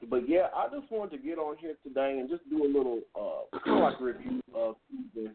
but 0.09 0.29
yeah, 0.29 0.47
I 0.55 0.67
just 0.67 0.89
wanted 0.91 1.17
to 1.17 1.23
get 1.23 1.37
on 1.37 1.57
here 1.57 1.75
today 1.85 2.19
and 2.19 2.29
just 2.29 2.47
do 2.49 2.63
a 2.63 2.67
little 2.67 3.01
uh, 3.15 3.57
kind 3.65 3.77
of 3.83 3.83
like 3.83 3.99
review 3.99 4.39
of 4.55 4.75
season 4.89 5.33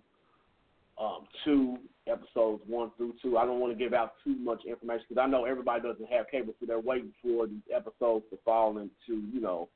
um, 1.00 1.26
two, 1.44 1.78
episodes 2.08 2.62
one 2.66 2.90
through 2.96 3.14
two. 3.22 3.36
I 3.36 3.44
don't 3.44 3.60
want 3.60 3.72
to 3.72 3.78
give 3.78 3.92
out 3.92 4.14
too 4.24 4.36
much 4.36 4.64
information 4.64 5.04
because 5.08 5.22
I 5.22 5.26
know 5.26 5.44
everybody 5.44 5.82
doesn't 5.82 6.10
have 6.10 6.26
cable, 6.30 6.54
so 6.58 6.66
they're 6.66 6.80
waiting 6.80 7.12
for 7.22 7.46
these 7.46 7.62
episodes 7.74 8.24
to 8.30 8.38
fall 8.44 8.78
into, 8.78 9.22
you 9.32 9.40
know, 9.40 9.68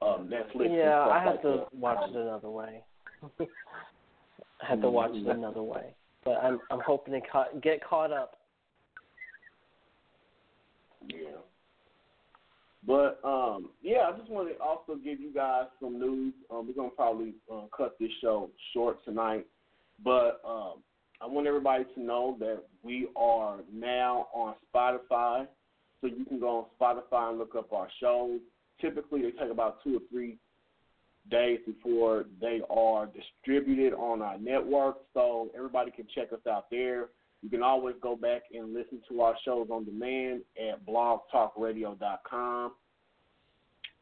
um, 0.00 0.28
Netflix. 0.28 0.76
Yeah, 0.76 1.00
I 1.00 1.18
have 1.18 1.34
like 1.34 1.42
to 1.42 1.48
that. 1.48 1.74
watch 1.74 2.10
it 2.10 2.16
another 2.16 2.50
way. 2.50 2.82
I 3.40 4.66
have 4.68 4.80
to 4.80 4.90
watch 4.90 5.10
it 5.14 5.26
another 5.26 5.62
way, 5.62 5.94
but 6.24 6.32
I'm 6.42 6.60
I'm 6.70 6.80
hoping 6.80 7.14
to 7.14 7.20
ca- 7.20 7.58
get 7.62 7.84
caught 7.84 8.12
up. 8.12 8.36
Yeah. 11.08 11.38
But 12.86 13.20
um, 13.24 13.70
yeah, 13.82 14.10
I 14.12 14.16
just 14.16 14.30
want 14.30 14.48
to 14.48 14.60
also 14.60 14.96
give 14.96 15.20
you 15.20 15.32
guys 15.32 15.66
some 15.80 16.00
news. 16.00 16.34
Um, 16.50 16.66
we're 16.66 16.74
gonna 16.74 16.90
probably 16.90 17.34
uh, 17.52 17.62
cut 17.76 17.96
this 18.00 18.10
show 18.20 18.50
short 18.72 19.04
tonight, 19.04 19.46
but 20.04 20.40
um, 20.46 20.74
I 21.20 21.26
want 21.26 21.46
everybody 21.46 21.84
to 21.94 22.00
know 22.00 22.36
that 22.40 22.62
we 22.82 23.08
are 23.14 23.58
now 23.72 24.26
on 24.34 24.54
Spotify. 24.74 25.46
So 26.00 26.08
you 26.08 26.24
can 26.24 26.40
go 26.40 26.66
on 26.80 26.96
Spotify 27.12 27.30
and 27.30 27.38
look 27.38 27.54
up 27.56 27.72
our 27.72 27.88
shows. 28.00 28.40
Typically, 28.80 29.22
they 29.22 29.30
take 29.30 29.50
about 29.50 29.82
two 29.84 29.96
or 29.96 30.00
three 30.10 30.38
days 31.30 31.60
before 31.64 32.24
they 32.40 32.60
are 32.68 33.06
distributed 33.06 33.94
on 33.94 34.20
our 34.20 34.36
network. 34.38 34.96
So 35.14 35.50
everybody 35.56 35.92
can 35.92 36.06
check 36.12 36.32
us 36.32 36.44
out 36.50 36.66
there. 36.70 37.10
You 37.42 37.50
can 37.50 37.62
always 37.62 37.94
go 38.02 38.16
back 38.16 38.42
and 38.52 38.74
listen 38.74 39.00
to 39.08 39.20
our 39.20 39.36
shows 39.44 39.68
on 39.70 39.84
demand 39.84 40.42
at 40.58 40.84
blogtalkradio.com. 40.84 42.72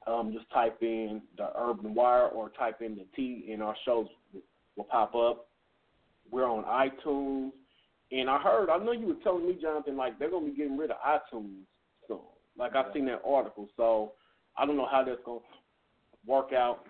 Um, 0.07 0.33
just 0.33 0.51
type 0.51 0.79
in 0.81 1.21
the 1.37 1.51
Urban 1.59 1.95
Wire 1.95 2.29
or 2.29 2.49
type 2.51 2.81
in 2.81 2.95
the 2.95 3.05
Tea, 3.15 3.51
and 3.53 3.63
our 3.63 3.77
shows 3.85 4.07
will 4.77 4.85
pop 4.85 5.15
up. 5.15 5.50
We're 6.31 6.49
on 6.49 6.65
iTunes, 6.65 7.51
and 8.13 8.31
I 8.31 8.39
heard, 8.39 8.71
I 8.71 8.79
know 8.79 8.93
you 8.93 9.07
were 9.07 9.23
telling 9.23 9.47
me, 9.47 9.59
Jonathan, 9.61 9.97
like 9.97 10.19
they're 10.19 10.31
gonna 10.31 10.47
be 10.47 10.57
getting 10.57 10.77
rid 10.77 10.91
of 10.91 10.97
iTunes 11.07 11.65
soon. 12.09 12.21
Like 12.59 12.77
I've 12.77 12.93
seen 12.93 13.07
that 13.07 13.23
article, 13.27 13.69
so 13.77 14.13
I 14.57 14.67
don't 14.67 14.77
know 14.77 14.89
how 14.91 15.05
that's 15.05 15.21
gonna 15.25 15.41
work 16.27 16.53
out, 16.53 16.87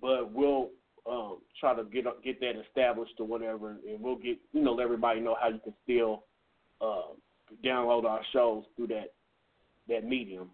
but 0.00 0.32
we'll 0.32 0.70
um, 1.08 1.38
try 1.58 1.74
to 1.74 1.84
get 1.84 2.04
get 2.22 2.40
that 2.40 2.54
established 2.66 3.14
or 3.18 3.26
whatever, 3.26 3.76
and 3.88 4.00
we'll 4.00 4.16
get 4.16 4.38
you 4.52 4.62
know 4.62 4.72
let 4.72 4.84
everybody 4.84 5.20
know 5.20 5.36
how 5.40 5.48
you 5.48 5.60
can 5.62 5.74
still 5.84 6.24
uh, 6.80 7.14
download 7.64 8.04
our 8.04 8.20
shows 8.32 8.64
through 8.76 8.88
that 8.88 9.12
that 9.88 10.04
medium. 10.04 10.50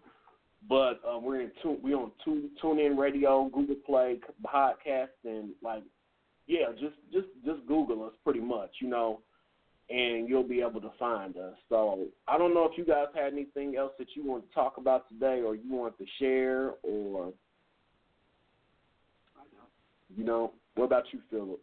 But 0.67 0.99
uh, 1.07 1.19
we're 1.19 1.41
in 1.41 1.51
tune, 1.61 1.77
we 1.83 1.93
on 1.93 2.11
tune, 2.23 2.49
TuneIn 2.63 2.97
Radio, 2.97 3.49
Google 3.53 3.75
Play, 3.85 4.19
podcast, 4.43 5.09
and 5.23 5.49
like 5.61 5.83
yeah, 6.47 6.71
just 6.73 6.95
just 7.11 7.27
just 7.45 7.65
Google 7.67 8.03
us 8.05 8.13
pretty 8.23 8.39
much, 8.39 8.71
you 8.81 8.87
know, 8.87 9.21
and 9.89 10.27
you'll 10.27 10.47
be 10.47 10.61
able 10.61 10.81
to 10.81 10.91
find 10.97 11.37
us. 11.37 11.55
So 11.69 12.07
I 12.27 12.37
don't 12.37 12.53
know 12.53 12.65
if 12.65 12.77
you 12.77 12.85
guys 12.85 13.07
had 13.13 13.33
anything 13.33 13.75
else 13.77 13.93
that 13.99 14.07
you 14.15 14.25
want 14.25 14.47
to 14.47 14.53
talk 14.53 14.77
about 14.77 15.07
today, 15.09 15.41
or 15.41 15.55
you 15.55 15.71
want 15.71 15.97
to 15.97 16.05
share, 16.19 16.73
or 16.83 17.33
you 20.15 20.23
know, 20.23 20.53
what 20.75 20.85
about 20.85 21.05
you, 21.11 21.19
Phillip? 21.29 21.59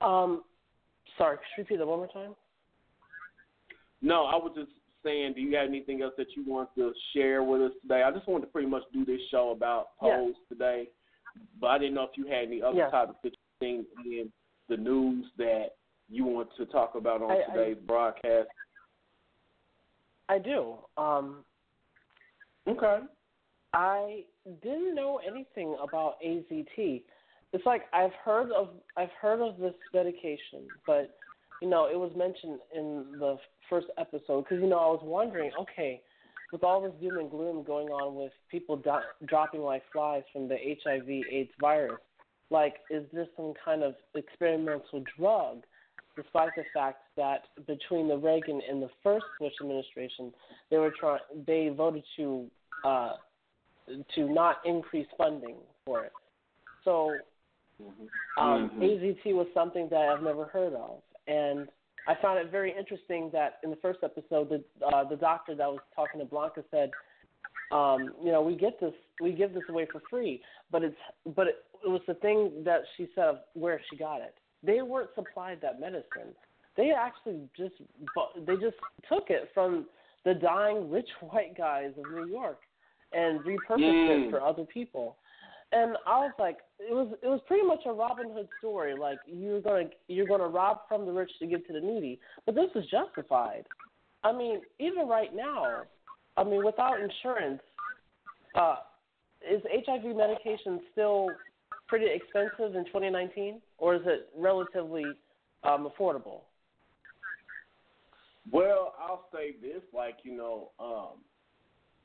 Um, 0.00 0.42
sorry, 1.16 1.36
could 1.36 1.44
you 1.56 1.62
repeat 1.62 1.78
that 1.78 1.86
one 1.86 1.98
more 1.98 2.08
time? 2.08 2.34
No, 4.00 4.24
I 4.24 4.34
was 4.34 4.52
just 4.56 4.72
saying, 5.04 5.34
do 5.34 5.40
you 5.40 5.56
have 5.56 5.68
anything 5.68 6.02
else 6.02 6.14
that 6.18 6.26
you 6.36 6.44
want 6.46 6.70
to 6.76 6.92
share 7.14 7.42
with 7.42 7.62
us 7.62 7.72
today? 7.82 8.02
I 8.02 8.10
just 8.10 8.26
wanted 8.28 8.46
to 8.46 8.52
pretty 8.52 8.68
much 8.68 8.82
do 8.92 9.04
this 9.04 9.20
show 9.30 9.50
about 9.50 9.96
Pose 9.98 10.34
yes. 10.34 10.36
today, 10.48 10.88
but 11.60 11.68
I 11.68 11.78
didn't 11.78 11.94
know 11.94 12.04
if 12.04 12.16
you 12.16 12.26
had 12.26 12.44
any 12.46 12.62
other 12.62 12.76
yes. 12.76 12.90
topics 12.90 13.18
that 13.22 13.32
you 13.32 13.36
think 13.60 13.86
in 14.04 14.32
the 14.68 14.76
news 14.76 15.26
that 15.38 15.70
you 16.08 16.24
want 16.24 16.48
to 16.58 16.66
talk 16.66 16.94
about 16.94 17.22
on 17.22 17.30
I, 17.30 17.42
today's 17.52 17.76
I, 17.80 17.86
broadcast. 17.86 18.48
I 20.28 20.38
do. 20.38 20.76
Um, 20.96 21.44
okay. 22.68 23.00
I 23.72 24.24
didn't 24.62 24.94
know 24.94 25.20
anything 25.26 25.76
about 25.82 26.16
AZT. 26.24 27.02
It's 27.52 27.66
like 27.66 27.82
I've 27.92 28.12
heard 28.24 28.50
of 28.52 28.70
I've 28.96 29.10
heard 29.20 29.40
of 29.40 29.58
this 29.58 29.74
medication, 29.92 30.68
but 30.86 31.18
you 31.60 31.68
know 31.68 31.86
it 31.86 31.98
was 31.98 32.12
mentioned 32.16 32.60
in 32.74 33.04
the 33.18 33.36
first 33.68 33.88
episode 33.98 34.44
because 34.44 34.60
you 34.62 34.68
know 34.68 34.78
I 34.78 34.86
was 34.86 35.00
wondering, 35.02 35.50
okay, 35.60 36.00
with 36.52 36.62
all 36.62 36.82
this 36.82 36.92
doom 37.00 37.18
and 37.18 37.30
gloom 37.30 37.64
going 37.64 37.88
on 37.88 38.14
with 38.14 38.32
people 38.50 38.76
do- 38.76 39.26
dropping 39.26 39.62
like 39.62 39.82
flies 39.92 40.22
from 40.32 40.48
the 40.48 40.56
HIV/AIDS 40.56 41.50
virus, 41.60 41.98
like 42.50 42.74
is 42.90 43.04
this 43.12 43.26
some 43.36 43.54
kind 43.64 43.82
of 43.82 43.94
experimental 44.14 45.02
drug? 45.18 45.62
Despite 46.14 46.50
the 46.56 46.64
fact 46.74 46.98
that 47.16 47.44
between 47.66 48.06
the 48.06 48.18
Reagan 48.18 48.60
and 48.68 48.82
the 48.82 48.90
first 49.02 49.24
Bush 49.40 49.54
administration, 49.62 50.30
they 50.70 50.76
were 50.76 50.92
trying, 51.00 51.20
they 51.46 51.70
voted 51.74 52.04
to 52.18 52.46
uh, 52.84 53.12
to 54.14 54.28
not 54.28 54.56
increase 54.66 55.06
funding 55.16 55.56
for 55.86 56.04
it. 56.04 56.12
So 56.84 57.16
um, 58.38 58.70
mm-hmm. 58.74 58.82
AZT 58.82 59.34
was 59.34 59.46
something 59.54 59.88
that 59.90 60.00
I've 60.00 60.22
never 60.22 60.44
heard 60.44 60.74
of, 60.74 61.00
and 61.26 61.68
I 62.08 62.14
found 62.20 62.38
it 62.38 62.50
very 62.50 62.74
interesting 62.76 63.30
that 63.32 63.58
in 63.62 63.70
the 63.70 63.76
first 63.76 64.00
episode, 64.02 64.48
the 64.48 64.86
uh, 64.86 65.08
the 65.08 65.16
doctor 65.16 65.54
that 65.54 65.68
was 65.68 65.80
talking 65.94 66.20
to 66.20 66.26
Blanca 66.26 66.64
said, 66.70 66.90
um, 67.70 68.12
you 68.22 68.32
know, 68.32 68.42
we 68.42 68.56
get 68.56 68.80
this, 68.80 68.92
we 69.20 69.32
give 69.32 69.54
this 69.54 69.62
away 69.68 69.86
for 69.90 70.02
free, 70.10 70.42
but 70.70 70.82
it's 70.82 70.96
but 71.36 71.46
it, 71.46 71.64
it 71.84 71.88
was 71.88 72.02
the 72.06 72.14
thing 72.14 72.62
that 72.64 72.80
she 72.96 73.08
said 73.14 73.24
of 73.24 73.36
where 73.54 73.80
she 73.88 73.96
got 73.96 74.20
it. 74.20 74.34
They 74.62 74.82
weren't 74.82 75.10
supplied 75.14 75.58
that 75.62 75.80
medicine. 75.80 76.34
They 76.76 76.90
actually 76.90 77.48
just 77.56 77.74
they 78.46 78.54
just 78.54 78.76
took 79.08 79.30
it 79.30 79.50
from 79.54 79.86
the 80.24 80.34
dying 80.34 80.90
rich 80.90 81.08
white 81.20 81.56
guys 81.56 81.92
of 81.98 82.10
New 82.12 82.32
York 82.32 82.58
and 83.12 83.40
repurposed 83.40 83.80
mm. 83.80 84.26
it 84.26 84.30
for 84.30 84.40
other 84.40 84.64
people. 84.64 85.16
And 85.72 85.96
I 86.06 86.18
was 86.20 86.32
like, 86.38 86.58
it 86.88 86.92
was 86.92 87.08
it 87.22 87.26
was 87.26 87.40
pretty 87.46 87.66
much 87.66 87.80
a 87.86 87.92
Robin 87.92 88.30
Hood 88.32 88.48
story. 88.58 88.94
Like 88.96 89.18
you're 89.26 89.60
gonna 89.60 89.84
you're 90.08 90.26
gonna 90.26 90.48
rob 90.48 90.80
from 90.88 91.06
the 91.06 91.12
rich 91.12 91.30
to 91.38 91.46
give 91.46 91.66
to 91.66 91.72
the 91.72 91.80
needy, 91.80 92.20
but 92.46 92.54
this 92.54 92.70
is 92.74 92.84
justified. 92.90 93.64
I 94.24 94.32
mean, 94.32 94.60
even 94.78 95.08
right 95.08 95.34
now, 95.34 95.82
I 96.36 96.44
mean, 96.44 96.64
without 96.64 97.00
insurance, 97.00 97.60
uh, 98.54 98.76
is 99.48 99.62
HIV 99.86 100.16
medication 100.16 100.80
still 100.92 101.30
pretty 101.88 102.06
expensive 102.08 102.76
in 102.76 102.84
2019, 102.86 103.60
or 103.78 103.96
is 103.96 104.02
it 104.06 104.28
relatively 104.36 105.16
um, 105.64 105.88
affordable? 105.88 106.42
Well, 108.50 108.94
I'll 109.00 109.26
say 109.32 109.54
this, 109.60 109.82
like 109.92 110.18
you 110.22 110.36
know, 110.36 110.70
um, 110.80 111.18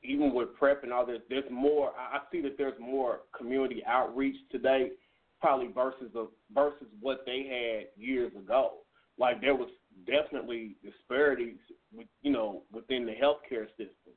even 0.02 0.32
with 0.32 0.54
PrEP 0.54 0.84
and 0.84 0.92
all 0.92 1.06
this, 1.06 1.20
there's 1.28 1.50
more. 1.50 1.92
I 1.96 2.20
see 2.30 2.40
that 2.42 2.56
there's 2.56 2.78
more 2.80 3.20
community 3.36 3.82
outreach 3.86 4.36
today, 4.50 4.90
probably 5.40 5.68
versus 5.68 6.14
a, 6.14 6.26
versus 6.54 6.86
what 7.00 7.24
they 7.26 7.46
had 7.48 8.02
years 8.02 8.32
ago. 8.36 8.74
Like 9.18 9.40
there 9.40 9.54
was 9.54 9.68
definitely 10.06 10.76
disparities, 10.84 11.56
you 12.22 12.30
know, 12.30 12.62
within 12.72 13.06
the 13.06 13.12
healthcare 13.12 13.68
system. 13.70 14.14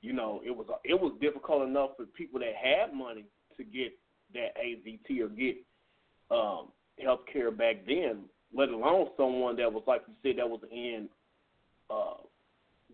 You 0.00 0.12
know, 0.12 0.40
it 0.44 0.54
was 0.54 0.66
it 0.84 1.00
was 1.00 1.12
difficult 1.20 1.66
enough 1.66 1.90
for 1.96 2.04
people 2.04 2.38
that 2.40 2.52
had 2.54 2.94
money 2.94 3.24
to 3.56 3.64
get 3.64 3.92
that 4.34 4.54
AZT 4.56 5.20
or 5.20 5.28
get 5.28 5.56
um, 6.30 6.68
healthcare 7.02 7.56
back 7.56 7.86
then, 7.86 8.24
let 8.54 8.68
alone 8.68 9.08
someone 9.16 9.56
that 9.56 9.72
was 9.72 9.82
like 9.86 10.02
you 10.06 10.14
said 10.22 10.38
that 10.38 10.48
was 10.48 10.60
in 10.70 11.08
uh, 11.90 12.14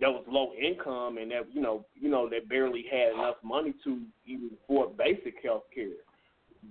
that 0.00 0.08
was 0.08 0.24
low 0.28 0.52
income 0.54 1.18
and 1.18 1.30
that 1.30 1.46
you 1.52 1.60
know 1.60 1.84
you 1.94 2.08
know 2.08 2.28
that 2.28 2.48
barely 2.48 2.84
had 2.90 3.12
enough 3.14 3.36
money 3.42 3.74
to 3.84 4.00
even 4.26 4.50
afford 4.64 4.96
basic 4.96 5.34
health 5.42 5.64
care. 5.74 5.88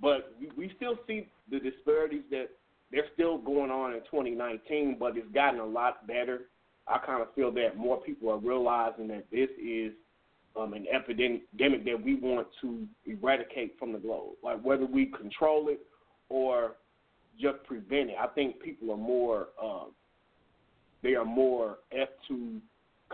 But 0.00 0.32
we, 0.56 0.72
still 0.76 0.96
see 1.06 1.28
the 1.50 1.58
disparities 1.58 2.22
that 2.30 2.50
they're 2.92 3.08
still 3.14 3.38
going 3.38 3.70
on 3.70 3.92
in 3.92 4.00
2019, 4.00 4.96
but 5.00 5.16
it's 5.16 5.26
gotten 5.34 5.58
a 5.58 5.66
lot 5.66 6.06
better. 6.06 6.42
I 6.86 6.98
kind 6.98 7.20
of 7.20 7.34
feel 7.34 7.50
that 7.52 7.76
more 7.76 8.00
people 8.00 8.30
are 8.30 8.38
realizing 8.38 9.08
that 9.08 9.24
this 9.32 9.48
is 9.60 9.92
um, 10.56 10.74
an 10.74 10.86
epidemic 10.92 11.42
that 11.84 12.02
we 12.02 12.14
want 12.14 12.46
to 12.60 12.86
eradicate 13.04 13.76
from 13.80 13.92
the 13.92 13.98
globe. 13.98 14.34
Like 14.44 14.64
whether 14.64 14.86
we 14.86 15.06
control 15.06 15.68
it 15.68 15.80
or 16.28 16.76
just 17.40 17.62
prevent 17.64 18.10
it. 18.10 18.16
I 18.20 18.26
think 18.28 18.60
people 18.60 18.92
are 18.92 18.96
more 18.96 19.48
um, 19.62 19.92
they 21.02 21.14
are 21.14 21.24
more 21.24 21.78
apt 21.98 22.26
to 22.28 22.60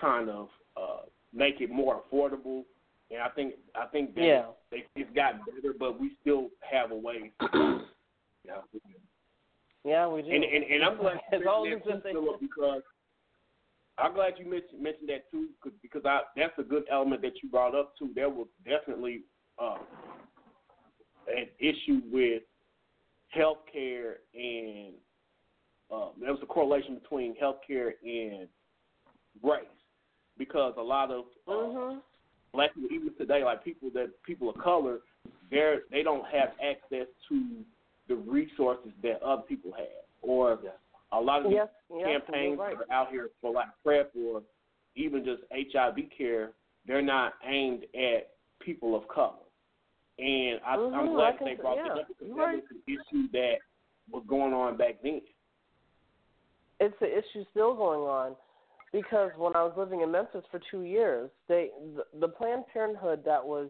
kind 0.00 0.28
of 0.28 0.48
uh, 0.76 1.02
make 1.32 1.60
it 1.60 1.70
more 1.70 2.02
affordable. 2.02 2.64
And 3.10 3.20
I 3.22 3.28
think 3.28 3.54
I 3.74 3.86
think 3.86 4.14
that 4.16 4.24
yeah. 4.24 4.44
they, 4.70 4.84
it's 4.96 5.14
gotten 5.14 5.40
better, 5.54 5.74
but 5.78 6.00
we 6.00 6.12
still 6.20 6.48
have 6.68 6.90
a 6.90 6.96
way. 6.96 7.30
yeah. 7.54 8.62
Yeah, 9.84 10.08
we 10.08 10.22
do. 10.22 10.30
And 10.30 10.42
and, 10.42 10.64
and 10.64 10.84
I'm 10.84 10.96
glad 10.96 11.18
as 11.32 11.40
you 11.40 11.70
mentioned 11.70 12.02
that 12.04 12.12
too, 12.12 12.12
Phillip, 12.12 12.40
because 12.40 12.82
I'm 13.98 14.14
glad 14.14 14.34
you 14.38 14.50
mentioned 14.50 14.82
mentioned 14.82 15.08
that 15.08 15.30
too, 15.30 15.48
because 15.82 16.02
I 16.04 16.22
that's 16.36 16.58
a 16.58 16.64
good 16.64 16.84
element 16.90 17.22
that 17.22 17.32
you 17.42 17.48
brought 17.48 17.74
up 17.74 17.96
too. 17.96 18.10
There 18.14 18.28
was 18.28 18.48
definitely 18.64 19.22
uh, 19.62 19.78
an 21.28 21.46
issue 21.60 22.02
with 22.10 22.42
healthcare 23.36 24.14
and 24.34 24.94
uh, 25.90 26.08
there 26.20 26.32
was 26.32 26.40
a 26.42 26.46
correlation 26.46 26.98
between 26.98 27.34
healthcare 27.40 27.92
and 28.02 28.48
race 29.42 29.66
because 30.38 30.74
a 30.78 30.82
lot 30.82 31.10
of 31.10 31.24
uh, 31.48 31.50
mm-hmm. 31.50 31.98
black 32.52 32.74
people, 32.74 32.90
even 32.94 33.14
today, 33.16 33.44
like 33.44 33.64
people 33.64 33.90
that 33.94 34.10
people 34.24 34.50
of 34.50 34.58
color, 34.58 34.98
they 35.50 35.74
they 35.90 36.02
don't 36.02 36.24
have 36.26 36.50
access 36.62 37.06
to 37.28 37.42
the 38.08 38.14
resources 38.14 38.92
that 39.02 39.22
other 39.22 39.42
people 39.42 39.72
have, 39.76 39.86
or 40.22 40.58
a 41.12 41.20
lot 41.20 41.44
of 41.44 41.50
these 41.50 41.58
yes, 41.58 41.68
campaigns 42.04 42.58
right. 42.58 42.76
that 42.78 42.92
are 42.92 42.92
out 42.92 43.10
here 43.10 43.30
for 43.40 43.52
like 43.52 43.68
PrEP 43.84 44.12
or 44.16 44.42
even 44.96 45.24
just 45.24 45.42
HIV 45.52 45.96
care, 46.16 46.52
they're 46.86 47.02
not 47.02 47.34
aimed 47.46 47.84
at 47.94 48.30
people 48.60 48.96
of 48.96 49.06
color. 49.08 49.34
And 50.18 50.60
I, 50.66 50.76
mm-hmm, 50.76 50.94
I'm 50.94 51.12
glad 51.12 51.38
can, 51.38 51.46
they 51.46 51.54
brought 51.54 51.76
yeah, 51.76 51.88
that 51.88 52.00
up 52.00 52.08
because 52.08 52.34
right. 52.34 52.56
that 52.56 52.62
was 52.62 52.82
an 52.86 52.94
issue 52.94 53.30
that 53.32 53.56
was 54.10 54.24
going 54.26 54.54
on 54.54 54.76
back 54.76 54.96
then. 55.02 55.20
it's 56.80 56.96
an 57.00 57.08
issue 57.08 57.44
still 57.50 57.74
going 57.74 58.00
on 58.00 58.36
because 58.92 59.30
when 59.36 59.54
I 59.56 59.62
was 59.62 59.72
living 59.76 60.00
in 60.00 60.10
Memphis 60.10 60.44
for 60.50 60.60
two 60.70 60.82
years, 60.82 61.30
they 61.48 61.70
the, 61.96 62.04
the 62.20 62.28
Planned 62.28 62.64
Parenthood 62.72 63.22
that 63.24 63.44
was 63.44 63.68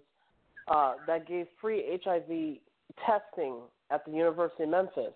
uh, 0.68 0.94
that 1.06 1.26
gave 1.28 1.46
free 1.60 1.98
HIV 2.04 2.58
testing 3.04 3.58
at 3.90 4.04
the 4.04 4.12
University 4.12 4.64
of 4.64 4.70
Memphis, 4.70 5.12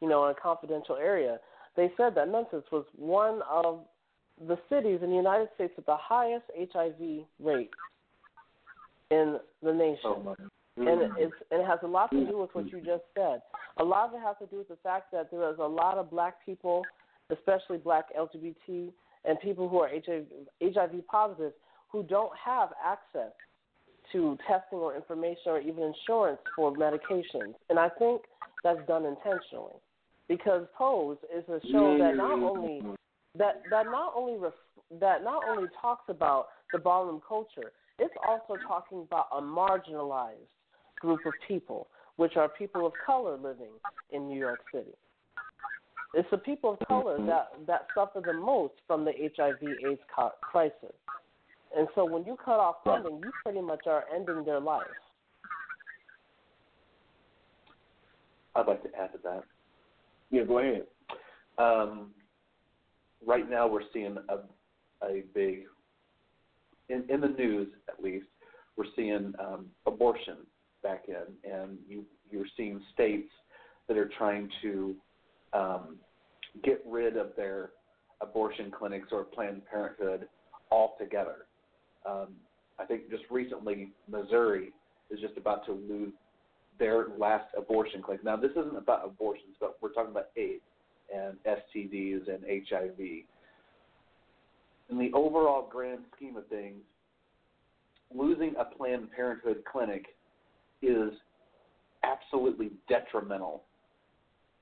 you 0.00 0.08
know, 0.08 0.24
in 0.24 0.30
a 0.30 0.34
confidential 0.34 0.96
area, 0.96 1.38
they 1.76 1.92
said 1.96 2.14
that 2.16 2.28
Memphis 2.28 2.64
was 2.72 2.84
one 2.96 3.40
of 3.48 3.80
the 4.48 4.58
cities 4.68 5.00
in 5.02 5.10
the 5.10 5.16
United 5.16 5.48
States 5.54 5.72
with 5.76 5.86
the 5.86 5.96
highest 5.96 6.44
HIV 6.72 7.24
rate 7.38 7.70
in 9.10 9.38
the 9.62 9.72
nation. 9.72 9.98
Oh, 10.04 10.36
And 10.76 11.02
it- 11.02 11.12
it's, 11.18 11.34
and 11.50 11.60
it 11.60 11.66
has 11.66 11.82
a 11.82 11.86
lot 11.86 12.10
to 12.12 12.24
do 12.24 12.38
with 12.38 12.54
what 12.54 12.72
you 12.72 12.80
just 12.80 13.04
said. 13.14 13.42
A 13.76 13.84
lot 13.84 14.08
of 14.08 14.14
it 14.14 14.20
has 14.22 14.36
to 14.38 14.46
do 14.46 14.58
with 14.58 14.68
the 14.68 14.76
fact 14.76 15.10
that 15.12 15.30
there 15.30 15.48
is 15.50 15.58
a 15.58 15.66
lot 15.66 15.98
of 15.98 16.10
black 16.10 16.44
people, 16.44 16.86
especially 17.28 17.76
black 17.76 18.06
LGBT 18.14 18.92
and 19.24 19.38
people 19.40 19.68
who 19.68 19.78
are 19.78 19.88
HIV, 19.88 20.24
HIV 20.62 21.06
positive, 21.06 21.52
who 21.88 22.02
don't 22.02 22.32
have 22.42 22.70
access 22.84 23.32
to 24.12 24.36
testing 24.48 24.78
or 24.78 24.96
information 24.96 25.42
or 25.46 25.60
even 25.60 25.92
insurance 25.94 26.40
for 26.56 26.72
medications. 26.72 27.54
And 27.68 27.78
I 27.78 27.88
think 27.98 28.22
that's 28.64 28.80
done 28.86 29.04
intentionally 29.04 29.76
because 30.28 30.66
Pose 30.76 31.18
is 31.36 31.44
a 31.48 31.60
show 31.70 31.98
that 31.98 32.16
not 32.16 32.38
only 32.38 32.82
that 33.36 33.62
that 33.70 33.86
not 33.86 34.12
only 34.16 34.38
ref, 34.38 34.52
that 35.00 35.22
not 35.22 35.42
only 35.48 35.68
talks 35.80 36.04
about 36.08 36.46
the 36.72 36.78
ballroom 36.78 37.20
culture, 37.26 37.72
it's 37.98 38.14
also 38.26 38.56
talking 38.66 39.02
about 39.02 39.26
a 39.36 39.40
marginalized 39.40 40.48
group 41.00 41.20
of 41.26 41.32
people, 41.46 41.88
which 42.16 42.36
are 42.36 42.48
people 42.48 42.86
of 42.86 42.92
color 43.04 43.36
living 43.36 43.72
in 44.12 44.28
New 44.28 44.38
York 44.38 44.60
City. 44.72 44.94
It's 46.12 46.28
the 46.30 46.38
people 46.38 46.72
of 46.72 46.88
color 46.88 47.18
that 47.26 47.52
that 47.66 47.86
suffer 47.94 48.20
the 48.24 48.32
most 48.32 48.74
from 48.86 49.04
the 49.04 49.12
HIV/AIDS 49.36 50.00
crisis. 50.40 50.94
And 51.76 51.86
so 51.94 52.04
when 52.04 52.24
you 52.24 52.36
cut 52.44 52.58
off 52.58 52.76
funding, 52.84 53.20
you 53.22 53.30
pretty 53.44 53.60
much 53.60 53.86
are 53.86 54.04
ending 54.12 54.44
their 54.44 54.58
life. 54.58 54.86
I'd 58.56 58.66
like 58.66 58.82
to 58.82 58.88
add 58.98 59.12
to 59.12 59.18
that. 59.22 59.44
Yeah, 60.32 60.42
go 60.44 60.58
ahead. 60.58 60.86
Um, 61.58 62.10
right 63.24 63.48
now, 63.48 63.68
we're 63.68 63.82
seeing 63.92 64.16
a 64.28 65.06
a 65.06 65.22
big 65.32 65.64
in 66.88 67.04
in 67.08 67.20
the 67.20 67.28
news 67.28 67.68
at 67.88 68.02
least. 68.02 68.26
We're 68.76 68.84
seeing 68.96 69.32
um, 69.38 69.66
abortion 69.86 70.38
back 70.82 71.04
in, 71.06 71.50
and 71.50 71.78
you 71.88 72.04
you're 72.30 72.46
seeing 72.56 72.80
states 72.92 73.30
that 73.86 73.96
are 73.96 74.10
trying 74.18 74.48
to 74.62 74.96
um, 75.52 75.96
get 76.62 76.82
rid 76.86 77.16
of 77.16 77.28
their 77.36 77.70
abortion 78.20 78.70
clinics 78.70 79.08
or 79.12 79.24
Planned 79.24 79.62
Parenthood 79.66 80.28
altogether. 80.70 81.46
Um, 82.06 82.28
I 82.78 82.84
think 82.84 83.10
just 83.10 83.24
recently, 83.30 83.92
Missouri 84.08 84.72
is 85.10 85.20
just 85.20 85.36
about 85.36 85.66
to 85.66 85.72
lose 85.72 86.12
their 86.78 87.08
last 87.18 87.46
abortion 87.56 88.02
clinic. 88.02 88.24
Now, 88.24 88.36
this 88.36 88.52
isn't 88.52 88.76
about 88.76 89.04
abortions, 89.04 89.56
but 89.60 89.76
we're 89.80 89.92
talking 89.92 90.12
about 90.12 90.28
AIDS 90.36 90.62
and 91.14 91.36
STDs 91.44 92.28
and 92.28 92.44
HIV. 92.68 92.98
In 94.88 94.98
the 94.98 95.10
overall 95.12 95.68
grand 95.70 96.00
scheme 96.16 96.36
of 96.36 96.46
things, 96.48 96.80
losing 98.14 98.54
a 98.58 98.64
Planned 98.64 99.10
Parenthood 99.12 99.62
clinic 99.70 100.06
is 100.82 101.12
absolutely 102.02 102.70
detrimental, 102.88 103.62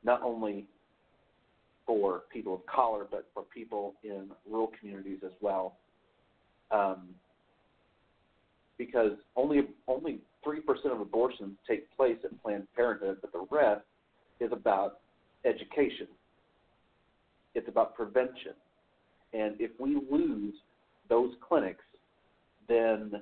not 0.02 0.22
only 0.22 0.66
for 1.88 2.24
people 2.30 2.54
of 2.54 2.66
color, 2.66 3.06
but 3.10 3.26
for 3.32 3.44
people 3.44 3.94
in 4.04 4.28
rural 4.48 4.70
communities 4.78 5.20
as 5.24 5.32
well. 5.40 5.78
Um, 6.70 7.08
because 8.76 9.12
only 9.34 9.62
only 9.88 10.20
three 10.44 10.60
percent 10.60 10.92
of 10.92 11.00
abortions 11.00 11.56
take 11.66 11.90
place 11.96 12.18
at 12.22 12.42
Planned 12.42 12.68
Parenthood, 12.76 13.16
but 13.22 13.32
the 13.32 13.46
rest 13.50 13.80
is 14.38 14.52
about 14.52 15.00
education. 15.46 16.06
It's 17.54 17.68
about 17.68 17.96
prevention, 17.96 18.52
and 19.32 19.54
if 19.58 19.70
we 19.80 19.98
lose 20.10 20.54
those 21.08 21.32
clinics, 21.48 21.84
then 22.68 23.12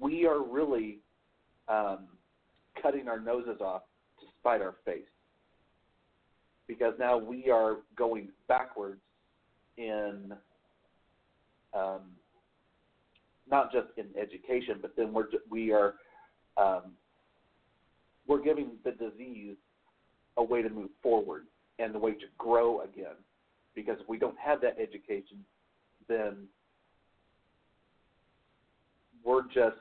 we 0.00 0.26
are 0.26 0.42
really 0.42 0.98
um, 1.68 2.00
cutting 2.82 3.06
our 3.06 3.20
noses 3.20 3.60
off 3.60 3.82
to 4.20 4.26
spite 4.40 4.60
our 4.60 4.74
face. 4.84 5.04
Because 6.70 6.94
now 7.00 7.18
we 7.18 7.50
are 7.50 7.78
going 7.96 8.28
backwards 8.46 9.00
in 9.76 10.32
um, 11.74 12.02
not 13.50 13.72
just 13.72 13.88
in 13.96 14.06
education, 14.16 14.76
but 14.80 14.92
then 14.96 15.12
we're 15.12 15.26
we 15.50 15.72
are 15.72 15.94
um, 16.56 16.92
we're 18.28 18.40
giving 18.40 18.68
the 18.84 18.92
disease 18.92 19.56
a 20.36 20.44
way 20.44 20.62
to 20.62 20.70
move 20.70 20.90
forward 21.02 21.46
and 21.80 21.92
a 21.96 21.98
way 21.98 22.12
to 22.12 22.26
grow 22.38 22.82
again. 22.82 23.16
Because 23.74 23.96
if 24.00 24.08
we 24.08 24.16
don't 24.16 24.38
have 24.38 24.60
that 24.60 24.76
education, 24.80 25.44
then 26.08 26.46
we're 29.24 29.42
just 29.48 29.74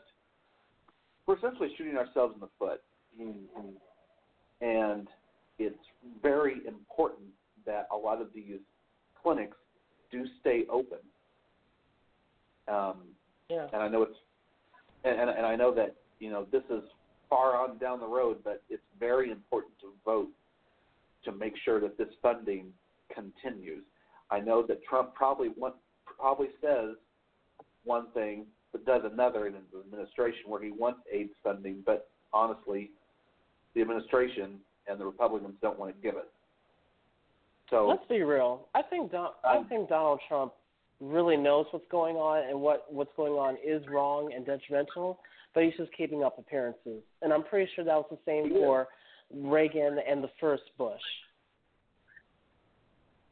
we're 1.28 1.38
essentially 1.38 1.70
shooting 1.78 1.98
ourselves 1.98 2.34
in 2.34 2.40
the 2.40 2.50
foot. 2.58 2.82
And 4.60 5.08
it's 5.60 5.78
very 6.22 6.66
important 6.66 7.28
that 7.66 7.88
a 7.92 7.96
lot 7.96 8.22
of 8.22 8.30
these 8.34 8.60
clinics 9.22 9.58
do 10.12 10.26
stay 10.40 10.66
open. 10.72 11.00
Um, 12.68 13.16
Yeah. 13.50 13.68
and 13.74 13.82
I 13.82 13.88
know 13.88 14.04
it's 14.04 14.18
and, 15.04 15.20
and 15.20 15.30
and 15.30 15.46
I 15.46 15.56
know 15.56 15.74
that 15.76 15.96
you 16.20 16.30
know 16.32 16.46
this 16.52 16.64
is 16.70 16.84
far 17.30 17.56
on 17.56 17.78
down 17.78 18.00
the 18.00 18.08
road, 18.08 18.44
but 18.44 18.64
it's 18.70 18.84
very 19.00 19.32
important 19.32 19.74
to 19.82 19.94
vote 20.04 20.30
to 21.24 21.32
make 21.32 21.54
sure 21.58 21.80
that 21.82 21.98
this 21.98 22.08
funding 22.22 22.74
continues. 23.14 23.84
I 24.32 24.40
know 24.40 24.64
that 24.68 24.84
Trump 24.84 25.14
probably 25.14 25.50
want, 25.50 25.76
probably 26.06 26.50
says 26.62 26.96
one 27.84 28.12
thing 28.12 28.46
but 28.72 28.86
does 28.86 29.02
another 29.04 29.48
in 29.48 29.54
his 29.54 29.64
administration 29.84 30.44
where 30.46 30.62
he 30.62 30.72
wants 30.72 31.00
AIDS 31.12 31.34
funding, 31.44 31.82
but 31.86 32.08
honestly, 32.32 32.92
the 33.74 33.82
administration 33.82 34.60
and 34.90 35.00
the 35.00 35.06
Republicans 35.06 35.56
don't 35.62 35.78
want 35.78 35.96
to 35.96 36.02
give 36.02 36.16
it. 36.18 36.30
So 37.70 37.88
Let's 37.88 38.08
be 38.10 38.22
real. 38.22 38.68
I 38.74 38.82
think 38.82 39.12
Don, 39.12 39.30
I 39.44 39.62
think 39.70 39.90
Donald 39.90 40.20
Trump 40.28 40.54
really 41.00 41.38
knows 41.38 41.66
what's 41.72 41.86
going 41.92 42.16
on 42.16 42.50
and 42.50 42.60
what 42.60 42.92
what's 42.92 43.12
going 43.16 43.34
on 43.34 43.58
is 43.66 43.86
wrong 43.88 44.32
and 44.34 44.46
detrimental, 44.46 45.20
but 45.54 45.64
he's 45.64 45.74
just 45.78 45.92
keeping 45.96 46.24
up 46.24 46.38
appearances. 46.40 47.02
And 47.22 47.32
I'm 47.32 47.44
pretty 47.44 47.70
sure 47.76 47.86
that 47.86 47.96
was 47.96 48.08
the 48.10 48.18
same 48.26 48.50
for 48.50 48.88
Reagan 49.34 50.00
and 50.08 50.24
the 50.24 50.32
first 50.40 50.64
Bush. 50.78 51.00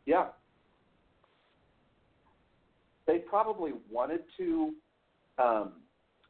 Yeah. 0.05 0.27
They 3.07 3.19
probably 3.19 3.71
wanted 3.89 4.21
to 4.37 4.73
um, 5.39 5.71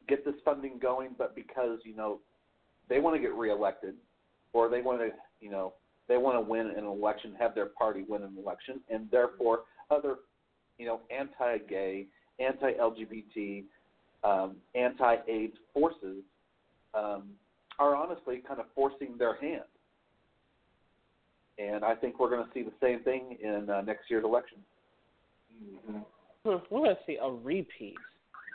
get 0.07 0.23
this 0.23 0.35
funding 0.45 0.79
going, 0.79 1.09
but 1.17 1.35
because 1.35 1.79
you 1.83 1.95
know 1.95 2.19
they 2.89 2.99
want 2.99 3.15
to 3.15 3.21
get 3.21 3.33
reelected, 3.33 3.95
or 4.53 4.69
they 4.69 4.81
want 4.81 4.99
to 4.99 5.09
you 5.39 5.51
know 5.51 5.73
they 6.07 6.17
want 6.17 6.37
to 6.37 6.41
win 6.41 6.67
an 6.77 6.85
election, 6.85 7.35
have 7.39 7.53
their 7.53 7.67
party 7.67 8.03
win 8.07 8.23
an 8.23 8.35
election, 8.41 8.79
and 8.89 9.09
therefore 9.11 9.61
other 9.91 10.17
you 10.77 10.85
know 10.85 11.01
anti-gay, 11.09 12.05
anti-LGBT, 12.39 13.63
um, 14.23 14.55
anti-AIDS 14.75 15.57
forces 15.73 16.23
um, 16.93 17.29
are 17.79 17.95
honestly 17.95 18.41
kind 18.47 18.59
of 18.59 18.65
forcing 18.75 19.17
their 19.17 19.35
hand. 19.35 19.63
And 21.59 21.83
I 21.83 21.95
think 21.95 22.19
we're 22.19 22.29
going 22.29 22.45
to 22.45 22.53
see 22.53 22.61
the 22.61 22.73
same 22.81 23.01
thing 23.03 23.37
in 23.41 23.69
uh, 23.69 23.81
next 23.81 24.09
year's 24.09 24.23
election. 24.23 24.59
Hmm, 25.87 25.99
We're 26.43 26.59
going 26.69 26.95
to 26.95 26.97
see 27.07 27.17
a 27.21 27.29
repeat 27.29 27.97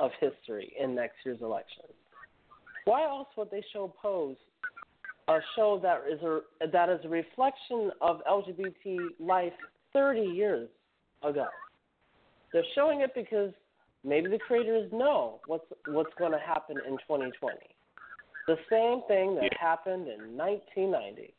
of 0.00 0.10
history 0.20 0.72
in 0.78 0.94
next 0.94 1.16
year's 1.24 1.40
election. 1.40 1.84
Why 2.84 3.04
else 3.04 3.28
would 3.36 3.50
they 3.50 3.64
show 3.72 3.92
Pose, 4.00 4.36
a 5.28 5.38
show 5.56 5.78
that 5.82 6.02
is 6.10 6.20
a 6.22 6.40
that 6.72 6.88
is 6.88 7.00
a 7.04 7.08
reflection 7.08 7.90
of 8.00 8.20
LGBT 8.24 8.98
life 9.20 9.52
30 9.92 10.20
years 10.20 10.68
ago? 11.22 11.46
They're 12.52 12.64
showing 12.74 13.00
it 13.00 13.10
because 13.14 13.52
maybe 14.04 14.28
the 14.28 14.38
creators 14.38 14.90
know 14.92 15.40
what's 15.46 15.64
what's 15.86 16.12
going 16.18 16.32
to 16.32 16.38
happen 16.38 16.76
in 16.86 16.98
2020. 16.98 17.56
The 18.48 18.56
same 18.68 19.02
thing 19.06 19.36
that 19.36 19.56
happened 19.58 20.08
in 20.08 20.36
1990. 20.36 21.32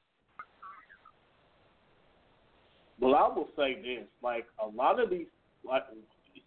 Well, 2.99 3.15
I 3.15 3.27
will 3.27 3.49
say 3.57 3.75
this: 3.75 4.07
like 4.21 4.45
a 4.63 4.67
lot 4.67 4.99
of 5.01 5.09
these, 5.09 5.27
like 5.67 5.83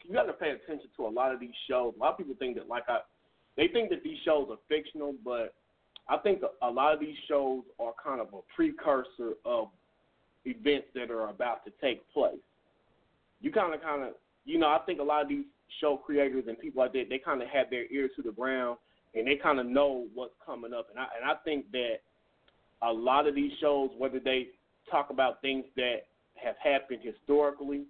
you 0.05 0.15
got 0.15 0.25
to 0.25 0.33
pay 0.33 0.51
attention 0.51 0.89
to 0.97 1.07
a 1.07 1.09
lot 1.09 1.33
of 1.33 1.41
these 1.41 1.55
shows. 1.69 1.95
A 1.97 2.01
lot 2.01 2.13
of 2.13 2.19
people 2.19 2.35
think 2.39 2.57
that, 2.57 2.69
like 2.69 2.85
I, 2.89 3.01
they 3.57 3.69
think 3.69 3.91
that 3.91 4.03
these 4.03 4.19
shows 4.25 4.49
are 4.51 4.57
fictional, 4.69 5.15
but 5.25 5.55
I 6.09 6.17
think 6.19 6.43
a 6.63 6.71
lot 6.71 6.95
of 6.95 7.01
these 7.01 7.17
shows 7.29 7.63
are 7.81 7.93
kind 8.03 8.21
of 8.21 8.29
a 8.33 8.41
precursor 8.55 9.35
of 9.45 9.69
events 10.45 10.87
that 10.95 11.11
are 11.11 11.29
about 11.29 11.65
to 11.65 11.73
take 11.81 12.03
place. 12.13 12.37
You 13.41 13.51
kind 13.51 13.75
of, 13.75 13.83
kind 13.83 14.03
of, 14.03 14.11
you 14.45 14.59
know, 14.59 14.69
I 14.69 14.79
think 14.87 15.01
a 15.01 15.03
lot 15.03 15.23
of 15.23 15.29
these 15.29 15.45
show 15.81 15.97
creators 15.97 16.45
and 16.47 16.59
people 16.59 16.83
like 16.83 16.93
that, 16.93 17.07
they 17.11 17.19
kind 17.19 17.43
of 17.43 17.49
have 17.49 17.71
their 17.71 17.91
ear 17.91 18.09
to 18.15 18.23
the 18.23 18.31
ground 18.31 18.79
and 19.15 19.27
they 19.27 19.37
kind 19.37 19.59
of 19.59 19.67
know 19.67 20.07
what's 20.15 20.35
coming 20.45 20.73
up. 20.73 20.89
And 20.91 20.99
I 20.99 21.07
and 21.17 21.29
I 21.29 21.35
think 21.45 21.71
that 21.73 21.97
a 22.83 22.93
lot 22.93 23.27
of 23.27 23.35
these 23.35 23.53
shows, 23.61 23.91
whether 23.99 24.21
they 24.21 24.49
talk 24.91 25.11
about 25.11 25.41
things 25.41 25.65
that 25.77 26.03
have 26.35 26.55
happened 26.63 27.01
historically 27.03 27.85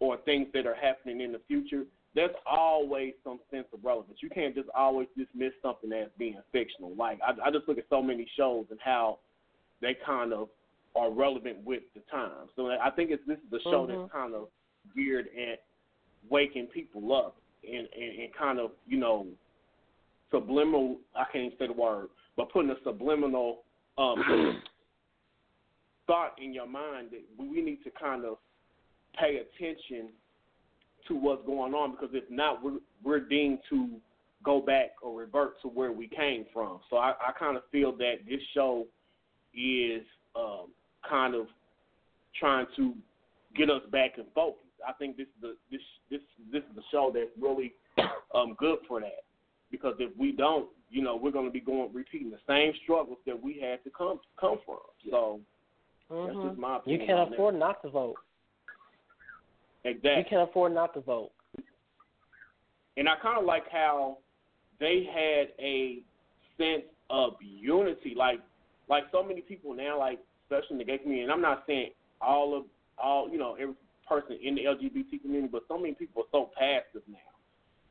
or 0.00 0.18
things 0.18 0.48
that 0.52 0.66
are 0.66 0.74
happening 0.74 1.20
in 1.20 1.32
the 1.32 1.40
future, 1.48 1.84
there's 2.16 2.34
always 2.46 3.12
some 3.22 3.38
sense 3.50 3.66
of 3.74 3.80
relevance. 3.84 4.18
You 4.22 4.30
can't 4.30 4.54
just 4.54 4.70
always 4.74 5.06
dismiss 5.16 5.52
something 5.62 5.92
as 5.92 6.08
being 6.18 6.40
fictional. 6.50 6.94
Like 6.96 7.18
I, 7.22 7.48
I 7.48 7.50
just 7.50 7.68
look 7.68 7.76
at 7.76 7.84
so 7.90 8.02
many 8.02 8.26
shows 8.38 8.64
and 8.70 8.80
how 8.82 9.18
they 9.82 9.94
kind 10.04 10.32
of 10.32 10.48
are 10.96 11.12
relevant 11.12 11.58
with 11.64 11.82
the 11.94 12.00
times. 12.10 12.48
So 12.56 12.70
I 12.70 12.88
think 12.90 13.10
it's 13.10 13.22
this 13.26 13.36
is 13.36 13.52
a 13.52 13.62
show 13.70 13.86
Mhm. 13.86 13.88
that's 13.88 14.12
kind 14.12 14.34
of 14.34 14.48
geared 14.94 15.26
at 15.36 15.62
waking 16.30 16.68
people 16.68 17.14
up 17.14 17.36
and, 17.62 17.86
and, 17.94 18.18
and 18.20 18.34
kind 18.34 18.58
of, 18.58 18.70
you 18.86 18.98
know, 18.98 19.26
subliminal 20.30 20.96
I 21.14 21.24
can't 21.30 21.44
even 21.44 21.58
say 21.58 21.66
the 21.66 21.74
word, 21.74 22.08
but 22.34 22.50
putting 22.50 22.70
a 22.70 22.76
subliminal 22.82 23.62
um 23.98 24.62
thought 26.06 26.32
in 26.42 26.54
your 26.54 26.66
mind 26.66 27.08
that 27.10 27.22
we 27.36 27.60
need 27.60 27.84
to 27.84 27.90
kind 27.90 28.24
of 28.24 28.38
pay 29.18 29.36
attention 29.36 30.08
to 31.08 31.14
what's 31.14 31.44
going 31.46 31.74
on 31.74 31.92
because 31.92 32.10
if 32.12 32.24
not 32.30 32.62
we're 32.62 32.78
we're 33.02 33.20
deemed 33.20 33.58
to 33.70 33.88
go 34.44 34.60
back 34.60 34.90
or 35.02 35.18
revert 35.18 35.60
to 35.62 35.68
where 35.68 35.92
we 35.92 36.08
came 36.08 36.44
from. 36.52 36.80
So 36.88 36.96
I, 36.96 37.10
I 37.10 37.32
kind 37.38 37.56
of 37.56 37.62
feel 37.72 37.92
that 37.96 38.16
this 38.28 38.40
show 38.54 38.86
is 39.54 40.02
um, 40.36 40.68
kind 41.08 41.34
of 41.34 41.46
trying 42.38 42.66
to 42.76 42.94
get 43.56 43.70
us 43.70 43.82
back 43.90 44.18
in 44.18 44.24
focus. 44.34 44.62
I 44.86 44.92
think 44.92 45.16
this 45.16 45.26
is 45.26 45.32
the 45.40 45.56
this 45.70 45.80
this 46.10 46.20
this 46.52 46.62
is 46.62 46.76
the 46.76 46.82
show 46.90 47.10
that's 47.12 47.30
really 47.40 47.74
um, 48.34 48.54
good 48.58 48.78
for 48.86 49.00
that 49.00 49.24
because 49.70 49.94
if 49.98 50.16
we 50.16 50.32
don't, 50.32 50.68
you 50.90 51.02
know, 51.02 51.16
we're 51.16 51.32
going 51.32 51.46
to 51.46 51.50
be 51.50 51.60
going 51.60 51.90
repeating 51.92 52.30
the 52.30 52.38
same 52.46 52.72
struggles 52.84 53.18
that 53.26 53.42
we 53.42 53.58
had 53.60 53.82
to 53.84 53.90
come 53.90 54.20
come 54.38 54.58
from. 54.64 54.78
So 55.10 55.40
that's 56.10 56.36
Mhm. 56.36 56.48
just 56.48 56.58
my 56.58 56.76
opinion. 56.76 57.00
You 57.00 57.06
can't 57.06 57.18
on 57.18 57.30
that. 57.30 57.34
afford 57.34 57.54
not 57.56 57.82
to 57.82 57.88
vote. 57.88 58.16
Exactly. 59.86 60.18
You 60.18 60.24
can't 60.28 60.48
afford 60.48 60.74
not 60.74 60.94
to 60.94 61.00
vote. 61.00 61.30
And 62.96 63.08
I 63.08 63.14
kind 63.22 63.38
of 63.38 63.44
like 63.44 63.64
how 63.70 64.18
they 64.80 65.06
had 65.12 65.48
a 65.62 66.02
sense 66.56 66.84
of 67.10 67.34
unity. 67.40 68.14
Like, 68.16 68.40
like 68.88 69.04
so 69.12 69.22
many 69.22 69.40
people 69.40 69.74
now, 69.74 69.98
like 69.98 70.18
especially 70.44 70.74
in 70.74 70.78
the 70.78 70.84
gay 70.84 70.98
community. 70.98 71.24
And 71.24 71.32
I'm 71.32 71.42
not 71.42 71.64
saying 71.66 71.90
all 72.20 72.56
of 72.56 72.64
all, 72.98 73.28
you 73.30 73.38
know, 73.38 73.56
every 73.60 73.74
person 74.08 74.38
in 74.42 74.54
the 74.54 74.62
LGBT 74.62 75.20
community, 75.22 75.48
but 75.50 75.62
so 75.68 75.76
many 75.78 75.94
people 75.94 76.22
are 76.22 76.28
so 76.32 76.50
passive 76.58 77.02
now. 77.08 77.18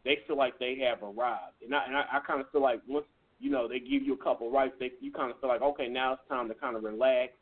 They 0.03 0.19
feel 0.27 0.37
like 0.37 0.59
they 0.59 0.77
have 0.87 1.01
arrived, 1.01 1.63
and 1.63 1.73
I 1.73 1.85
and 1.87 1.97
I, 1.97 2.03
I 2.13 2.19
kind 2.25 2.39
of 2.39 2.49
feel 2.51 2.61
like 2.61 2.79
once 2.87 3.07
you 3.39 3.49
know 3.49 3.67
they 3.67 3.79
give 3.79 4.03
you 4.03 4.13
a 4.13 4.23
couple 4.23 4.51
rights, 4.51 4.75
they 4.79 4.91
you 5.01 5.11
kind 5.11 5.31
of 5.31 5.39
feel 5.39 5.49
like 5.49 5.63
okay, 5.63 5.87
now 5.87 6.13
it's 6.13 6.21
time 6.29 6.47
to 6.47 6.53
kind 6.53 6.75
of 6.75 6.83
relax. 6.83 7.33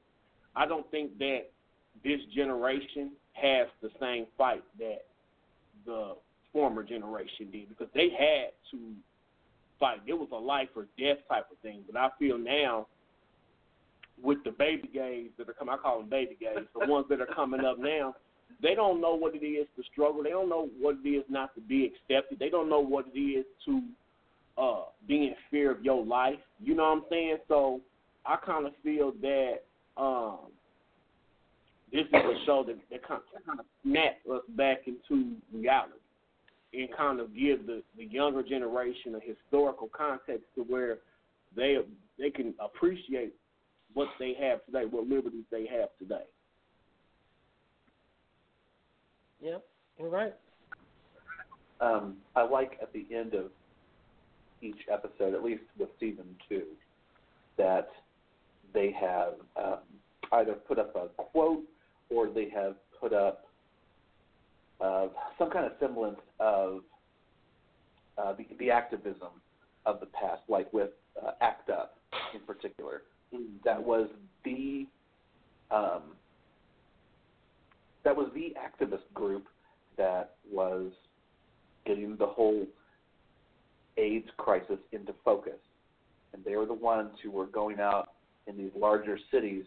I 0.55 0.65
don't 0.65 0.89
think 0.89 1.17
that 1.19 1.49
this 2.03 2.19
generation 2.33 3.11
has 3.33 3.67
the 3.81 3.89
same 3.99 4.25
fight 4.37 4.63
that 4.79 5.05
the 5.85 6.15
former 6.51 6.83
generation 6.83 7.49
did 7.51 7.69
because 7.69 7.87
they 7.93 8.09
had 8.09 8.51
to 8.71 8.77
fight. 9.79 9.99
It 10.05 10.13
was 10.13 10.29
a 10.31 10.35
life 10.35 10.69
or 10.75 10.87
death 10.97 11.17
type 11.27 11.47
of 11.51 11.57
thing. 11.59 11.81
But 11.91 11.99
I 11.99 12.09
feel 12.19 12.37
now 12.37 12.87
with 14.21 14.43
the 14.43 14.51
baby 14.51 14.89
gays 14.93 15.29
that 15.37 15.49
are 15.49 15.53
coming, 15.53 15.73
I 15.73 15.77
call 15.77 15.99
them 15.99 16.09
baby 16.09 16.37
gays, 16.39 16.65
the 16.79 16.87
ones 16.87 17.07
that 17.09 17.19
are 17.19 17.27
coming 17.27 17.61
up 17.61 17.79
now, 17.79 18.15
they 18.61 18.75
don't 18.75 19.01
know 19.01 19.15
what 19.15 19.35
it 19.35 19.45
is 19.45 19.67
to 19.75 19.83
struggle. 19.91 20.23
They 20.23 20.29
don't 20.29 20.49
know 20.49 20.69
what 20.79 20.97
it 21.03 21.09
is 21.09 21.23
not 21.29 21.53
to 21.55 21.61
be 21.61 21.85
accepted. 21.85 22.39
They 22.39 22.49
don't 22.49 22.69
know 22.69 22.79
what 22.79 23.05
it 23.13 23.19
is 23.19 23.45
to 23.65 23.81
uh, 24.57 24.83
be 25.07 25.15
in 25.15 25.35
fear 25.49 25.71
of 25.71 25.83
your 25.83 26.05
life. 26.05 26.39
You 26.61 26.75
know 26.75 26.83
what 26.83 26.97
I'm 26.97 27.03
saying? 27.09 27.37
So 27.47 27.81
I 28.25 28.37
kind 28.37 28.65
of 28.65 28.73
feel 28.83 29.11
that 29.21 29.55
um, 29.97 30.37
this 31.93 32.07
is 32.07 32.13
a 32.13 32.45
show 32.45 32.63
that, 32.67 32.75
that 32.89 33.07
kind 33.07 33.21
of, 33.35 33.45
kind 33.45 33.59
of 33.59 33.65
snap 33.83 34.17
us 34.33 34.41
back 34.57 34.87
into 34.87 35.35
reality 35.53 35.93
and 36.73 36.89
kind 36.97 37.19
of 37.19 37.35
give 37.35 37.67
the, 37.67 37.83
the 37.95 38.05
younger 38.05 38.41
generation 38.41 39.15
a 39.15 39.19
historical 39.19 39.89
context 39.95 40.45
to 40.55 40.63
where 40.63 40.97
they 41.55 41.77
they 42.17 42.31
can 42.31 42.53
appreciate 42.59 43.33
what 43.93 44.07
they 44.19 44.33
have 44.39 44.65
today, 44.65 44.85
what 44.89 45.07
liberties 45.07 45.45
they 45.51 45.67
have 45.67 45.89
today. 45.99 46.25
Yep, 49.41 49.63
you're 49.99 50.09
right. 50.09 50.33
um, 51.79 52.15
I 52.35 52.43
like 52.43 52.79
at 52.81 52.91
the 52.91 53.05
end 53.15 53.35
of 53.35 53.51
each 54.63 54.79
episode, 54.91 55.35
at 55.35 55.43
least 55.43 55.63
with 55.77 55.89
season 55.99 56.25
two, 56.49 56.63
that 57.57 57.89
they 58.73 58.95
have 58.99 59.33
um, 59.61 59.79
either 60.31 60.53
put 60.53 60.79
up 60.79 60.95
a 60.95 61.07
quote 61.21 61.63
or 62.09 62.29
they 62.29 62.49
have 62.49 62.75
put 62.99 63.13
up 63.13 63.45
uh, 64.81 65.07
some 65.37 65.49
kind 65.49 65.65
of 65.65 65.73
semblance 65.79 66.19
of 66.39 66.81
uh, 68.17 68.33
the, 68.33 68.45
the 68.59 68.69
activism 68.69 69.29
of 69.85 69.99
the 69.99 70.05
past, 70.07 70.41
like 70.47 70.71
with 70.73 70.89
uh, 71.21 71.31
ACT 71.41 71.69
UP 71.69 71.95
in 72.33 72.41
particular. 72.41 73.03
That 73.65 73.81
was 73.81 74.09
the 74.45 74.85
um, 75.71 76.01
that 78.03 78.15
was 78.15 78.29
the 78.35 78.53
activist 78.59 79.11
group 79.13 79.45
that 79.97 80.35
was 80.51 80.91
getting 81.85 82.15
the 82.17 82.25
whole 82.25 82.67
AIDS 83.97 84.27
crisis 84.37 84.77
into 84.91 85.13
focus. 85.23 85.59
And 86.33 86.43
they 86.43 86.55
were 86.55 86.65
the 86.65 86.73
ones 86.73 87.11
who 87.23 87.31
were 87.31 87.45
going 87.45 87.79
out 87.79 88.09
in 88.47 88.57
these 88.57 88.71
larger 88.75 89.17
cities 89.31 89.65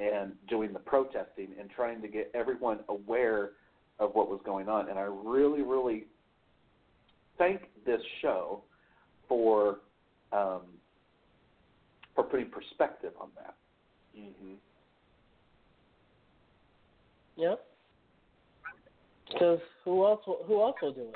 and 0.00 0.32
doing 0.48 0.72
the 0.72 0.78
protesting 0.78 1.48
and 1.60 1.70
trying 1.70 2.00
to 2.02 2.08
get 2.08 2.30
everyone 2.34 2.80
aware 2.88 3.50
of 3.98 4.14
what 4.14 4.28
was 4.30 4.40
going 4.44 4.68
on. 4.68 4.88
And 4.88 4.98
I 4.98 5.02
really, 5.02 5.62
really 5.62 6.06
thank 7.38 7.62
this 7.84 8.00
show 8.22 8.62
for 9.28 9.78
um, 10.32 10.62
for 12.14 12.24
putting 12.24 12.46
perspective 12.50 13.12
on 13.20 13.28
that. 13.36 13.54
Mm-hmm. 14.18 14.54
Yep. 17.36 17.64
Because 19.32 19.58
who 19.84 20.04
else? 20.06 20.20
will- 20.26 20.44
Who 20.46 20.60
else 20.60 20.76
will 20.82 20.92
do 20.92 21.02
it? 21.02 21.14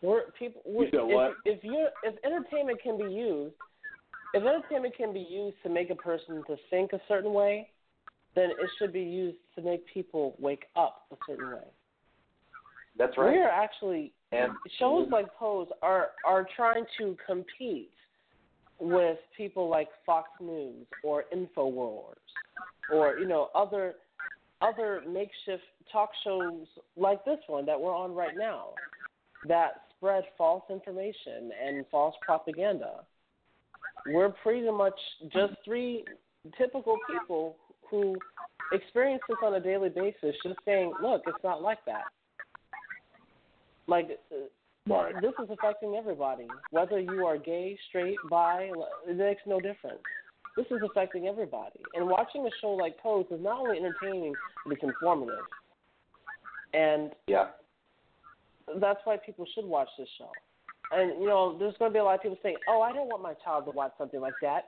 We're 0.00 0.22
people. 0.38 0.62
We're, 0.64 0.84
You 0.84 0.90
said 0.92 1.00
what? 1.02 1.32
If, 1.44 1.58
if 1.58 1.64
you 1.64 1.88
if 2.04 2.14
entertainment 2.24 2.80
can 2.82 2.96
be 2.96 3.12
used, 3.12 3.54
if 4.34 4.42
entertainment 4.42 4.96
can 4.96 5.12
be 5.12 5.26
used 5.28 5.56
to 5.62 5.68
make 5.68 5.90
a 5.90 5.94
person 5.94 6.42
to 6.46 6.56
think 6.70 6.92
a 6.92 7.00
certain 7.08 7.32
way, 7.32 7.68
then 8.34 8.50
it 8.50 8.70
should 8.78 8.92
be 8.92 9.02
used 9.02 9.38
to 9.56 9.62
make 9.62 9.84
people 9.92 10.36
wake 10.38 10.64
up 10.76 11.06
a 11.12 11.16
certain 11.26 11.50
way. 11.50 11.64
That's 12.98 13.16
right. 13.16 13.32
We 13.32 13.38
are 13.38 13.48
actually 13.48 14.12
And 14.32 14.52
shows 14.78 15.08
like 15.10 15.26
Pose 15.38 15.68
are 15.82 16.08
are 16.26 16.46
trying 16.56 16.84
to 16.98 17.16
compete 17.26 17.90
with 18.80 19.18
people 19.36 19.68
like 19.68 19.88
Fox 20.04 20.28
News 20.40 20.86
or 21.02 21.24
Infowars 21.34 22.16
or 22.92 23.18
you 23.18 23.26
know 23.26 23.50
other 23.54 23.94
other 24.60 25.02
makeshift 25.08 25.62
talk 25.90 26.10
shows 26.24 26.66
like 26.96 27.24
this 27.24 27.38
one 27.46 27.64
that 27.66 27.80
we're 27.80 27.94
on 27.94 28.14
right 28.14 28.36
now 28.36 28.70
that 29.46 29.82
spread 29.96 30.24
false 30.36 30.64
information 30.68 31.50
and 31.64 31.84
false 31.90 32.14
propaganda. 32.22 33.04
We're 34.08 34.30
pretty 34.42 34.70
much 34.70 34.98
just 35.32 35.54
three 35.64 36.04
typical 36.56 36.96
people 37.10 37.56
who 37.90 38.16
experience 38.72 39.22
this 39.28 39.38
on 39.44 39.54
a 39.54 39.60
daily 39.60 39.88
basis, 39.88 40.34
just 40.42 40.58
saying, 40.64 40.92
"Look, 41.02 41.22
it's 41.26 41.42
not 41.44 41.62
like 41.62 41.84
that." 41.86 42.04
Like 43.86 44.18
uh, 44.32 45.20
this 45.20 45.32
is 45.42 45.50
affecting 45.50 45.94
everybody, 45.94 46.46
whether 46.70 46.98
you 46.98 47.26
are 47.26 47.36
gay, 47.38 47.78
straight, 47.88 48.16
bi. 48.30 48.70
It 49.06 49.16
makes 49.16 49.42
no 49.46 49.60
difference. 49.60 50.00
This 50.56 50.66
is 50.70 50.82
affecting 50.82 51.26
everybody. 51.26 51.80
And 51.94 52.08
watching 52.08 52.46
a 52.46 52.50
show 52.60 52.70
like 52.70 52.98
Pose 52.98 53.26
is 53.30 53.42
not 53.42 53.60
only 53.60 53.78
entertaining, 53.78 54.34
but 54.64 54.74
it's 54.74 54.82
informative. 54.82 55.44
And 56.74 57.12
yeah, 57.26 57.48
that's 58.80 59.00
why 59.04 59.16
people 59.24 59.46
should 59.54 59.64
watch 59.64 59.88
this 59.98 60.08
show. 60.18 60.30
And 60.90 61.20
you 61.20 61.26
know, 61.26 61.56
there's 61.58 61.76
going 61.78 61.90
to 61.90 61.92
be 61.92 61.98
a 61.98 62.04
lot 62.04 62.14
of 62.14 62.22
people 62.22 62.38
saying, 62.42 62.56
"Oh, 62.66 62.80
I 62.80 62.92
don't 62.92 63.08
want 63.08 63.22
my 63.22 63.34
child 63.44 63.66
to 63.66 63.70
watch 63.70 63.92
something 63.98 64.20
like 64.20 64.34
that. 64.40 64.66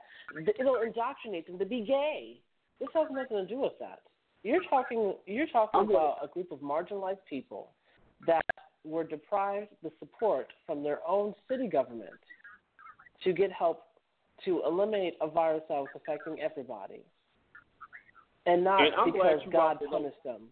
It'll 0.59 0.81
indoctrinate 0.81 1.47
them 1.47 1.57
to 1.59 1.65
be 1.65 1.81
gay." 1.81 2.39
This 2.79 2.89
has 2.93 3.07
nothing 3.11 3.37
to 3.37 3.45
do 3.45 3.59
with 3.59 3.73
that. 3.79 4.01
You're 4.43 4.63
talking. 4.69 5.15
You're 5.25 5.47
talking 5.47 5.81
about 5.81 6.17
a 6.23 6.27
group 6.27 6.51
of 6.51 6.59
marginalized 6.59 7.25
people 7.29 7.71
that 8.25 8.45
were 8.83 9.03
deprived 9.03 9.69
the 9.83 9.91
support 9.99 10.47
from 10.65 10.83
their 10.83 10.99
own 11.07 11.33
city 11.47 11.67
government 11.67 12.19
to 13.23 13.33
get 13.33 13.51
help 13.51 13.85
to 14.45 14.61
eliminate 14.65 15.15
a 15.21 15.27
virus 15.27 15.61
that 15.69 15.75
was 15.75 15.89
affecting 15.95 16.39
everybody. 16.39 17.03
and 18.47 18.63
not 18.63 18.81
And 18.81 19.13
because 19.13 19.39
God 19.51 19.79
brought 19.79 19.91
punished 19.91 20.23
them. 20.23 20.49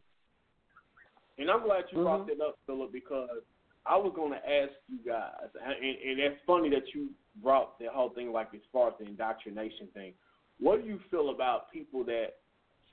And 1.40 1.50
I'm 1.50 1.64
glad 1.64 1.86
you 1.92 2.04
brought 2.04 2.28
Mhm. 2.28 2.38
that 2.38 2.42
up, 2.46 2.60
Phillip, 2.68 2.92
because 2.92 3.44
I 3.90 3.98
was 3.98 4.14
going 4.16 4.32
to 4.32 4.38
ask 4.38 4.72
you 4.88 5.00
guys, 5.06 5.50
and, 5.66 5.74
and 5.74 6.20
it's 6.20 6.40
funny 6.46 6.70
that 6.70 6.94
you 6.94 7.10
brought 7.42 7.80
the 7.80 7.88
whole 7.92 8.10
thing 8.12 8.32
like 8.32 8.50
as 8.54 8.62
far 8.72 8.90
as 8.90 8.94
the 9.00 9.08
indoctrination 9.08 9.88
thing. 9.96 10.14
What 10.60 10.84
do 10.84 10.88
you 10.88 11.00
feel 11.10 11.32
about 11.32 11.72
people 11.72 12.04
that 12.06 12.36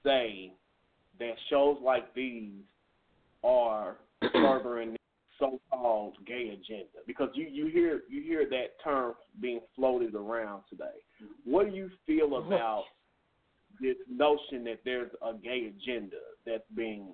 say 0.02 0.52
that 1.18 1.32
shows 1.50 1.76
like 1.84 2.14
these 2.14 2.52
are 3.44 3.96
furthering 4.32 4.96
so-called 5.38 6.14
gay 6.26 6.48
agenda? 6.54 7.00
Because 7.06 7.28
you 7.34 7.46
you 7.46 7.66
hear 7.66 8.02
you 8.08 8.22
hear 8.22 8.48
that 8.48 8.82
term 8.82 9.14
being 9.38 9.60
floated 9.74 10.14
around 10.14 10.62
today. 10.70 10.96
What 11.44 11.70
do 11.70 11.76
you 11.76 11.90
feel 12.06 12.38
about 12.38 12.84
this 13.80 13.96
notion 14.08 14.64
that 14.64 14.80
there's 14.86 15.10
a 15.22 15.34
gay 15.34 15.70
agenda 15.76 16.16
that's 16.46 16.64
being 16.74 17.12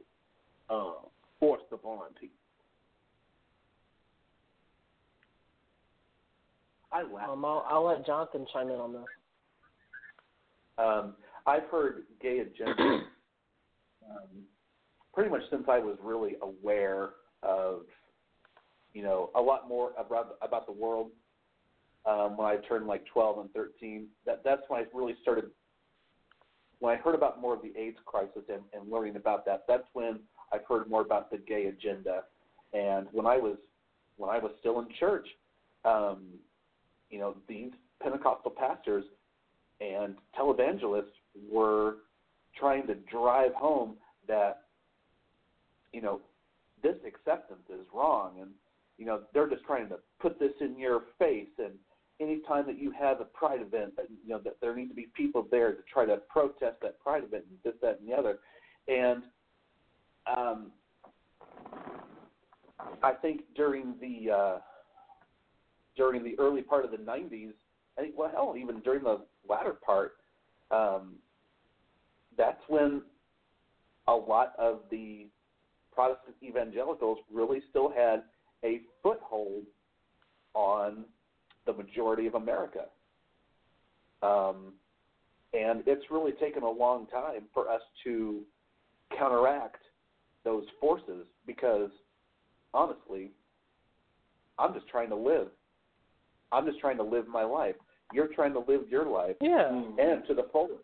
um, 0.71 1.07
forced 1.41 1.65
upon 1.73 2.13
people? 2.21 2.37
I 6.93 7.03
laugh. 7.03 7.29
Um, 7.31 7.45
I'll, 7.45 7.65
I'll 7.69 7.85
let 7.85 8.05
Jonathan 8.07 8.47
chime 8.53 8.69
in 8.69 8.77
on 8.77 8.93
this. 8.93 9.03
Um, 10.79 11.15
I've 11.47 11.65
heard 11.65 12.05
gay 12.21 12.41
agenda 12.41 12.83
um, 14.11 14.45
pretty 15.15 15.31
much 15.31 15.43
since 15.51 15.65
I 15.69 15.79
was 15.79 15.97
really 16.03 16.37
aware 16.43 17.11
of, 17.43 17.83
you 18.93 19.03
know, 19.03 19.31
a 19.35 19.41
lot 19.41 19.69
more 19.69 19.93
about 19.99 20.37
about 20.43 20.67
the 20.67 20.73
world. 20.73 21.11
Um, 22.05 22.37
when 22.37 22.49
I 22.49 22.57
turned 22.69 22.87
like 22.87 23.05
12 23.07 23.39
and 23.39 23.53
13, 23.53 24.09
that 24.27 24.43
that's 24.45 24.63
when 24.69 24.81
I 24.81 24.87
really 24.93 25.15
started. 25.23 25.47
When 26.81 26.93
I 26.93 27.01
heard 27.01 27.15
about 27.15 27.41
more 27.41 27.55
of 27.55 27.63
the 27.63 27.73
AIDS 27.79 27.99
crisis 28.05 28.43
and, 28.49 28.63
and 28.73 28.91
learning 28.91 29.15
about 29.15 29.47
that, 29.47 29.65
that's 29.69 29.87
when 29.93 30.19
I've 30.53 30.65
heard 30.69 30.91
more 30.91 31.03
about 31.03 31.31
the 31.31 31.39
gay 31.39 31.67
agenda. 31.67 32.25
And 32.73 33.07
when 33.13 33.27
I 33.27 33.37
was 33.37 33.57
when 34.17 34.31
I 34.31 34.39
was 34.39 34.53
still 34.61 34.81
in 34.81 34.89
church, 34.99 35.27
um, 35.85 36.25
you 37.13 37.19
know, 37.19 37.37
these 37.47 37.71
Pentecostal 38.03 38.51
pastors 38.51 39.05
and 39.81 40.17
televangelists 40.37 41.13
were 41.49 41.99
trying 42.59 42.87
to 42.87 42.95
drive 42.95 43.55
home 43.55 43.95
that 44.27 44.63
you 45.93 46.01
know 46.01 46.21
this 46.83 46.97
acceptance 47.07 47.63
is 47.71 47.87
wrong. 47.95 48.33
And 48.41 48.51
you 48.99 49.07
know 49.07 49.21
they're 49.33 49.49
just 49.49 49.65
trying 49.65 49.89
to 49.91 49.97
put 50.21 50.41
this 50.41 50.53
in 50.61 50.79
your 50.79 51.03
face. 51.19 51.49
And 51.59 51.75
anytime 52.21 52.67
that 52.67 52.79
you 52.79 52.91
have 52.93 53.21
a 53.21 53.25
pride 53.25 53.61
event 53.61 53.95
that 53.97 54.07
you 54.11 54.33
know 54.33 54.41
that 54.45 54.57
there 54.61 54.75
need 54.75 54.89
to 54.89 54.95
be 54.95 55.09
people 55.15 55.47
there 55.51 55.73
to 55.73 55.83
try 55.93 56.07
to 56.07 56.17
protest 56.29 56.77
that 56.83 56.99
pride 56.99 57.25
event 57.25 57.45
and 57.49 57.59
this 57.63 57.75
that 57.83 58.01
and 58.01 58.09
the 58.09 58.17
other. 58.17 58.39
And 58.89 59.23
um 60.27 60.73
I 63.03 63.13
think 63.13 63.43
during 63.55 63.95
the 64.01 64.33
uh 64.33 64.59
during 65.97 66.23
the 66.23 66.39
early 66.39 66.63
part 66.63 66.85
of 66.85 66.91
the 66.91 66.97
90s 66.97 67.53
I 67.99 68.03
think 68.03 68.15
well 68.17 68.31
hell 68.33 68.55
even 68.59 68.81
during 68.81 69.03
the 69.03 69.21
latter 69.49 69.75
part 69.85 70.15
um 70.71 71.15
that's 72.37 72.63
when 72.69 73.03
a 74.09 74.15
lot 74.15 74.55
of 74.59 74.81
the 74.91 75.27
Protestant 75.95 76.37
evangelicals 76.43 77.19
really 77.33 77.61
still 77.71 77.91
had 77.91 78.23
a 78.65 78.81
foothold 79.03 79.65
on 80.55 81.05
the 81.67 81.73
majority 81.73 82.27
of 82.27 82.35
America. 82.35 82.87
Um, 84.23 84.75
and 85.53 85.83
it's 85.87 86.11
really 86.11 86.33
taken 86.33 86.63
a 86.63 86.71
long 86.71 87.07
time 87.07 87.45
for 87.53 87.69
us 87.69 87.83
to 88.05 88.41
counteract 89.17 89.83
those 90.45 90.65
forces 90.81 91.27
because, 91.47 91.91
honestly, 92.73 93.31
I'm 94.59 94.73
just 94.73 94.89
trying 94.89 95.11
to 95.11 95.17
live. 95.17 95.49
I'm 96.53 96.67
just 96.67 96.79
trying 96.81 96.97
to 96.99 97.03
live 97.03 97.27
my 97.29 97.45
life. 97.45 97.77
You're 98.13 98.29
trying 98.29 98.53
to 98.53 98.59
live 98.61 98.83
your 98.91 99.07
life. 99.07 99.37
Yeah. 99.41 99.69
And 99.69 100.27
to 100.27 100.35
the 100.35 100.47
fullest. 100.53 100.75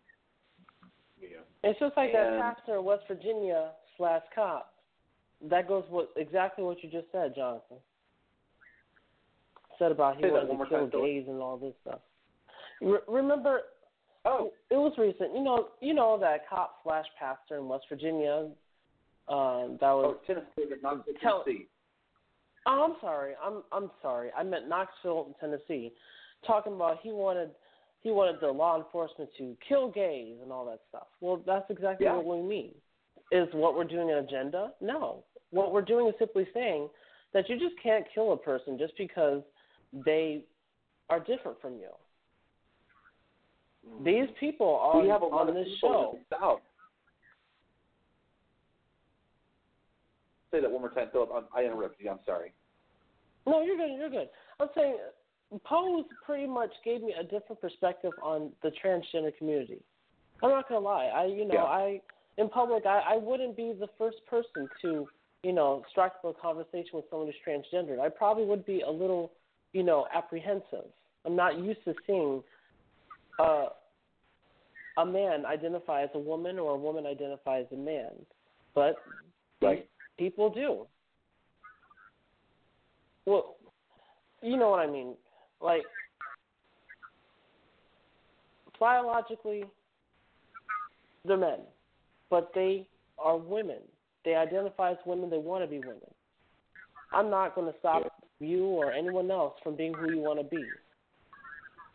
Yeah. 1.21 1.27
It's 1.63 1.79
just 1.79 1.95
like 1.95 2.11
that 2.13 2.39
pastor 2.39 2.77
in 2.77 2.85
West 2.85 3.03
Virginia 3.07 3.71
slash 3.97 4.23
cop. 4.33 4.73
That 5.49 5.67
goes 5.67 5.83
with 5.89 6.07
exactly 6.17 6.63
what 6.63 6.83
you 6.83 6.89
just 6.89 7.07
said, 7.11 7.33
Jonathan. 7.35 7.77
Said 9.77 9.91
about 9.91 10.17
he 10.17 10.23
Say 10.23 10.31
wanted 10.31 10.47
to 10.47 10.57
kill 10.57 10.79
time, 10.79 10.91
Phillip. 10.91 11.05
gays 11.05 11.25
and 11.27 11.39
all 11.39 11.57
this 11.57 11.73
stuff. 11.81 11.99
Re- 12.81 12.99
remember? 13.07 13.61
Oh, 14.25 14.51
it 14.69 14.75
was 14.75 14.93
recent. 14.97 15.33
You 15.33 15.43
know, 15.43 15.67
you 15.79 15.93
know 15.93 16.17
that 16.19 16.49
cop 16.49 16.75
slash 16.83 17.05
pastor 17.17 17.57
in 17.57 17.67
West 17.69 17.85
Virginia. 17.87 18.49
Um, 19.29 19.77
that 19.79 19.93
was. 19.93 20.17
Oh, 20.17 20.19
Tennessee, 20.27 20.69
but 20.69 20.81
not 20.81 21.05
Tell- 21.21 21.43
Tennessee. 21.43 21.67
Oh, 22.69 22.83
I'm 22.83 22.95
sorry. 23.01 23.33
I'm 23.43 23.63
I'm 23.71 23.89
sorry. 24.01 24.29
I 24.37 24.43
meant 24.43 24.69
Knoxville, 24.69 25.35
Tennessee, 25.39 25.91
talking 26.45 26.73
about 26.73 26.99
he 27.01 27.11
wanted 27.11 27.49
he 28.01 28.11
wanted 28.11 28.39
the 28.39 28.47
law 28.47 28.77
enforcement 28.77 29.29
to 29.39 29.57
kill 29.67 29.89
gays 29.89 30.35
and 30.41 30.51
all 30.51 30.65
that 30.65 30.79
stuff. 30.87 31.07
Well, 31.19 31.41
that's 31.45 31.69
exactly 31.71 32.05
Yeah. 32.05 32.15
what 32.17 32.37
we 32.37 32.47
mean. 32.47 32.75
Is 33.31 33.47
what 33.53 33.75
we're 33.75 33.83
doing 33.85 34.11
an 34.11 34.17
agenda? 34.17 34.73
No. 34.81 35.23
What 35.49 35.73
we're 35.73 35.81
doing 35.81 36.07
is 36.07 36.13
simply 36.19 36.47
saying 36.53 36.89
that 37.33 37.49
you 37.49 37.57
just 37.59 37.75
can't 37.81 38.05
kill 38.13 38.33
a 38.33 38.37
person 38.37 38.77
just 38.77 38.95
because 38.97 39.41
they 40.05 40.43
are 41.09 41.19
different 41.19 41.59
from 41.59 41.73
you. 41.73 41.89
Mm. 43.87 44.03
These 44.03 44.35
people 44.39 44.67
on, 44.67 45.01
we 45.03 45.09
have 45.09 45.23
a 45.23 45.25
lot 45.25 45.47
on 45.49 45.55
this 45.55 45.67
show. 45.81 46.13
in 46.13 46.19
the 46.29 46.37
South. 46.39 46.61
Say 50.51 50.61
that 50.61 50.71
one 50.71 50.81
more 50.81 50.91
time, 50.91 51.09
Phillip. 51.11 51.29
I 51.55 51.63
interrupted 51.63 52.03
you. 52.05 52.11
I'm 52.11 52.19
sorry. 52.25 52.53
No, 53.45 53.61
you're 53.61 53.77
good. 53.77 53.97
You're 53.97 54.09
good. 54.09 54.29
I'm 54.59 54.67
saying 54.75 54.97
Pose 55.65 56.05
pretty 56.25 56.47
much 56.47 56.71
gave 56.85 57.01
me 57.01 57.13
a 57.19 57.23
different 57.23 57.59
perspective 57.61 58.13
on 58.21 58.51
the 58.61 58.71
transgender 58.83 59.35
community. 59.37 59.81
I'm 60.43 60.49
not 60.49 60.69
gonna 60.69 60.81
lie. 60.81 61.05
I, 61.05 61.25
you 61.25 61.45
know, 61.45 61.55
Yeah. 61.55 61.63
I 61.63 62.01
in 62.37 62.49
public, 62.49 62.85
I, 62.85 62.99
I 62.99 63.17
wouldn't 63.17 63.57
be 63.57 63.73
the 63.77 63.89
first 63.97 64.17
person 64.29 64.69
to, 64.81 65.07
you 65.43 65.51
know, 65.51 65.83
strike 65.91 66.13
up 66.23 66.37
a 66.37 66.41
conversation 66.41 66.91
with 66.93 67.05
someone 67.09 67.27
who's 67.27 67.35
transgendered. 67.45 67.99
I 67.99 68.07
probably 68.07 68.45
would 68.45 68.65
be 68.65 68.81
a 68.81 68.89
little, 68.89 69.31
you 69.73 69.83
know, 69.83 70.07
apprehensive. 70.13 70.85
I'm 71.25 71.35
not 71.35 71.59
used 71.59 71.83
to 71.83 71.93
seeing 72.07 72.41
uh, 73.39 73.67
a 74.97 75.05
man 75.05 75.45
identify 75.45 76.03
as 76.03 76.09
a 76.13 76.19
woman 76.19 76.57
or 76.59 76.71
a 76.71 76.77
woman 76.77 77.05
identify 77.05 77.59
as 77.59 77.65
a 77.71 77.75
man, 77.75 78.11
but 78.73 78.95
Right. 79.61 79.85
people 80.17 80.49
do. 80.49 80.87
Well, 83.29 83.57
you 84.41 84.57
know 84.57 84.69
what 84.69 84.79
I 84.79 84.87
mean. 84.87 85.13
Like 85.61 85.83
biologically, 88.79 89.65
they're 91.23 91.37
men, 91.37 91.59
but 92.31 92.49
they 92.55 92.87
are 93.19 93.37
women. 93.37 93.81
They 94.25 94.33
identify 94.33 94.91
as 94.91 94.97
women. 95.05 95.29
They 95.29 95.37
want 95.37 95.63
to 95.63 95.69
be 95.69 95.77
women. 95.77 96.09
I'm 97.11 97.29
not 97.29 97.53
going 97.53 97.71
to 97.71 97.77
stop 97.77 98.11
you 98.39 98.65
or 98.65 98.91
anyone 98.91 99.29
else 99.29 99.53
from 99.63 99.75
being 99.75 99.93
who 99.93 100.09
you 100.09 100.21
want 100.21 100.39
to 100.39 100.45
be. 100.45 100.71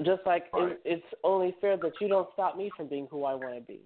Just 0.05 0.23
like 0.27 0.45
it, 0.55 0.81
it's 0.85 1.07
only 1.25 1.57
fair 1.61 1.77
that 1.79 1.95
you 2.01 2.07
don't 2.07 2.29
stop 2.35 2.57
me 2.57 2.73
from 2.77 2.87
being 2.87 3.09
who 3.11 3.25
I 3.25 3.35
want 3.35 3.57
to 3.57 3.61
be. 3.61 3.81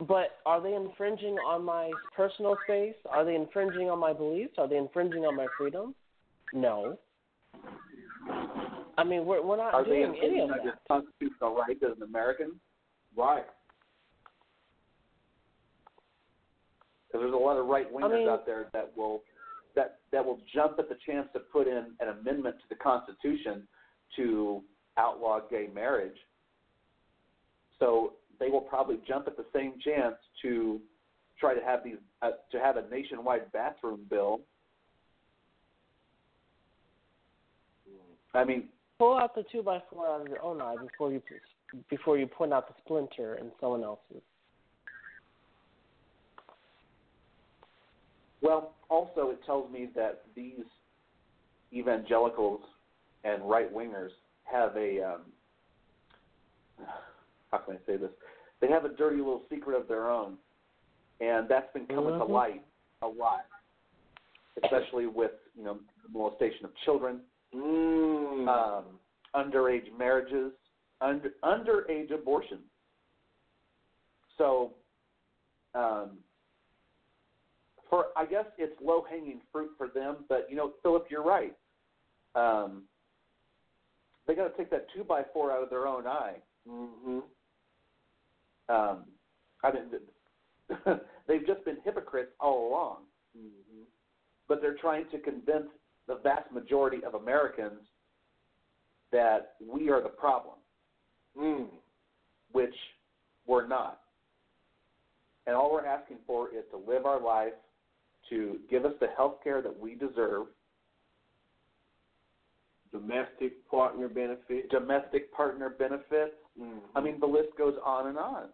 But 0.00 0.38
are 0.46 0.60
they 0.60 0.74
infringing 0.74 1.34
on 1.34 1.64
my 1.64 1.94
personal 2.16 2.58
space? 2.64 2.94
Are 3.08 3.24
they 3.24 3.36
infringing 3.36 3.88
on 3.88 4.00
my 4.00 4.12
beliefs? 4.12 4.54
Are 4.58 4.68
they 4.68 4.78
infringing 4.78 5.24
on 5.24 5.36
my 5.36 5.46
freedom? 5.56 5.94
No. 6.52 6.96
I 8.98 9.04
mean, 9.04 9.24
we're 9.24 9.42
we're 9.44 9.56
not 9.56 9.72
Are 9.74 9.84
they 9.84 10.02
doing 10.02 10.18
any 10.22 10.40
of 10.40 10.48
that. 10.50 10.80
constitutional 10.88 11.56
rights 11.56 11.80
as 11.82 11.96
an 11.96 12.02
American? 12.02 12.60
Right. 13.16 13.44
Because 17.06 17.22
there's 17.22 17.32
a 17.34 17.36
lot 17.36 17.56
of 17.56 17.66
right 17.66 17.92
wingers 17.92 18.04
I 18.04 18.18
mean- 18.18 18.28
out 18.28 18.46
there 18.46 18.66
that 18.72 18.92
will 18.96 19.22
that 19.74 20.00
that 20.12 20.24
will 20.24 20.40
jump 20.52 20.78
at 20.78 20.88
the 20.88 20.96
chance 21.06 21.28
to 21.32 21.40
put 21.40 21.66
in 21.68 21.94
an 22.00 22.08
amendment 22.20 22.56
to 22.58 22.64
the 22.68 22.74
Constitution 22.76 23.66
to 24.16 24.62
outlaw 24.96 25.40
gay 25.48 25.68
marriage. 25.72 26.16
So 27.78 28.14
they 28.38 28.50
will 28.50 28.60
probably 28.60 28.98
jump 29.06 29.26
at 29.28 29.36
the 29.36 29.46
same 29.54 29.74
chance 29.82 30.16
to 30.42 30.80
try 31.38 31.54
to 31.54 31.60
have 31.64 31.82
these 31.84 31.96
uh, 32.22 32.32
to 32.52 32.58
have 32.58 32.76
a 32.76 32.88
nationwide 32.90 33.50
bathroom 33.52 34.00
bill. 34.10 34.40
I 38.34 38.44
mean, 38.44 38.68
Pull 38.98 39.16
out 39.16 39.34
the 39.34 39.44
two 39.50 39.62
by 39.62 39.82
four 39.90 40.06
out 40.06 40.20
of 40.20 40.28
your 40.28 40.42
own 40.42 40.60
eye 40.60 40.76
before 40.76 41.10
you 41.10 41.22
before 41.88 42.18
you 42.18 42.26
point 42.26 42.52
out 42.52 42.68
the 42.68 42.74
splinter 42.84 43.36
in 43.36 43.50
someone 43.58 43.82
else's. 43.82 44.22
Well, 48.42 48.74
also 48.90 49.30
it 49.30 49.40
tells 49.46 49.70
me 49.72 49.88
that 49.94 50.22
these 50.34 50.64
evangelicals 51.72 52.60
and 53.24 53.42
right 53.48 53.72
wingers 53.72 54.10
have 54.44 54.76
a 54.76 55.02
um, 55.02 55.20
how 57.50 57.58
can 57.58 57.76
I 57.76 57.78
say 57.86 57.96
this? 57.96 58.10
they 58.60 58.68
have 58.68 58.84
a 58.84 58.90
dirty 58.90 59.16
little 59.16 59.42
secret 59.48 59.74
of 59.80 59.88
their 59.88 60.10
own, 60.10 60.36
and 61.20 61.48
that's 61.48 61.72
been 61.72 61.86
coming 61.86 62.14
Mhm. 62.14 62.18
to 62.18 62.24
light 62.24 62.62
a 63.00 63.08
lot, 63.08 63.46
especially 64.62 65.06
with 65.06 65.32
you 65.56 65.64
know 65.64 65.78
molestation 66.12 66.66
of 66.66 66.74
children, 66.84 67.22
Mm. 67.54 68.48
um, 68.48 68.84
underage 69.34 69.96
marriages, 69.98 70.52
under 71.00 71.30
underage 71.44 72.12
abortion. 72.12 72.58
So, 74.38 74.72
um, 75.74 76.18
for 77.88 78.06
I 78.16 78.24
guess 78.24 78.44
it's 78.56 78.74
low 78.80 79.04
hanging 79.08 79.40
fruit 79.52 79.70
for 79.76 79.88
them, 79.88 80.24
but 80.28 80.46
you 80.48 80.56
know, 80.56 80.72
Phillip, 80.82 81.06
you're 81.10 81.24
right. 81.24 81.54
Um, 82.34 82.84
they 84.26 84.34
got 84.34 84.48
to 84.48 84.56
take 84.56 84.70
that 84.70 84.86
two 84.94 85.02
by 85.02 85.22
four 85.32 85.50
out 85.50 85.62
of 85.62 85.70
their 85.70 85.88
own 85.88 86.06
eye. 86.06 86.36
Mm-hmm. 86.68 87.18
Um, 88.68 89.04
I 89.64 89.72
mean, 89.72 89.86
they've 91.26 91.46
just 91.46 91.64
been 91.64 91.78
hypocrites 91.84 92.30
all 92.40 92.68
along, 92.68 92.96
Mm-hmm. 93.36 93.82
but 94.48 94.60
they're 94.60 94.76
trying 94.76 95.04
to 95.10 95.18
convince 95.18 95.68
the 96.06 96.16
vast 96.22 96.50
majority 96.52 97.02
of 97.04 97.14
Americans 97.14 97.80
that 99.12 99.54
we 99.64 99.90
are 99.90 100.00
the 100.02 100.08
problem, 100.08 100.56
Mm. 101.36 101.68
which 102.52 102.74
we're 103.46 103.66
not. 103.66 104.00
And 105.46 105.56
all 105.56 105.72
we're 105.72 105.86
asking 105.86 106.18
for 106.26 106.48
is 106.50 106.64
to 106.70 106.76
live 106.76 107.06
our 107.06 107.20
life, 107.20 107.54
to 108.28 108.60
give 108.68 108.84
us 108.84 108.94
the 109.00 109.08
health 109.08 109.42
care 109.42 109.62
that 109.62 109.78
we 109.78 109.94
deserve, 109.94 110.46
Domestic 112.92 113.66
partner 113.68 114.08
benefit. 114.08 114.68
domestic 114.70 115.32
partner 115.32 115.70
benefits. 115.70 116.34
Mm-hmm. 116.60 116.78
I 116.96 117.00
mean, 117.00 117.20
the 117.20 117.26
list 117.26 117.56
goes 117.56 117.76
on 117.84 118.08
and 118.08 118.18
on. 118.18 118.48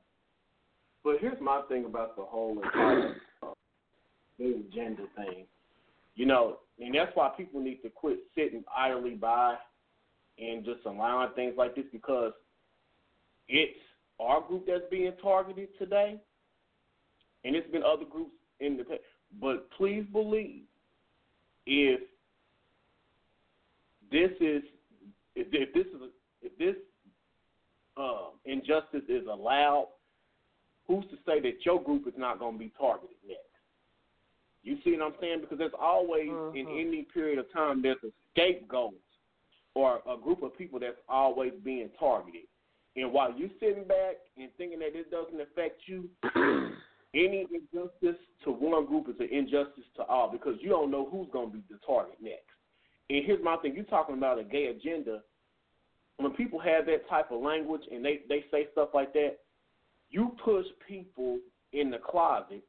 But 1.02 1.16
here's 1.20 1.40
my 1.40 1.62
thing 1.68 1.86
about 1.86 2.16
the 2.16 2.22
whole 2.24 2.60
entire 2.62 3.16
uh, 3.42 3.52
agenda 4.38 5.06
thing. 5.16 5.46
You 6.16 6.26
know, 6.26 6.56
and 6.80 6.94
that's 6.94 7.12
why 7.14 7.30
people 7.36 7.60
need 7.60 7.82
to 7.82 7.90
quit 7.90 8.18
sitting 8.34 8.64
idly 8.74 9.14
by 9.14 9.56
and 10.38 10.64
just 10.64 10.80
allowing 10.86 11.30
things 11.34 11.54
like 11.56 11.76
this 11.76 11.84
because 11.92 12.32
it's 13.48 13.78
our 14.18 14.40
group 14.40 14.66
that's 14.66 14.84
being 14.90 15.12
targeted 15.22 15.68
today, 15.78 16.18
and 17.44 17.54
it's 17.54 17.70
been 17.70 17.82
other 17.82 18.04
groups 18.10 18.34
in 18.60 18.76
the 18.76 18.84
past. 18.84 19.00
But 19.40 19.70
please 19.76 20.04
believe, 20.12 20.62
if 21.66 22.00
this 24.10 24.30
is 24.40 24.62
if, 25.34 25.48
if 25.52 25.74
this 25.74 25.86
is 25.86 26.10
if 26.42 26.56
this 26.58 26.76
uh, 27.96 28.30
injustice 28.44 29.08
is 29.08 29.26
allowed, 29.30 29.88
who's 30.86 31.04
to 31.06 31.16
say 31.26 31.40
that 31.40 31.64
your 31.64 31.82
group 31.82 32.06
is 32.06 32.14
not 32.16 32.38
going 32.38 32.54
to 32.54 32.58
be 32.58 32.72
targeted 32.78 33.16
next? 33.26 33.45
You 34.66 34.76
see 34.82 34.96
what 34.96 35.06
I'm 35.06 35.12
saying? 35.20 35.42
Because 35.42 35.58
there's 35.58 35.78
always 35.80 36.26
in 36.26 36.66
uh-huh. 36.66 36.74
any 36.74 37.06
period 37.14 37.38
of 37.38 37.50
time 37.52 37.82
there's 37.82 38.02
a 38.04 38.10
scapegoat 38.32 38.94
or 39.76 40.00
a 40.10 40.20
group 40.20 40.42
of 40.42 40.58
people 40.58 40.80
that's 40.80 40.98
always 41.08 41.52
being 41.64 41.88
targeted. 42.00 42.48
And 42.96 43.12
while 43.12 43.32
you 43.32 43.48
sitting 43.60 43.84
back 43.84 44.16
and 44.36 44.48
thinking 44.58 44.80
that 44.80 44.98
it 44.98 45.08
doesn't 45.08 45.40
affect 45.40 45.82
you, 45.86 46.08
any 47.14 47.46
injustice 47.54 48.20
to 48.42 48.50
one 48.50 48.86
group 48.86 49.08
is 49.08 49.14
an 49.20 49.28
injustice 49.30 49.84
to 49.98 50.02
all 50.02 50.32
because 50.32 50.54
you 50.60 50.70
don't 50.70 50.90
know 50.90 51.08
who's 51.12 51.28
going 51.32 51.52
to 51.52 51.56
be 51.58 51.62
the 51.70 51.78
target 51.86 52.16
next. 52.20 52.42
And 53.08 53.24
here's 53.24 53.44
my 53.44 53.56
thing: 53.58 53.72
you're 53.76 53.84
talking 53.84 54.16
about 54.16 54.40
a 54.40 54.44
gay 54.44 54.66
agenda. 54.66 55.20
When 56.16 56.32
people 56.32 56.58
have 56.58 56.86
that 56.86 57.08
type 57.08 57.30
of 57.30 57.40
language 57.40 57.82
and 57.92 58.04
they 58.04 58.22
they 58.28 58.44
say 58.50 58.66
stuff 58.72 58.88
like 58.94 59.12
that, 59.12 59.36
you 60.10 60.32
push 60.44 60.66
people 60.88 61.38
in 61.72 61.92
the 61.92 61.98
closet, 61.98 62.64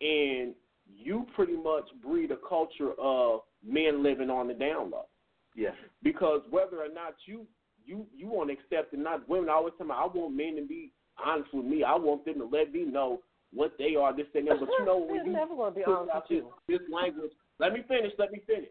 and 0.00 0.54
you 0.94 1.26
pretty 1.34 1.56
much 1.56 1.84
breed 2.02 2.30
a 2.30 2.36
culture 2.48 2.92
of 2.98 3.40
men 3.66 4.02
living 4.02 4.30
on 4.30 4.48
the 4.48 4.54
down 4.54 4.90
low. 4.90 5.06
Yes. 5.54 5.74
Because 6.02 6.42
whether 6.50 6.78
or 6.78 6.92
not 6.92 7.14
you 7.26 7.46
you 7.84 8.06
you 8.16 8.28
want 8.28 8.50
to 8.50 8.54
accept 8.54 8.92
it, 8.92 8.98
not 8.98 9.28
women 9.28 9.48
always 9.48 9.74
tell 9.78 9.86
me 9.86 9.94
I 9.96 10.06
want 10.06 10.36
men 10.36 10.56
to 10.56 10.66
be 10.66 10.92
honest 11.24 11.52
with 11.52 11.64
me. 11.64 11.84
I 11.84 11.94
want 11.94 12.24
them 12.24 12.38
to 12.38 12.44
let 12.44 12.72
me 12.72 12.84
know 12.84 13.20
what 13.52 13.74
they 13.78 13.96
are, 13.96 14.14
this 14.14 14.26
and 14.34 14.48
that. 14.48 14.60
But 14.60 14.68
you 14.78 14.84
know 14.84 14.98
when 14.98 15.08
They're 15.16 15.26
you 15.26 15.32
never 15.32 15.54
going 15.54 15.72
to 15.72 15.78
be 15.78 15.84
push 15.84 15.94
honest 15.96 16.14
out 16.14 16.30
with 16.30 16.38
this, 16.38 16.52
you. 16.68 16.78
this 16.78 16.88
language, 16.92 17.30
let 17.58 17.72
me 17.72 17.82
finish. 17.88 18.12
Let 18.18 18.32
me 18.32 18.42
finish. 18.46 18.68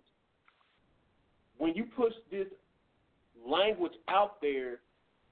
When 1.57 1.73
you 1.73 1.85
push 1.95 2.13
this 2.29 2.47
language 3.47 3.93
out 4.09 4.41
there, 4.41 4.79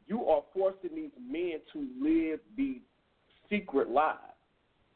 you 0.08 0.26
are 0.26 0.42
forcing 0.54 0.96
these 0.96 1.12
men 1.20 1.60
to 1.74 1.88
live 2.02 2.40
these 2.58 2.82
secret 3.50 3.90
lives. 3.90 4.20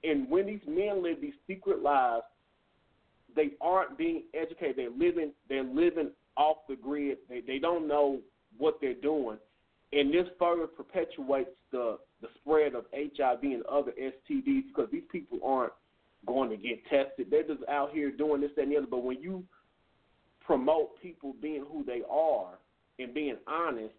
And 0.08 0.30
when 0.30 0.46
these 0.46 0.62
men 0.68 1.04
live 1.04 1.22
these 1.22 1.34
secret 1.48 1.82
lives, 1.82 2.24
they 3.36 3.52
aren't 3.62 3.98
being 3.98 4.24
educated. 4.34 4.76
They're 4.78 4.90
living 4.90 5.32
they're 5.50 5.64
living 5.64 6.12
off 6.36 6.58
the 6.70 6.76
grid. 6.76 7.18
They 7.30 7.42
they 7.42 7.60
don't 7.60 7.88
know 7.88 8.20
what 8.58 8.80
they're 8.82 8.94
doing. 8.94 9.38
And 9.94 10.14
this 10.14 10.28
further 10.40 10.68
perpetuates 10.68 11.52
the 11.72 11.98
the 12.22 12.28
spread 12.42 12.74
of 12.74 12.86
HIV 12.94 13.44
and 13.44 13.66
other 13.66 13.92
STDs 13.92 14.64
because 14.68 14.90
these 14.92 15.04
people 15.12 15.40
aren't 15.46 15.74
going 16.26 16.50
to 16.50 16.58
get 16.58 16.84
tested. 16.86 17.28
They're 17.30 17.44
just 17.44 17.68
out 17.70 17.92
here 17.92 18.12
doing 18.12 18.42
this 18.42 18.52
that, 18.56 18.64
and 18.64 18.72
the 18.72 18.78
other. 18.78 18.88
But 18.90 19.04
when 19.04 19.22
you 19.22 19.44
promote 20.46 21.00
people 21.02 21.36
being 21.42 21.66
who 21.72 21.84
they 21.84 22.02
are 22.10 22.58
and 23.00 23.14
being 23.14 23.38
honest 23.48 23.94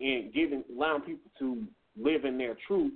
and 0.00 0.32
giving 0.32 0.64
allowing 0.74 1.02
people 1.02 1.30
to 1.38 1.64
live 1.96 2.24
in 2.24 2.38
their 2.38 2.56
truth, 2.66 2.92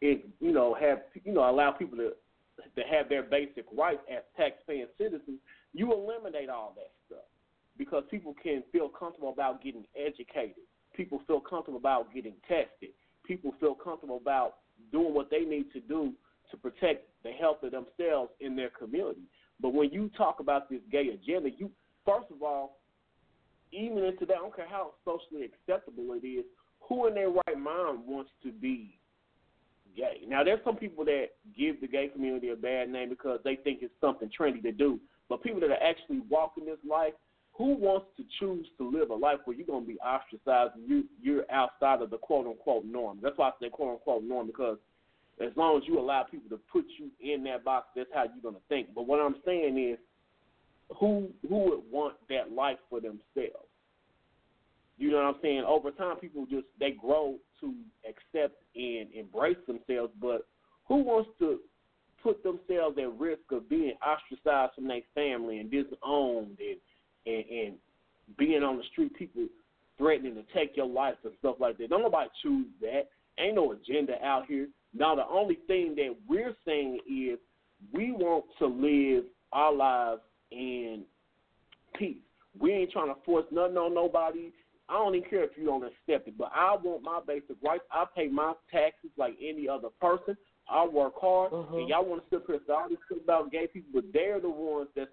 it 0.00 0.26
you 0.40 0.52
know 0.52 0.76
have 0.78 0.98
you 1.24 1.32
know 1.32 1.48
allow 1.48 1.70
people 1.70 1.98
to 1.98 2.12
to 2.74 2.82
have 2.82 3.08
their 3.08 3.22
basic 3.22 3.64
rights 3.76 4.00
as 4.10 4.22
tax-paying 4.36 4.86
citizens. 4.96 5.38
You 5.72 5.92
eliminate 5.92 6.48
all 6.48 6.74
that 6.76 6.90
stuff 7.06 7.24
because 7.76 8.02
people 8.10 8.34
can 8.42 8.62
feel 8.72 8.88
comfortable 8.88 9.30
about 9.30 9.62
getting 9.62 9.84
educated. 9.96 10.64
People 10.94 11.22
feel 11.26 11.40
comfortable 11.40 11.78
about 11.78 12.12
getting 12.12 12.34
tested. 12.48 12.90
People 13.24 13.54
feel 13.60 13.74
comfortable 13.74 14.16
about 14.16 14.56
doing 14.90 15.14
what 15.14 15.30
they 15.30 15.40
need 15.40 15.72
to 15.72 15.80
do 15.80 16.12
to 16.50 16.56
protect 16.56 17.08
the 17.22 17.30
health 17.30 17.62
of 17.62 17.72
themselves 17.72 18.30
in 18.40 18.56
their 18.56 18.70
community. 18.70 19.22
But 19.60 19.74
when 19.74 19.90
you 19.90 20.10
talk 20.16 20.40
about 20.40 20.68
this 20.68 20.80
gay 20.90 21.08
agenda, 21.08 21.50
you 21.56 21.70
first 22.04 22.30
of 22.30 22.42
all, 22.42 22.78
even 23.70 23.98
into 23.98 24.24
that, 24.26 24.34
I 24.34 24.38
don't 24.38 24.56
care 24.56 24.68
how 24.68 24.92
socially 25.04 25.44
acceptable 25.44 26.14
it 26.14 26.26
is, 26.26 26.44
who 26.80 27.06
in 27.06 27.14
their 27.14 27.28
right 27.28 27.58
mind 27.58 28.00
wants 28.06 28.30
to 28.42 28.50
be 28.50 28.97
gay? 29.98 30.20
Now, 30.26 30.44
there's 30.44 30.60
some 30.64 30.76
people 30.76 31.04
that 31.06 31.26
give 31.58 31.80
the 31.80 31.88
gay 31.88 32.08
community 32.08 32.50
a 32.50 32.56
bad 32.56 32.88
name 32.88 33.08
because 33.08 33.40
they 33.44 33.56
think 33.56 33.80
it's 33.82 33.92
something 34.00 34.30
trendy 34.38 34.62
to 34.62 34.72
do. 34.72 35.00
But 35.28 35.42
people 35.42 35.60
that 35.60 35.70
are 35.70 35.82
actually 35.82 36.20
walking 36.30 36.64
this 36.64 36.78
life, 36.88 37.12
who 37.54 37.74
wants 37.74 38.06
to 38.16 38.22
choose 38.38 38.66
to 38.78 38.88
live 38.88 39.10
a 39.10 39.14
life 39.14 39.38
where 39.44 39.56
you're 39.56 39.66
going 39.66 39.84
to 39.84 39.88
be 39.88 39.98
ostracized 39.98 40.76
and 40.76 40.88
you, 40.88 41.04
you're 41.20 41.44
outside 41.50 42.00
of 42.00 42.10
the 42.10 42.18
quote 42.18 42.46
unquote 42.46 42.84
norm? 42.84 43.18
That's 43.20 43.36
why 43.36 43.48
I 43.48 43.52
say 43.60 43.68
quote 43.68 43.94
unquote 43.94 44.22
norm 44.22 44.46
because 44.46 44.78
as 45.40 45.50
long 45.56 45.76
as 45.76 45.82
you 45.86 45.98
allow 45.98 46.22
people 46.22 46.48
to 46.50 46.62
put 46.72 46.84
you 46.98 47.10
in 47.20 47.42
that 47.44 47.64
box, 47.64 47.88
that's 47.96 48.08
how 48.14 48.24
you're 48.24 48.42
going 48.42 48.54
to 48.54 48.60
think. 48.68 48.88
But 48.94 49.06
what 49.06 49.20
I'm 49.20 49.36
saying 49.44 49.78
is, 49.78 49.98
who 50.98 51.28
who 51.48 51.58
would 51.64 51.82
want 51.90 52.14
that 52.30 52.52
life 52.52 52.78
for 52.88 53.00
themselves? 53.00 53.68
You 54.96 55.10
know 55.10 55.18
what 55.18 55.26
I'm 55.26 55.40
saying? 55.42 55.64
Over 55.66 55.90
time, 55.90 56.16
people 56.16 56.46
just 56.46 56.66
they 56.80 56.92
grow 56.92 57.36
to 57.60 57.74
accept 58.08 58.62
and 58.74 59.08
embrace 59.14 59.56
themselves, 59.66 60.12
but 60.20 60.46
who 60.86 60.96
wants 60.96 61.30
to 61.38 61.58
put 62.22 62.42
themselves 62.42 62.96
at 62.98 63.18
risk 63.18 63.42
of 63.50 63.68
being 63.68 63.94
ostracized 64.04 64.74
from 64.74 64.88
their 64.88 65.00
family 65.14 65.58
and 65.58 65.70
disowned 65.70 66.58
and 66.58 66.78
and, 67.26 67.44
and 67.50 67.74
being 68.38 68.62
on 68.62 68.78
the 68.78 68.82
street, 68.92 69.14
people 69.14 69.46
threatening 69.96 70.34
to 70.34 70.42
take 70.54 70.76
your 70.76 70.86
life 70.86 71.16
and 71.24 71.32
stuff 71.38 71.56
like 71.58 71.76
that. 71.78 71.90
Don't 71.90 72.02
nobody 72.02 72.28
choose 72.42 72.66
that. 72.80 73.08
Ain't 73.38 73.56
no 73.56 73.72
agenda 73.72 74.14
out 74.24 74.46
here. 74.46 74.68
Now 74.94 75.14
the 75.14 75.26
only 75.30 75.58
thing 75.66 75.94
that 75.96 76.14
we're 76.28 76.54
saying 76.64 77.00
is 77.08 77.38
we 77.92 78.12
want 78.12 78.44
to 78.58 78.66
live 78.66 79.24
our 79.52 79.74
lives 79.74 80.20
in 80.50 81.02
peace. 81.96 82.16
We 82.58 82.72
ain't 82.72 82.92
trying 82.92 83.08
to 83.08 83.20
force 83.24 83.44
nothing 83.50 83.76
on 83.76 83.94
nobody. 83.94 84.50
I 84.88 84.94
don't 84.94 85.14
even 85.14 85.28
care 85.28 85.44
if 85.44 85.50
you 85.56 85.66
don't 85.66 85.84
accept 85.84 86.28
it, 86.28 86.38
but 86.38 86.50
I 86.54 86.76
want 86.82 87.02
my 87.02 87.20
basic 87.26 87.56
rights. 87.62 87.84
I 87.92 88.04
pay 88.16 88.28
my 88.28 88.54
taxes 88.72 89.10
like 89.18 89.34
any 89.42 89.68
other 89.68 89.88
person. 90.00 90.36
I 90.70 90.86
work 90.86 91.14
hard, 91.20 91.52
and 91.52 91.64
mm-hmm. 91.64 91.88
y'all 91.88 92.04
want 92.04 92.22
to 92.22 92.36
sit 92.36 92.44
here 92.46 92.56
and 92.56 92.64
say 92.66 92.72
all 92.72 92.88
this 92.88 92.98
stuff 93.06 93.18
about 93.24 93.52
gay 93.52 93.66
people, 93.66 93.90
but 93.94 94.04
they're 94.12 94.40
the 94.40 94.50
ones 94.50 94.88
that 94.96 95.08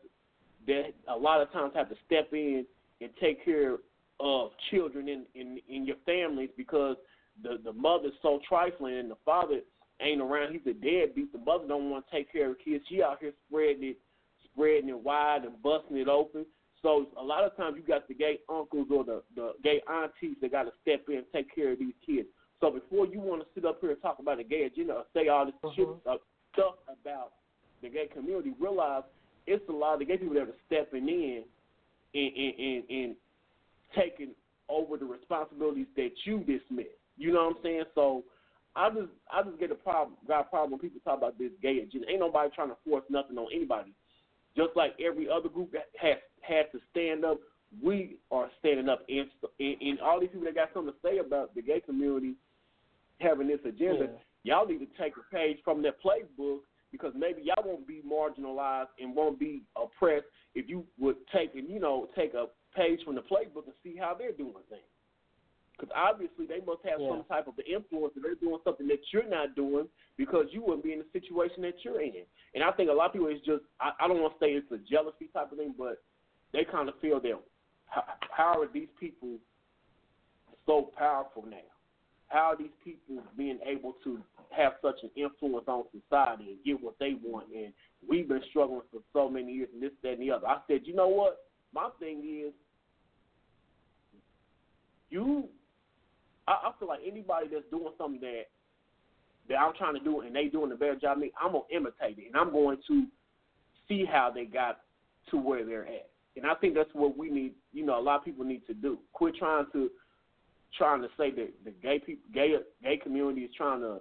that 0.68 0.94
a 1.08 1.16
lot 1.18 1.42
of 1.42 1.52
times 1.52 1.74
have 1.76 1.90
to 1.90 1.96
step 2.06 2.30
in 2.34 2.66
and 3.02 3.10
take 3.22 3.44
care 3.46 3.78
of 4.20 4.52
children 4.72 5.08
in 5.08 5.26
in, 5.36 5.60
in 5.70 5.86
your 5.86 5.98
families 6.06 6.50
because 6.58 6.96
the 7.44 7.58
the 7.64 7.74
mother's 7.74 8.14
so 8.22 8.40
trifling 8.48 8.98
and 8.98 9.12
the 9.12 9.18
father 9.26 9.60
ain't 10.02 10.22
around. 10.22 10.54
He's 10.54 10.62
a 10.68 10.74
deadbeat. 10.74 11.32
The 11.32 11.40
mother 11.40 11.68
don't 11.68 11.90
want 11.90 12.06
to 12.10 12.16
take 12.16 12.32
care 12.32 12.52
of 12.52 12.58
kids. 12.64 12.84
She 12.90 13.02
out 13.02 13.18
here 13.22 13.34
spreading 13.48 13.84
it, 13.84 13.98
spreading 14.46 14.90
it 14.90 15.00
wide 15.00 15.44
and 15.44 15.62
busting 15.62 15.98
it 15.98 16.08
open. 16.08 16.46
So 16.86 17.08
a 17.20 17.24
lot 17.24 17.44
of 17.44 17.58
times 17.58 17.78
you 17.78 17.84
got 17.84 18.08
the 18.08 18.14
gay 18.14 18.38
uncles 18.48 18.86
or 18.92 19.04
the 19.04 19.24
the 19.36 19.54
gay 19.64 19.82
aunties 19.90 20.38
that 20.40 20.52
got 20.52 20.64
to 20.64 20.72
step 20.84 21.06
in 21.10 21.16
and 21.16 21.26
take 21.34 21.54
care 21.54 21.72
of 21.72 21.80
these 21.80 21.96
kids. 22.06 22.28
So 22.62 22.70
before 22.70 23.08
you 23.08 23.20
want 23.20 23.42
to 23.42 23.48
sit 23.56 23.66
up 23.66 23.80
here 23.82 23.90
and 23.90 24.02
talk 24.04 24.20
about 24.20 24.38
the 24.38 24.44
gay 24.44 24.66
agenda 24.66 24.94
or 24.94 25.04
say 25.12 25.28
all 25.28 25.48
this 25.48 25.56
shit, 25.76 25.88
uh, 26.08 26.18
stuff 26.54 26.76
about 26.86 27.32
the 27.82 27.90
gay 27.90 28.06
community, 28.14 28.54
realize 28.60 29.02
it's 29.48 29.68
a 29.68 29.72
lot 29.72 29.94
of 29.94 30.00
the 30.00 30.06
gay 30.06 30.18
people 30.18 30.36
that 30.36 30.44
are 30.44 30.62
stepping 30.68 31.10
in 31.10 31.44
and, 32.14 32.38
and, 32.38 32.54
and, 32.60 32.84
and 32.90 33.16
taking 33.98 34.36
over 34.70 34.96
the 34.96 35.06
responsibilities 35.06 35.88
that 35.96 36.12
you 36.24 36.38
dismiss. 36.42 36.94
You 37.18 37.34
know 37.34 37.46
what 37.46 37.58
I'm 37.58 37.64
saying? 37.64 37.84
So 37.96 38.24
I 38.76 38.92
just 38.92 39.10
I 39.34 39.42
just 39.42 39.60
get 39.60 39.72
a 39.72 39.76
problem 39.76 40.18
got 40.28 40.42
a 40.42 40.50
problem 40.50 40.74
when 40.74 40.82
people 40.82 41.02
talk 41.04 41.18
about 41.18 41.40
this 41.40 41.52
gay 41.64 41.80
agenda. 41.80 42.08
Ain't 42.12 42.20
nobody 42.20 42.52
trying 42.54 42.70
to 42.70 42.78
force 42.88 43.06
nothing 43.10 43.40
on 43.40 43.48
anybody. 43.52 43.92
Just 44.56 44.70
like 44.76 44.94
every 45.04 45.28
other 45.28 45.50
group 45.50 45.72
that 45.74 45.90
has 46.00 46.18
had 46.48 46.72
to 46.72 46.80
stand 46.92 47.26
up, 47.26 47.40
we 47.84 48.18
are 48.32 48.50
standing 48.60 48.90
up 48.90 49.04
and, 49.10 49.28
and, 49.60 49.82
and 49.82 50.00
all 50.00 50.20
these 50.20 50.30
people 50.30 50.46
that 50.46 50.56
got 50.56 50.70
something 50.74 50.94
to 50.94 51.00
say 51.04 51.18
about 51.18 51.54
the 51.56 51.62
gay 51.62 51.82
community 51.82 52.36
having 53.20 53.48
this 53.48 53.60
agenda, 53.66 54.10
y'all 54.44 54.66
need 54.68 54.80
to 54.80 54.88
take 55.02 55.14
a 55.18 55.36
page 55.36 55.58
from 55.64 55.82
their 55.82 55.94
playbook 55.94 56.60
because 56.92 57.14
maybe 57.16 57.42
y'all 57.44 57.64
won't 57.66 57.88
be 57.88 58.02
marginalized 58.10 58.88
and 59.00 59.16
won't 59.16 59.40
be 59.40 59.64
oppressed 59.76 60.26
if 60.54 60.70
you 60.70 60.86
would 61.00 61.18
take 61.34 61.56
and 61.56 61.70
you 61.70 61.80
know 61.80 62.08
take 62.16 62.34
a 62.34 62.46
page 62.76 63.00
from 63.04 63.16
the 63.16 63.22
playbook 63.22 63.66
and 63.66 63.74
see 63.84 63.96
how 63.98 64.16
they're 64.18 64.32
doing 64.32 64.54
things. 64.70 64.84
Because 65.78 65.92
obviously 65.94 66.46
they 66.46 66.62
must 66.66 66.80
have 66.86 67.02
Yeah. 67.02 67.10
some 67.10 67.24
type 67.26 67.48
of 67.48 67.60
influence 67.68 68.16
and 68.16 68.24
they're 68.24 68.36
doing 68.36 68.60
something 68.64 68.88
that 68.88 69.00
you're 69.12 69.28
not 69.28 69.56
doing 69.56 69.90
because 70.16 70.46
you 70.52 70.62
wouldn't 70.62 70.84
be 70.84 70.94
in 70.94 71.00
the 71.00 71.20
situation 71.20 71.62
that 71.64 71.84
you're 71.84 72.02
in. 72.02 72.24
And 72.54 72.64
I 72.64 72.72
think 72.72 72.90
a 72.90 72.94
lot 72.94 73.08
of 73.08 73.14
people 73.14 73.28
is 73.28 73.42
just 73.42 73.64
I, 73.80 73.92
I 74.00 74.08
don't 74.08 74.22
want 74.22 74.40
to 74.40 74.46
say 74.46 74.52
it's 74.52 74.72
a 74.72 74.78
jealousy 74.90 75.28
type 75.34 75.52
of 75.52 75.58
thing, 75.58 75.76
but 75.78 76.02
they 76.56 76.64
kind 76.64 76.88
of 76.88 76.96
feel 77.02 77.20
that 77.20 77.34
how, 77.88 78.04
how 78.32 78.62
are 78.62 78.68
these 78.72 78.88
people 79.00 79.38
so 80.66 80.90
powerful 80.98 81.44
now? 81.50 81.58
How 82.28 82.54
are 82.54 82.58
these 82.58 82.74
people 82.84 83.22
being 83.38 83.60
able 83.66 83.96
to 84.04 84.20
have 84.50 84.74
such 84.82 84.96
an 85.04 85.10
influence 85.16 85.66
on 85.68 85.84
society 85.92 86.46
and 86.52 86.58
get 86.66 86.82
what 86.82 86.96
they 87.00 87.16
want? 87.24 87.48
And 87.56 87.74
we've 88.08 88.28
been 88.28 88.42
struggling 88.50 88.82
for 88.92 89.02
so 89.14 89.30
many 89.30 89.52
years 89.52 89.70
and 89.74 89.84
this, 89.84 89.92
that, 90.02 90.14
and 90.14 90.22
the 90.22 90.32
other. 90.32 90.48
I 90.48 90.58
said, 90.68 90.82
you 90.86 90.96
know 90.96 91.08
what? 91.08 91.46
My 91.74 91.90
thing 92.00 92.20
is, 92.48 92.54
you, 95.10 95.46
I, 96.48 96.54
I 96.54 96.72
feel 96.80 96.88
like 96.88 97.02
anybody 97.06 97.48
that's 97.52 97.70
doing 97.70 97.94
something 97.98 98.22
that 98.22 98.46
that 99.48 99.60
I'm 99.60 99.76
trying 99.76 99.94
to 99.94 100.00
do 100.00 100.22
and 100.22 100.36
they 100.36 100.46
doing 100.46 100.72
a 100.72 100.76
better 100.76 100.96
job 100.96 101.18
than 101.18 101.28
me, 101.28 101.32
I'm 101.40 101.52
gonna 101.52 101.66
imitate 101.72 102.18
it 102.18 102.28
and 102.28 102.36
I'm 102.36 102.52
going 102.52 102.80
to 102.88 103.06
see 103.88 104.04
how 104.04 104.32
they 104.34 104.46
got 104.46 104.80
to 105.30 105.38
where 105.38 105.64
they're 105.64 105.86
at. 105.86 106.10
And 106.36 106.46
I 106.46 106.54
think 106.56 106.76
that's 106.76 106.90
what 106.94 107.18
we 107.18 107.30
need. 107.30 107.54
You 107.72 107.86
know, 107.86 108.00
a 108.00 108.02
lot 108.02 108.18
of 108.18 108.26
people 108.26 108.44
need 108.44 108.66
to 108.68 108.74
do. 108.74 109.00
Quit 109.14 109.36
trying 109.36 109.66
to 109.74 109.90
trying 110.78 111.02
to 111.02 111.08
say 111.18 111.32
that 111.32 111.54
the 111.64 111.72
gay 111.82 112.00
people, 112.00 112.24
gay 112.34 112.56
gay 112.84 112.98
community 112.98 113.42
is 113.42 113.52
trying 113.56 113.80
to 113.82 114.00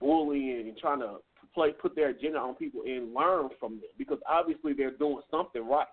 bully 0.00 0.52
and 0.52 0.76
trying 0.78 1.00
to 1.00 1.16
play 1.54 1.70
put 1.72 1.94
their 1.94 2.08
agenda 2.08 2.38
on 2.38 2.54
people 2.54 2.82
and 2.84 3.14
learn 3.14 3.48
from 3.60 3.74
them 3.74 3.90
because 3.96 4.18
obviously 4.28 4.72
they're 4.72 4.90
doing 4.90 5.20
something 5.30 5.66
right. 5.66 5.86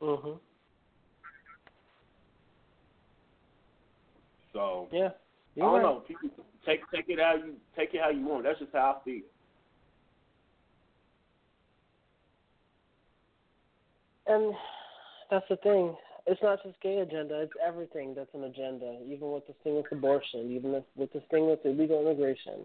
Mhm. 0.00 0.38
So 4.52 4.88
Yeah. 4.92 5.10
I 5.56 5.60
don't 5.60 5.72
right. 5.74 5.82
know. 5.82 6.00
People 6.00 6.30
take 6.64 6.80
take 6.90 7.08
it 7.08 7.18
how 7.18 7.34
you 7.34 7.58
take 7.76 7.94
it 7.94 8.00
how 8.00 8.10
you 8.10 8.24
want. 8.26 8.44
That's 8.44 8.58
just 8.58 8.72
how 8.72 9.00
I 9.00 9.04
feel. 9.04 9.22
And 14.26 14.54
that's 15.30 15.44
the 15.48 15.56
thing. 15.56 15.94
It's 16.26 16.40
not 16.42 16.62
just 16.62 16.80
gay 16.80 16.98
agenda. 16.98 17.42
It's 17.42 17.52
everything 17.64 18.14
that's 18.14 18.32
an 18.34 18.44
agenda. 18.44 18.98
Even 19.06 19.30
with 19.32 19.46
this 19.46 19.56
thing 19.62 19.76
with 19.76 19.86
abortion, 19.92 20.50
even 20.50 20.72
with, 20.96 21.12
this 21.12 21.22
thing 21.30 21.48
with 21.48 21.60
illegal 21.64 22.00
immigration, 22.00 22.60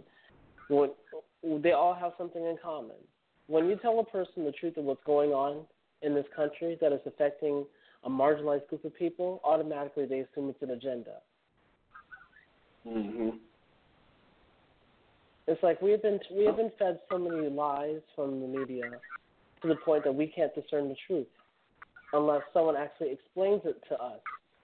what 0.69 0.95
they 1.43 1.71
all 1.71 1.93
have 1.93 2.13
something 2.17 2.43
in 2.43 2.57
common. 2.61 2.95
When 3.47 3.67
you 3.67 3.75
tell 3.81 3.99
a 3.99 4.05
person 4.05 4.45
the 4.45 4.51
truth 4.51 4.77
of 4.77 4.85
what's 4.85 5.03
going 5.05 5.31
on 5.31 5.65
in 6.01 6.13
this 6.13 6.25
country 6.35 6.77
that 6.79 6.93
is 6.93 7.01
affecting 7.05 7.65
a 8.05 8.09
marginalized 8.09 8.67
group 8.67 8.85
of 8.85 8.95
people, 8.95 9.41
automatically 9.43 10.05
they 10.05 10.19
assume 10.19 10.49
it's 10.49 10.61
an 10.61 10.69
agenda. 10.71 11.17
Mhm. 12.87 13.39
It's 15.47 15.61
like 15.63 15.81
we 15.81 15.91
have 15.91 16.01
been 16.01 16.21
we 16.31 16.45
have 16.45 16.55
been 16.55 16.71
fed 16.77 17.01
so 17.09 17.17
many 17.17 17.49
lies 17.49 18.01
from 18.15 18.39
the 18.39 18.47
media 18.47 19.01
to 19.61 19.67
the 19.67 19.75
point 19.77 20.03
that 20.05 20.13
we 20.13 20.27
can't 20.27 20.53
discern 20.55 20.87
the 20.87 20.95
truth 21.07 21.27
unless 22.13 22.41
someone 22.53 22.75
actually 22.75 23.11
explains 23.11 23.61
it 23.65 23.81
to 23.89 24.01
us 24.01 24.19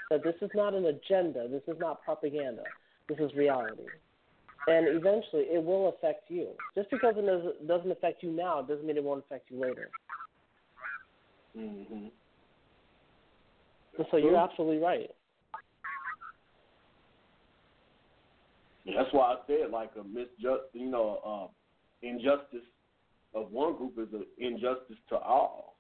that 0.10 0.24
this 0.24 0.36
is 0.42 0.50
not 0.54 0.74
an 0.74 0.86
agenda, 0.86 1.48
this 1.48 1.64
is 1.68 1.80
not 1.80 2.02
propaganda, 2.04 2.64
this 3.08 3.18
is 3.20 3.34
reality. 3.36 3.88
And 4.68 4.88
eventually 4.88 5.44
it 5.44 5.64
will 5.64 5.90
affect 5.90 6.30
you. 6.30 6.50
Just 6.76 6.90
because 6.90 7.16
it 7.18 7.68
doesn't- 7.68 7.92
affect 7.92 8.24
you 8.24 8.32
now 8.32 8.62
doesn't 8.62 8.86
mean 8.86 8.98
it 8.98 9.04
won't 9.04 9.24
affect 9.24 9.52
you 9.52 9.60
later. 9.60 9.92
Mhm. 11.56 12.12
So 14.12 14.18
you're 14.18 14.36
absolutely 14.36 14.80
right. 14.80 15.12
That's 18.86 19.12
why 19.14 19.34
I 19.34 19.38
said 19.48 19.72
like 19.72 19.96
a 19.96 20.04
misjust, 20.04 20.64
you 20.74 20.88
know, 20.88 21.20
uh, 21.24 21.48
injustice 22.02 22.66
of 23.34 23.52
one 23.52 23.76
group 23.76 23.98
is 23.98 24.14
an 24.14 24.26
injustice 24.38 24.98
to 25.10 25.18
all. 25.18 25.75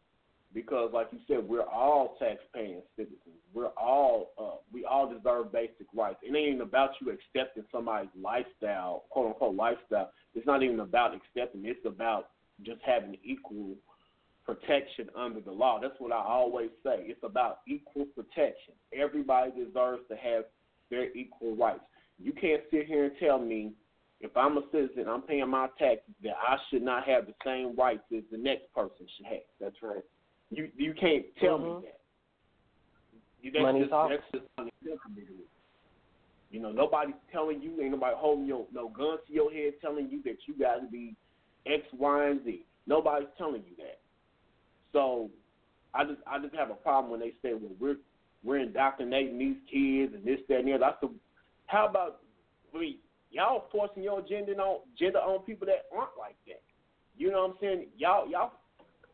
Because, 0.55 0.91
like 0.93 1.09
you 1.11 1.19
said, 1.27 1.47
we're 1.47 1.67
all 1.67 2.15
tax-paying 2.17 2.81
citizens. 2.95 3.19
We're 3.53 3.73
all 3.77 4.31
uh, 4.39 4.61
we 4.71 4.85
all 4.85 5.13
deserve 5.13 5.51
basic 5.51 5.85
rights. 5.93 6.19
It 6.23 6.33
ain't 6.33 6.47
even 6.47 6.61
about 6.61 6.91
you 7.01 7.11
accepting 7.11 7.65
somebody's 7.73 8.09
lifestyle, 8.19 9.03
quote 9.09 9.27
unquote 9.27 9.55
lifestyle. 9.55 10.11
It's 10.33 10.47
not 10.47 10.63
even 10.63 10.79
about 10.79 11.11
accepting. 11.13 11.65
It's 11.65 11.85
about 11.85 12.29
just 12.63 12.79
having 12.85 13.17
equal 13.21 13.75
protection 14.45 15.09
under 15.13 15.41
the 15.41 15.51
law. 15.51 15.79
That's 15.81 15.99
what 15.99 16.13
I 16.13 16.23
always 16.23 16.69
say. 16.83 16.99
It's 16.99 17.23
about 17.23 17.59
equal 17.67 18.05
protection. 18.15 18.75
Everybody 18.97 19.51
deserves 19.51 20.03
to 20.09 20.15
have 20.15 20.45
their 20.89 21.11
equal 21.13 21.57
rights. 21.57 21.83
You 22.17 22.31
can't 22.31 22.61
sit 22.71 22.85
here 22.85 23.05
and 23.05 23.13
tell 23.19 23.39
me 23.39 23.73
if 24.21 24.31
I'm 24.37 24.57
a 24.57 24.61
citizen, 24.71 25.05
I'm 25.09 25.23
paying 25.23 25.49
my 25.49 25.67
taxes, 25.77 26.15
that 26.23 26.35
I 26.41 26.55
should 26.69 26.81
not 26.81 27.03
have 27.07 27.25
the 27.25 27.33
same 27.43 27.75
rights 27.75 28.03
as 28.15 28.23
the 28.31 28.37
next 28.37 28.71
person 28.73 29.05
should 29.17 29.25
have. 29.25 29.43
That's 29.59 29.75
right. 29.83 30.03
You 30.51 30.69
you 30.77 30.93
can't 30.93 31.25
tell 31.37 31.57
Mhm. 31.59 31.81
me 31.81 31.87
that. 31.87 31.99
You, 33.41 33.51
that's 33.51 33.61
Money 33.61 33.79
just 33.79 33.91
talks. 33.91 34.15
that's 34.15 34.31
just. 34.31 34.67
You 36.51 36.61
know, 36.61 36.71
nobody's 36.71 37.15
telling 37.31 37.61
you, 37.61 37.81
ain't 37.81 37.91
nobody 37.91 38.15
holding 38.17 38.45
your 38.45 38.65
no 38.71 38.87
gun 38.87 39.17
to 39.27 39.33
your 39.33 39.51
head 39.51 39.73
telling 39.81 40.09
you 40.09 40.21
that 40.23 40.37
you 40.47 40.53
got 40.57 40.75
to 40.75 40.87
be 40.87 41.15
X, 41.65 41.83
Y, 41.91 42.27
and 42.29 42.43
Z. 42.45 42.65
Nobody's 42.87 43.27
telling 43.37 43.63
you 43.67 43.75
that. 43.77 43.99
So 44.93 45.29
I 45.93 46.05
just 46.05 46.21
I 46.25 46.39
just 46.39 46.55
have 46.55 46.69
a 46.69 46.75
problem 46.75 47.11
when 47.11 47.19
they 47.19 47.33
say, 47.41 47.53
well, 47.53 47.71
we're 47.79 47.97
we're 48.43 48.59
indoctrinating 48.59 49.37
these 49.37 49.57
kids 49.69 50.13
and 50.13 50.23
this, 50.23 50.39
that, 50.47 50.59
and 50.59 50.67
the 50.67 50.73
other. 50.73 50.85
I 50.85 50.93
said, 51.01 51.09
how 51.65 51.87
about 51.87 52.21
I 52.73 52.77
mean, 52.77 52.97
y'all 53.31 53.65
forcing 53.71 54.03
your 54.03 54.19
agenda 54.19 54.53
on 54.53 54.81
agenda 54.95 55.19
on 55.19 55.43
people 55.43 55.67
that 55.67 55.85
aren't 55.93 56.17
like 56.17 56.37
that. 56.47 56.61
You 57.17 57.31
know 57.31 57.41
what 57.41 57.51
I'm 57.51 57.57
saying? 57.59 57.87
Y'all 57.97 58.29
y'all 58.29 58.53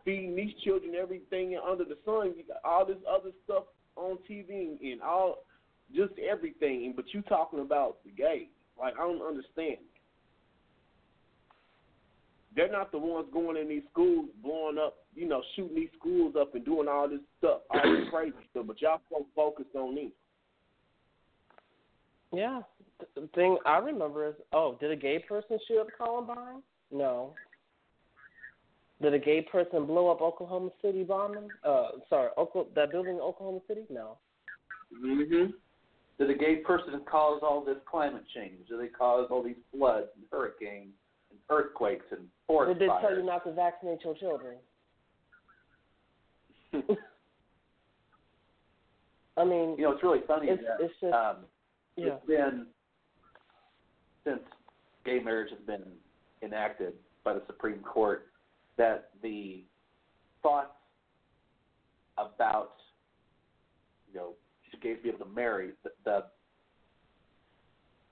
feeding 0.04 0.36
these 0.36 0.54
children 0.64 0.94
everything 0.96 1.58
under 1.68 1.86
the 1.86 1.98
sun. 2.06 2.34
You 2.38 2.44
got 2.48 2.62
all 2.64 2.86
this 2.86 2.98
other 3.10 3.32
stuff 3.46 3.64
on 3.96 4.18
TV 4.30 4.78
and 4.82 5.02
all 5.02 5.44
just 5.96 6.14
everything. 6.20 6.94
But 6.96 7.06
you 7.14 7.22
talking 7.24 7.60
about 7.60 7.98
the 8.04 8.12
gays. 8.12 8.48
Like 8.80 8.96
I 8.96 9.02
don't 9.02 9.22
understand. 9.22 9.78
They're 12.56 12.72
not 12.72 12.92
the 12.92 12.98
ones 12.98 13.28
going 13.32 13.56
in 13.56 13.70
these 13.70 13.84
schools, 13.92 14.26
blowing 14.44 14.78
up, 14.78 14.98
you 15.16 15.26
know, 15.28 15.42
shooting 15.56 15.76
these 15.76 15.90
schools 15.98 16.36
up 16.38 16.54
and 16.54 16.66
doing 16.66 16.90
all 16.90 17.08
this 17.08 17.22
stuff, 17.38 17.62
all 17.70 17.82
this 17.84 18.10
crazy 18.12 18.36
stuff. 18.52 18.66
But 18.68 18.82
y'all 18.82 19.00
so 19.10 19.26
focused 19.36 19.74
on 19.74 19.96
them. 19.96 20.12
Yeah. 22.34 22.62
The 23.16 23.28
thing 23.34 23.58
I 23.66 23.78
remember 23.78 24.28
is, 24.28 24.36
oh, 24.54 24.78
did 24.80 24.92
a 24.92 24.96
gay 24.96 25.20
person 25.20 25.58
shoot 25.68 25.80
up 25.80 25.88
Columbine? 25.98 26.62
No. 26.92 27.34
Did 29.02 29.14
a 29.16 29.20
gay 29.20 29.42
person 29.42 29.86
blow 29.86 30.10
up 30.10 30.22
Oklahoma 30.22 30.70
City 30.82 31.04
bombing? 31.04 31.50
Uh, 31.64 31.90
sorry, 32.08 32.30
Oklahoma, 32.38 32.70
that 32.76 32.92
building 32.92 33.16
in 33.16 33.22
Oklahoma 33.22 33.60
City? 33.68 33.86
No. 33.90 34.18
Mm-hmm. 35.04 35.52
Did 36.20 36.30
a 36.30 36.36
gay 36.38 36.58
person 36.58 37.02
cause 37.10 37.40
all 37.42 37.66
this 37.66 37.78
climate 37.90 38.24
change? 38.36 38.68
Did 38.70 38.80
they 38.80 38.90
cause 38.90 39.28
all 39.32 39.42
these 39.42 39.56
floods 39.72 40.08
and 40.16 40.24
hurricanes 40.32 40.94
and 41.32 41.40
earthquakes 41.50 42.06
and 42.12 42.28
forest 42.46 42.78
Did 42.78 42.88
they 42.88 42.90
fires? 42.90 43.06
tell 43.08 43.18
you 43.18 43.26
not 43.26 43.44
to 43.46 43.54
vaccinate 43.54 44.04
your 44.04 44.16
children? 44.16 44.58
I 49.38 49.44
mean, 49.46 49.76
You 49.78 49.86
know, 49.86 49.94
it's 49.94 50.04
really 50.04 50.22
funny 50.28 50.50
it's, 50.50 50.62
that 50.62 50.78
it's 50.80 50.94
just, 51.02 51.14
um, 51.14 51.38
yeah. 51.96 52.14
it's 52.14 52.26
been 52.28 52.68
since 54.24 54.42
gay 55.06 55.20
marriage 55.20 55.50
has 55.50 55.60
been 55.66 55.84
enacted 56.44 56.94
by 57.24 57.34
the 57.34 57.42
Supreme 57.48 57.80
Court 57.80 58.31
that 58.78 59.10
the 59.22 59.64
thoughts 60.42 60.72
about 62.18 62.74
you 64.12 64.20
know 64.20 64.34
should 64.70 64.82
gays 64.82 64.98
be 65.04 65.10
able 65.10 65.20
to 65.20 65.32
marry 65.32 65.72
the, 65.84 65.92
the 66.06 66.24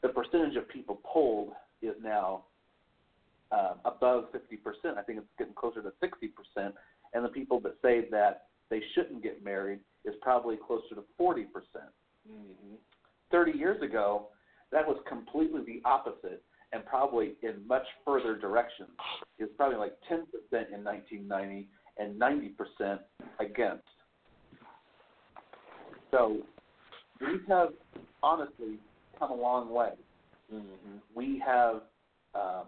the 0.02 0.10
percentage 0.10 0.56
of 0.56 0.68
people 0.69 1.02
polled 1.03 1.52
is 1.81 1.95
now 2.02 2.45
uh, 3.52 3.73
above 3.86 4.26
50%. 4.31 4.98
I 4.98 5.02
think 5.02 5.19
it's 5.19 5.27
getting 5.38 5.53
closer 5.53 5.81
to 5.81 5.91
60%. 6.02 6.73
And 7.14 7.26
the 7.26 7.30
people 7.30 7.60
that 7.61 7.76
say 7.81 8.07
that 8.11 8.45
they 8.69 8.81
shouldn't 8.94 9.23
get 9.23 9.44
married 9.44 9.80
is 10.06 10.14
probably 10.22 10.56
closer 10.56 10.95
to 10.95 11.03
40%. 11.19 11.45
Mm-hmm. 12.31 12.76
30 13.31 13.57
years 13.57 13.81
ago, 13.81 14.27
that 14.72 14.88
was 14.88 14.98
completely 15.07 15.61
the 15.65 15.81
opposite 15.84 16.44
and 16.71 16.85
probably 16.85 17.33
in 17.41 17.65
much 17.67 17.85
further 18.05 18.37
directions. 18.37 18.89
It 19.37 19.43
was 19.43 19.51
probably 19.57 19.77
like 19.77 19.93
10% 20.11 20.21
in 20.73 20.83
1990 20.83 21.67
and 21.97 22.19
90% 22.19 22.99
against. 23.39 23.83
So 26.11 26.37
we 27.21 27.39
have 27.47 27.69
honestly 28.23 28.79
come 29.17 29.31
a 29.31 29.35
long 29.35 29.71
way. 29.71 29.91
Mm-hmm. 30.53 30.97
We 31.13 31.41
have, 31.45 31.81
um, 32.35 32.65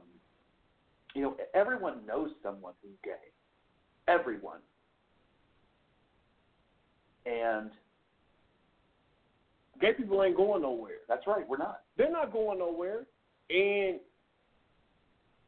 you 1.16 1.22
know, 1.22 1.36
everyone 1.54 2.06
knows 2.06 2.32
someone 2.44 2.74
who's 2.82 2.98
gay. 3.04 3.12
Everyone. 4.08 4.60
And 7.26 7.72
gay 9.80 9.94
people 9.94 10.24
ain't 10.24 10.38
going 10.38 10.62
nowhere. 10.62 10.98
That's 11.08 11.26
right, 11.28 11.48
we're 11.48 11.58
not. 11.58 11.82
They're 11.98 12.12
not 12.12 12.34
going 12.34 12.60
nowhere. 12.60 13.06
And 13.52 14.00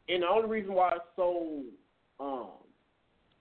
and 0.10 0.24
the 0.24 0.28
only 0.28 0.50
reason 0.50 0.74
why 0.74 0.92
it's 0.96 1.06
so 1.16 1.62
um 2.20 2.50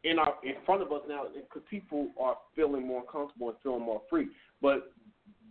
in 0.05 0.19
our 0.19 0.35
in 0.45 0.55
front 0.65 0.83
of 0.83 0.93
us 0.93 1.03
now 1.09 1.27
is 1.27 1.31
because 1.35 1.63
people 1.71 2.09
are 2.21 2.37
feeling 2.55 2.87
more 2.87 3.05
comfortable 3.05 3.49
and 3.49 3.59
feeling 3.63 3.83
more 3.83 4.03
free. 4.09 4.29
But 4.61 4.93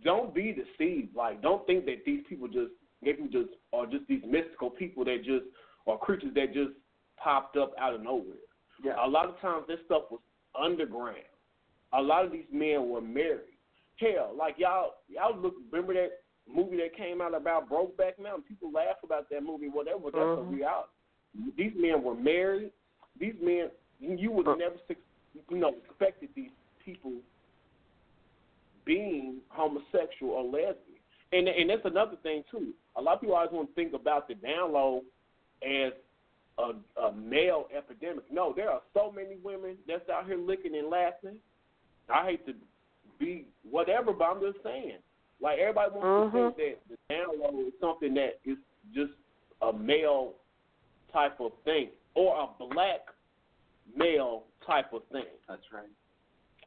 don't 0.04 0.34
be 0.34 0.52
deceived. 0.54 1.14
Like 1.14 1.42
don't 1.42 1.66
think 1.66 1.84
that 1.86 2.04
these 2.04 2.20
people 2.28 2.48
just 2.48 2.72
people 3.02 3.26
just 3.26 3.50
are 3.72 3.86
just 3.86 4.06
these 4.08 4.22
mystical 4.26 4.70
people 4.70 5.04
that 5.04 5.18
just 5.24 5.44
are 5.86 5.98
creatures 5.98 6.32
that 6.34 6.54
just 6.54 6.72
popped 7.16 7.56
up 7.56 7.72
out 7.78 7.94
of 7.94 8.02
nowhere. 8.02 8.36
Yeah. 8.84 8.94
A 9.04 9.08
lot 9.08 9.28
of 9.28 9.38
times 9.40 9.64
this 9.68 9.78
stuff 9.86 10.04
was 10.10 10.20
underground. 10.60 11.16
A 11.92 12.00
lot 12.00 12.24
of 12.24 12.32
these 12.32 12.46
men 12.52 12.88
were 12.88 13.00
married. 13.00 13.48
Hell, 13.96 14.32
like 14.36 14.56
y'all 14.58 14.94
y'all 15.08 15.36
look 15.38 15.54
remember 15.70 15.94
that 15.94 16.21
movie 16.54 16.76
that 16.78 16.96
came 16.96 17.20
out 17.20 17.34
about 17.34 17.68
Brokeback 17.68 18.18
Mountain? 18.22 18.44
People 18.48 18.70
laugh 18.72 18.96
about 19.02 19.28
that 19.30 19.42
movie, 19.42 19.68
whatever, 19.68 19.98
but 19.98 20.12
that's 20.12 20.24
Mhm. 20.24 20.38
a 20.38 20.42
reality. 20.42 20.90
These 21.56 21.74
men 21.76 22.02
were 22.02 22.14
married. 22.14 22.72
These 23.16 23.34
men 23.40 23.70
you 24.00 24.32
would 24.32 24.46
have 24.46 24.58
never 24.58 24.76
you 25.48 25.56
know, 25.56 25.68
expected 25.68 26.28
these 26.34 26.50
people 26.84 27.12
being 28.84 29.38
homosexual 29.48 30.32
or 30.32 30.44
lesbian. 30.44 30.98
And 31.32 31.48
and 31.48 31.70
that's 31.70 31.84
another 31.84 32.16
thing 32.22 32.44
too. 32.50 32.74
A 32.96 33.00
lot 33.00 33.14
of 33.14 33.20
people 33.20 33.36
always 33.36 33.52
want 33.52 33.68
to 33.68 33.74
think 33.74 33.94
about 33.94 34.28
the 34.28 34.34
down 34.34 34.72
low 34.72 35.02
as 35.62 35.92
a, 36.58 37.00
a 37.00 37.12
male 37.12 37.68
epidemic. 37.74 38.24
No, 38.30 38.52
there 38.54 38.70
are 38.70 38.82
so 38.92 39.10
many 39.10 39.36
women 39.42 39.76
that's 39.86 40.08
out 40.10 40.26
here 40.26 40.36
licking 40.36 40.76
and 40.76 40.90
laughing. 40.90 41.36
I 42.12 42.26
hate 42.26 42.46
to 42.46 42.54
be 43.18 43.46
whatever, 43.70 44.12
but 44.12 44.24
I'm 44.24 44.40
just 44.40 44.62
saying. 44.62 44.98
Like 45.42 45.58
everybody 45.58 45.90
wants 45.92 46.34
to 46.34 46.52
think 46.56 46.78
that 46.88 46.98
the 47.08 47.14
down 47.14 47.40
low 47.40 47.66
is 47.66 47.72
something 47.80 48.14
that 48.14 48.38
is 48.44 48.56
just 48.94 49.12
a 49.60 49.72
male 49.72 50.34
type 51.12 51.40
of 51.40 51.50
thing 51.64 51.88
or 52.14 52.36
a 52.36 52.64
black 52.64 53.00
male 53.96 54.44
type 54.66 54.92
of 54.92 55.02
thing. 55.10 55.24
That's 55.48 55.62
right. 55.72 55.90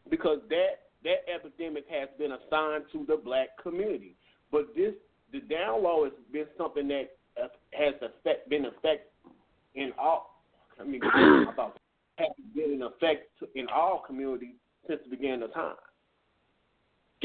Because 0.09 0.39
that 0.49 0.81
that 1.03 1.23
epidemic 1.33 1.85
has 1.89 2.09
been 2.17 2.33
assigned 2.33 2.85
to 2.91 3.05
the 3.07 3.15
black 3.15 3.49
community. 3.61 4.15
But 4.51 4.75
this 4.75 4.93
the 5.31 5.39
down 5.39 5.83
low 5.83 6.03
has 6.03 6.13
been 6.31 6.45
something 6.57 6.87
that 6.89 7.11
uh, 7.41 7.47
has 7.71 7.93
effect, 8.01 8.49
been 8.49 8.65
effect 8.65 9.11
in 9.75 9.91
all. 9.97 10.41
I 10.79 10.83
mean, 10.83 11.01
I 11.13 11.45
about 11.51 11.77
has 12.17 12.27
been 12.53 12.73
in 12.73 12.81
effect 12.81 13.29
in 13.55 13.67
all 13.73 14.03
communities 14.05 14.55
since 14.87 14.99
the 15.03 15.15
beginning 15.15 15.43
of 15.43 15.53
time. 15.53 15.75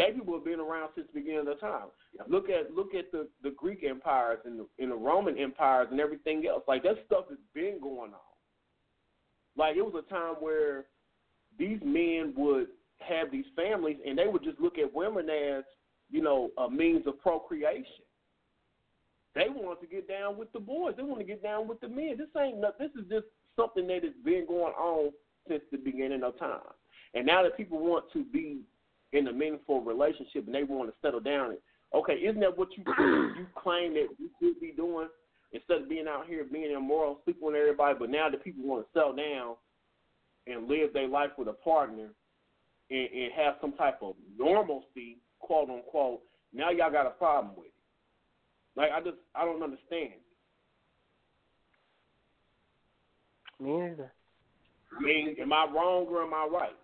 Gay 0.00 0.12
people 0.12 0.32
have 0.32 0.46
been 0.46 0.60
around 0.60 0.88
since 0.94 1.06
the 1.12 1.20
beginning 1.20 1.46
of 1.46 1.60
time. 1.60 1.88
Look 2.26 2.48
at 2.48 2.74
look 2.74 2.94
at 2.94 3.12
the, 3.12 3.28
the 3.42 3.50
Greek 3.50 3.84
empires 3.86 4.38
and 4.46 4.60
the, 4.60 4.66
and 4.78 4.90
the 4.90 4.96
Roman 4.96 5.36
empires 5.36 5.88
and 5.90 6.00
everything 6.00 6.46
else. 6.48 6.62
Like 6.66 6.84
that 6.84 7.04
stuff 7.04 7.26
has 7.28 7.36
been 7.52 7.78
going 7.82 8.12
on. 8.12 8.30
Like 9.58 9.76
it 9.76 9.82
was 9.82 9.92
a 9.94 10.08
time 10.08 10.36
where 10.40 10.86
these 11.58 11.80
men 11.84 12.32
would 12.34 12.68
have 13.00 13.30
these 13.30 13.44
families 13.54 13.98
and 14.06 14.16
they 14.16 14.26
would 14.26 14.42
just 14.42 14.58
look 14.58 14.78
at 14.78 14.90
women 14.94 15.28
as 15.28 15.64
you 16.10 16.22
know 16.22 16.50
a 16.56 16.70
means 16.70 17.06
of 17.06 17.20
procreation. 17.20 17.84
They 19.34 19.48
wanted 19.50 19.82
to 19.82 19.86
get 19.86 20.08
down 20.08 20.38
with 20.38 20.50
the 20.52 20.60
boys. 20.60 20.94
They 20.96 21.02
want 21.02 21.20
to 21.20 21.26
get 21.26 21.42
down 21.42 21.68
with 21.68 21.78
the 21.80 21.88
men. 21.88 22.16
This 22.16 22.28
ain't 22.40 22.58
no, 22.58 22.72
this 22.78 22.90
is 22.98 23.06
just 23.10 23.26
something 23.54 23.86
that 23.88 24.02
has 24.02 24.14
been 24.24 24.46
going 24.48 24.72
on 24.72 25.12
since 25.46 25.62
the 25.70 25.76
beginning 25.76 26.22
of 26.22 26.38
time. 26.38 26.60
And 27.12 27.26
now 27.26 27.42
that 27.42 27.58
people 27.58 27.78
want 27.78 28.06
to 28.14 28.24
be 28.24 28.62
in 29.12 29.26
a 29.28 29.32
meaningful 29.32 29.80
relationship 29.82 30.46
and 30.46 30.54
they 30.54 30.62
want 30.62 30.88
to 30.88 30.94
settle 31.02 31.20
down, 31.20 31.56
okay, 31.94 32.14
isn't 32.14 32.40
that 32.40 32.56
what 32.56 32.68
you 32.76 32.84
you 33.36 33.46
claim 33.56 33.94
that 33.94 34.08
you 34.18 34.30
should 34.40 34.60
be 34.60 34.72
doing 34.76 35.08
instead 35.52 35.82
of 35.82 35.88
being 35.88 36.06
out 36.08 36.26
here 36.28 36.44
being 36.44 36.72
immoral, 36.72 37.20
sleeping 37.24 37.46
with 37.46 37.56
everybody? 37.56 37.96
But 37.98 38.10
now 38.10 38.30
the 38.30 38.36
people 38.36 38.64
want 38.64 38.84
to 38.86 38.98
settle 38.98 39.16
down 39.16 39.56
and 40.46 40.68
live 40.68 40.92
their 40.92 41.08
life 41.08 41.30
with 41.36 41.48
a 41.48 41.52
partner 41.52 42.08
and, 42.90 43.08
and 43.12 43.32
have 43.36 43.54
some 43.60 43.72
type 43.72 43.98
of 44.02 44.14
normalcy, 44.38 45.18
quote 45.38 45.70
unquote, 45.70 46.20
now 46.52 46.70
y'all 46.70 46.90
got 46.90 47.06
a 47.06 47.10
problem 47.10 47.54
with 47.56 47.66
it. 47.66 47.72
Like 48.76 48.90
I 48.92 49.00
just 49.00 49.18
I 49.34 49.44
don't 49.44 49.62
understand. 49.62 50.20
Me 53.58 53.76
neither. 53.76 54.12
I 54.96 55.02
mean, 55.02 55.36
am 55.40 55.52
I 55.52 55.66
wrong 55.72 56.06
or 56.08 56.22
am 56.22 56.34
I 56.34 56.48
right? 56.50 56.76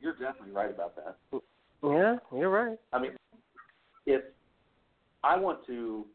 You're 0.00 0.12
definitely 0.12 0.52
right 0.52 0.70
about 0.70 0.96
that. 0.96 1.16
Mm. 1.32 1.40
Yeah, 1.86 2.16
you're 2.32 2.50
right. 2.50 2.78
I 2.92 3.00
mean, 3.00 3.12
if 4.06 4.22
I 5.22 5.36
want 5.36 5.64
to 5.66 6.06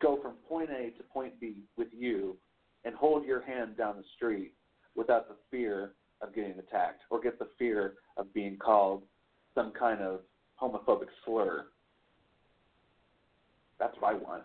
go 0.00 0.18
from 0.22 0.34
point 0.48 0.70
A 0.70 0.90
to 0.96 1.02
point 1.12 1.38
B 1.40 1.64
with 1.76 1.88
you 1.92 2.36
and 2.84 2.94
hold 2.94 3.24
your 3.24 3.42
hand 3.42 3.76
down 3.76 3.96
the 3.96 4.04
street 4.16 4.52
without 4.94 5.28
the 5.28 5.36
fear 5.50 5.92
of 6.20 6.34
getting 6.34 6.58
attacked 6.58 7.02
or 7.10 7.20
get 7.20 7.38
the 7.38 7.48
fear 7.58 7.94
of 8.16 8.32
being 8.32 8.56
called 8.56 9.02
some 9.54 9.72
kind 9.72 10.00
of 10.00 10.20
homophobic 10.60 11.08
slur, 11.24 11.66
that's 13.78 13.96
what 13.98 14.14
I 14.14 14.14
want. 14.14 14.42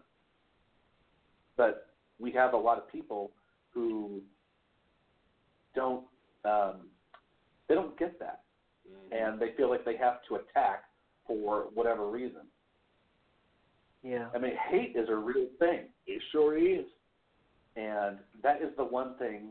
But 1.58 1.88
we 2.20 2.32
have 2.32 2.54
a 2.54 2.58
lot 2.58 2.78
of 2.78 2.92
people 2.92 3.32
who 3.72 4.22
don't 5.76 6.04
um, 6.46 6.88
they 7.68 7.76
don't 7.76 7.98
get 8.00 8.20
that, 8.20 8.42
Mm-hmm. 8.90 9.32
and 9.32 9.40
they 9.40 9.56
feel 9.56 9.70
like 9.70 9.86
they 9.86 9.98
have 9.98 10.20
to 10.28 10.36
attack 10.36 10.84
for 11.28 11.66
whatever 11.74 12.10
reason. 12.10 12.42
Yeah. 14.04 14.28
I 14.34 14.40
mean, 14.40 14.54
hate 14.70 14.96
is 14.96 15.10
a 15.10 15.16
real 15.16 15.48
thing. 15.60 15.86
It 16.08 16.22
sure 16.32 16.58
is. 16.58 16.86
And 17.76 18.18
that 18.44 18.62
is 18.62 18.70
the 18.78 18.84
one 18.84 19.16
thing 19.18 19.50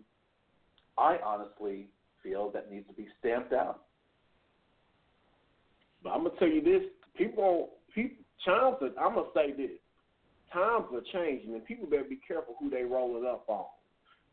I 0.97 1.19
honestly 1.24 1.86
feel 2.23 2.51
that 2.51 2.70
needs 2.70 2.86
to 2.89 2.94
be 2.94 3.06
stamped 3.20 3.52
out. 3.52 3.82
But 6.02 6.10
I'm 6.10 6.24
gonna 6.24 6.39
tell 6.39 6.48
you 6.48 6.62
this: 6.62 6.82
people, 7.16 7.70
people, 7.94 8.16
times. 8.44 8.77
Are, 8.81 9.05
I'm 9.05 9.15
gonna 9.15 9.28
say 9.35 9.52
this: 9.52 9.70
times 10.52 10.86
are 10.93 11.02
changing, 11.12 11.55
and 11.55 11.65
people 11.65 11.86
better 11.86 12.05
be 12.05 12.20
careful 12.27 12.55
who 12.59 12.70
they 12.70 12.82
roll 12.82 13.16
it 13.16 13.27
up 13.27 13.44
on. 13.48 13.66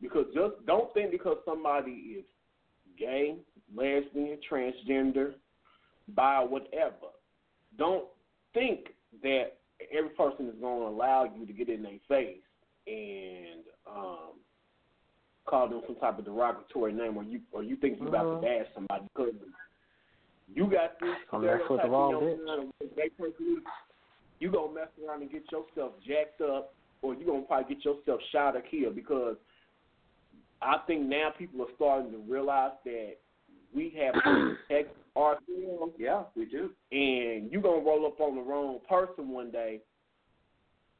Because 0.00 0.26
just 0.34 0.54
don't 0.66 0.92
think 0.94 1.10
because 1.10 1.38
somebody 1.44 2.18
is 2.18 2.24
gay, 2.98 3.36
lesbian, 3.74 4.38
transgender, 4.50 5.34
bi, 6.14 6.42
whatever. 6.42 7.12
Don't 7.78 8.06
think 8.54 8.88
that 9.22 9.58
every 9.96 10.10
person 10.10 10.48
is 10.48 10.54
going 10.60 10.80
to 10.80 10.88
allow 10.88 11.24
you 11.24 11.46
to 11.46 11.52
get 11.52 11.68
in 11.68 11.82
their 11.82 11.92
face 12.08 12.38
and 12.86 13.64
um, 13.90 14.36
call 15.46 15.68
them 15.68 15.82
some 15.86 15.96
type 15.96 16.18
of 16.18 16.24
derogatory 16.24 16.92
name, 16.92 17.16
or 17.16 17.24
you 17.24 17.40
or 17.52 17.62
you 17.62 17.76
think 17.76 17.98
you're 17.98 18.08
about 18.08 18.40
to 18.40 18.46
bash 18.46 18.66
somebody 18.74 19.04
because 19.14 19.34
you 20.52 20.64
got 20.64 20.98
this 21.00 21.10
Gonna 21.30 21.46
mess 21.46 21.60
with 21.68 21.80
the 21.80 21.86
stereotype 21.86 21.90
wrong 21.90 22.12
in 22.12 22.18
bitch. 22.18 22.36
your 22.36 22.46
mind 22.46 22.62
of 22.62 22.68
what 22.78 22.96
gay 22.96 23.08
person 23.10 23.56
is. 23.58 23.64
You 24.38 24.52
gonna 24.52 24.74
mess 24.74 24.88
around 25.04 25.22
and 25.22 25.30
get 25.30 25.42
yourself 25.50 25.92
jacked 26.06 26.40
up, 26.42 26.74
or 27.02 27.14
you're 27.14 27.26
gonna 27.26 27.42
probably 27.42 27.74
get 27.74 27.84
yourself 27.84 28.20
shot 28.32 28.56
or 28.56 28.60
killed 28.62 28.94
because 28.94 29.36
I 30.62 30.78
think 30.86 31.02
now 31.02 31.30
people 31.36 31.62
are 31.62 31.74
starting 31.76 32.12
to 32.12 32.18
realize 32.18 32.72
that 32.84 33.16
we 33.74 33.94
have 34.00 34.14
to 34.14 34.56
protect 34.68 34.96
ourselves. 35.16 35.94
Yeah, 35.98 36.22
we 36.34 36.46
do. 36.46 36.70
And 36.92 37.52
you 37.52 37.60
gonna 37.62 37.84
roll 37.84 38.06
up 38.06 38.20
on 38.20 38.36
the 38.36 38.42
wrong 38.42 38.78
person 38.88 39.30
one 39.30 39.50
day, 39.50 39.80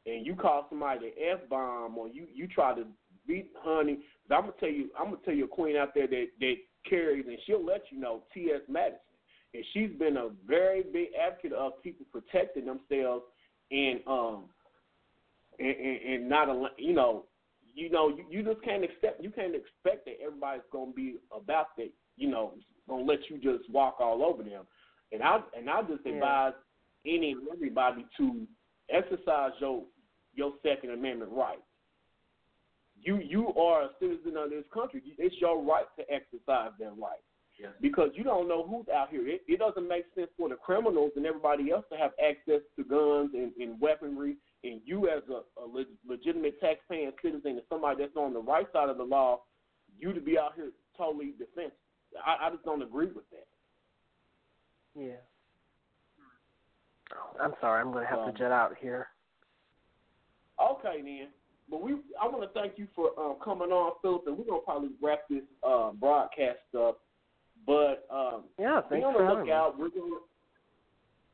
and 0.05 0.27
you 0.27 0.35
call 0.35 0.67
somebody 0.69 1.13
the 1.17 1.31
f 1.33 1.49
bomb, 1.49 1.97
or 1.97 2.09
you 2.09 2.27
you 2.35 2.47
try 2.47 2.75
to 2.75 2.85
beat 3.27 3.51
honey. 3.59 3.99
I'm 4.31 4.43
gonna 4.43 4.53
tell 4.61 4.69
you, 4.69 4.91
I'm 4.99 5.07
gonna 5.07 5.19
tell 5.25 5.35
you 5.35 5.45
a 5.45 5.49
queen 5.49 5.77
out 5.77 5.95
there 5.95 6.07
that 6.07 6.27
that 6.41 6.55
carries, 6.89 7.27
and 7.27 7.39
she'll 7.47 7.65
let 7.65 7.83
you 7.91 7.99
know 7.99 8.23
T.S. 8.35 8.61
Madison, 8.69 9.01
and 9.55 9.65
she's 9.73 9.91
been 9.99 10.17
a 10.17 10.29
very 10.47 10.83
big 10.83 11.09
advocate 11.21 11.53
of 11.53 11.83
people 11.83 12.07
protecting 12.13 12.67
themselves 12.67 13.25
and 13.71 14.01
um 14.07 14.45
and, 15.59 15.69
and, 15.69 16.15
and 16.15 16.29
not 16.29 16.49
a 16.49 16.69
you 16.79 16.93
know 16.93 17.25
you 17.77 17.91
know 17.91 18.09
you, 18.09 18.25
you 18.29 18.43
just 18.43 18.63
can't 18.65 18.83
accept 18.83 19.23
you 19.23 19.31
can't 19.31 19.55
expect 19.55 20.07
that 20.07 20.17
everybody's 20.25 20.63
gonna 20.73 20.93
be 20.93 21.17
about 21.33 21.77
that 21.77 21.91
you 22.17 22.29
know 22.29 22.55
gonna 22.89 23.05
let 23.05 23.19
you 23.29 23.37
just 23.39 23.69
walk 23.71 23.97
all 24.01 24.25
over 24.25 24.43
them. 24.43 24.65
And 25.13 25.23
I 25.23 25.41
and 25.57 25.69
I 25.71 25.83
just 25.83 26.05
advise 26.07 26.53
any 27.07 27.33
and 27.33 27.43
everybody 27.53 28.07
to 28.19 28.47
exercise 28.91 29.53
your 29.61 29.85
your 30.35 30.53
Second 30.63 30.91
Amendment 30.91 31.31
right. 31.33 31.59
You 33.01 33.19
you 33.19 33.49
are 33.55 33.83
a 33.83 33.89
citizen 34.01 34.37
of 34.37 34.51
this 34.51 34.65
country. 34.73 35.03
It's 35.19 35.35
your 35.41 35.63
right 35.63 35.87
to 35.99 36.05
exercise 36.13 36.73
that 36.79 36.93
right. 36.99 37.23
Yeah. 37.61 37.69
Because 37.81 38.11
you 38.15 38.23
don't 38.23 38.49
know 38.49 38.67
who's 38.67 38.87
out 38.95 39.09
here. 39.09 39.27
It, 39.27 39.43
it 39.49 39.59
doesn't 39.59 39.89
make 39.89 40.05
sense 40.15 40.29
for 40.37 40.49
the 40.49 40.57
criminals 40.57 41.13
and 41.17 41.25
everybody 41.25 41.71
else 41.71 41.87
to 41.91 41.97
have 41.97 42.11
access 42.23 42.61
to 42.77 42.85
guns 42.85 43.31
and, 43.33 43.51
and 43.59 43.81
weaponry, 43.81 44.37
and 44.65 44.81
you 44.85 45.09
as 45.09 45.23
a, 45.29 45.43
a 45.63 45.65
leg, 45.67 45.87
legitimate 46.09 46.61
taxpaying 46.61 47.13
citizen 47.23 47.53
and 47.53 47.63
somebody 47.69 48.03
that's 48.03 48.17
on 48.17 48.33
the 48.33 48.41
right 48.41 48.67
side 48.73 48.89
of 48.89 48.97
the 48.97 49.05
law, 49.05 49.41
you 49.99 50.13
to 50.13 50.21
be 50.21 50.39
out 50.39 50.53
here 50.57 50.71
totally 50.97 51.35
defenseless. 51.39 51.73
I, 52.25 52.47
I 52.47 52.51
just 52.51 52.65
don't 52.65 52.83
agree 52.83 53.07
with 53.07 53.29
that. 53.31 53.47
Yeah. 54.99 55.21
I'm 57.41 57.53
sorry. 57.61 57.83
I'm 57.83 57.93
going 57.93 58.05
to 58.05 58.11
have 58.11 58.21
Um, 58.21 58.33
to 58.33 58.39
jet 58.39 58.51
out 58.51 58.75
here. 58.81 59.09
Okay, 60.61 61.03
then. 61.03 61.29
But 61.69 61.83
we, 61.83 61.93
I 62.21 62.27
want 62.29 62.43
to 62.43 62.61
thank 62.61 62.79
you 62.79 62.87
for 62.95 63.11
um, 63.19 63.37
coming 63.45 63.71
on, 63.71 63.93
Phillip, 64.01 64.27
and 64.27 64.39
we're 64.39 64.45
gonna 64.45 64.61
probably 64.61 64.91
wrap 65.03 65.29
this 65.29 65.43
uh, 65.67 65.91
broadcast 65.93 66.61
up. 66.79 67.01
But 67.67 68.07
um, 68.09 68.45
Yeah, 68.59 68.81
thanks 68.89 69.05
for 69.13 69.25
having 69.25 69.45
me. 69.47 69.51
We're 69.77 69.89
gonna, 69.89 70.17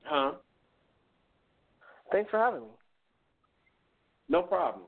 huh? 0.05 0.33
Thanks 2.11 2.31
for 2.31 2.39
having 2.39 2.63
me. 2.63 2.69
No 4.29 4.43
problem. 4.43 4.85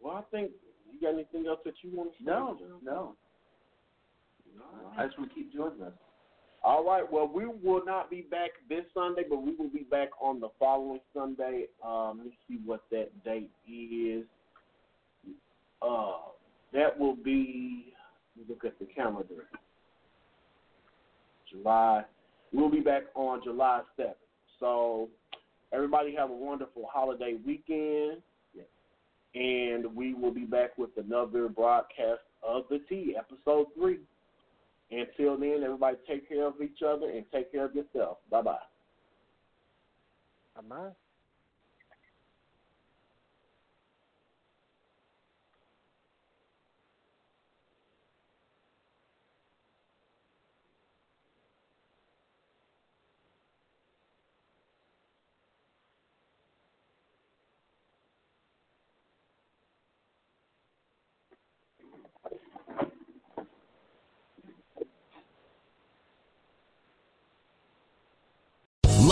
Well, 0.00 0.16
I 0.16 0.22
think 0.30 0.52
you 0.90 1.00
got 1.00 1.14
anything 1.14 1.46
else 1.46 1.60
that 1.64 1.74
you 1.82 1.90
want 1.96 2.12
to 2.12 2.18
say? 2.18 2.24
No, 2.26 2.56
John? 2.58 2.78
no. 2.82 3.16
I 4.96 5.06
just 5.06 5.18
want 5.18 5.30
to 5.30 5.34
keep 5.34 5.52
doing 5.52 5.72
this. 5.78 5.92
All 6.62 6.84
right. 6.84 7.04
Well, 7.10 7.28
we 7.28 7.46
will 7.46 7.84
not 7.84 8.10
be 8.10 8.22
back 8.22 8.50
this 8.68 8.84
Sunday, 8.94 9.22
but 9.28 9.42
we 9.42 9.54
will 9.54 9.68
be 9.68 9.86
back 9.90 10.10
on 10.20 10.40
the 10.40 10.48
following 10.58 11.00
Sunday. 11.12 11.66
Um, 11.84 12.18
let 12.18 12.26
me 12.26 12.38
see 12.48 12.58
what 12.64 12.82
that 12.90 13.10
date 13.24 13.50
is. 13.70 14.24
Uh, 15.82 16.12
that 16.72 16.98
will 16.98 17.16
be. 17.16 17.92
Look 18.48 18.64
at 18.64 18.78
the 18.78 18.86
calendar. 18.86 19.44
July. 21.50 22.04
We'll 22.52 22.70
be 22.70 22.80
back 22.80 23.04
on 23.14 23.42
July 23.44 23.82
seventh. 23.96 24.16
So, 24.60 25.08
everybody 25.74 26.14
have 26.14 26.30
a 26.30 26.34
wonderful 26.34 26.88
holiday 26.90 27.36
weekend. 27.44 28.22
And 29.34 29.96
we 29.96 30.14
will 30.14 30.30
be 30.30 30.44
back 30.44 30.78
with 30.78 30.90
another 30.96 31.48
broadcast 31.48 32.20
of 32.46 32.64
the 32.70 32.78
Tea, 32.88 33.16
episode 33.18 33.66
three. 33.76 33.98
Until 34.92 35.36
then, 35.36 35.62
everybody 35.64 35.96
take 36.06 36.28
care 36.28 36.46
of 36.46 36.54
each 36.62 36.82
other 36.86 37.10
and 37.10 37.24
take 37.32 37.50
care 37.50 37.64
of 37.64 37.74
yourself. 37.74 38.18
Bye 38.30 38.42
bye. 38.42 38.56
Bye 40.54 40.62
bye. 40.68 41.03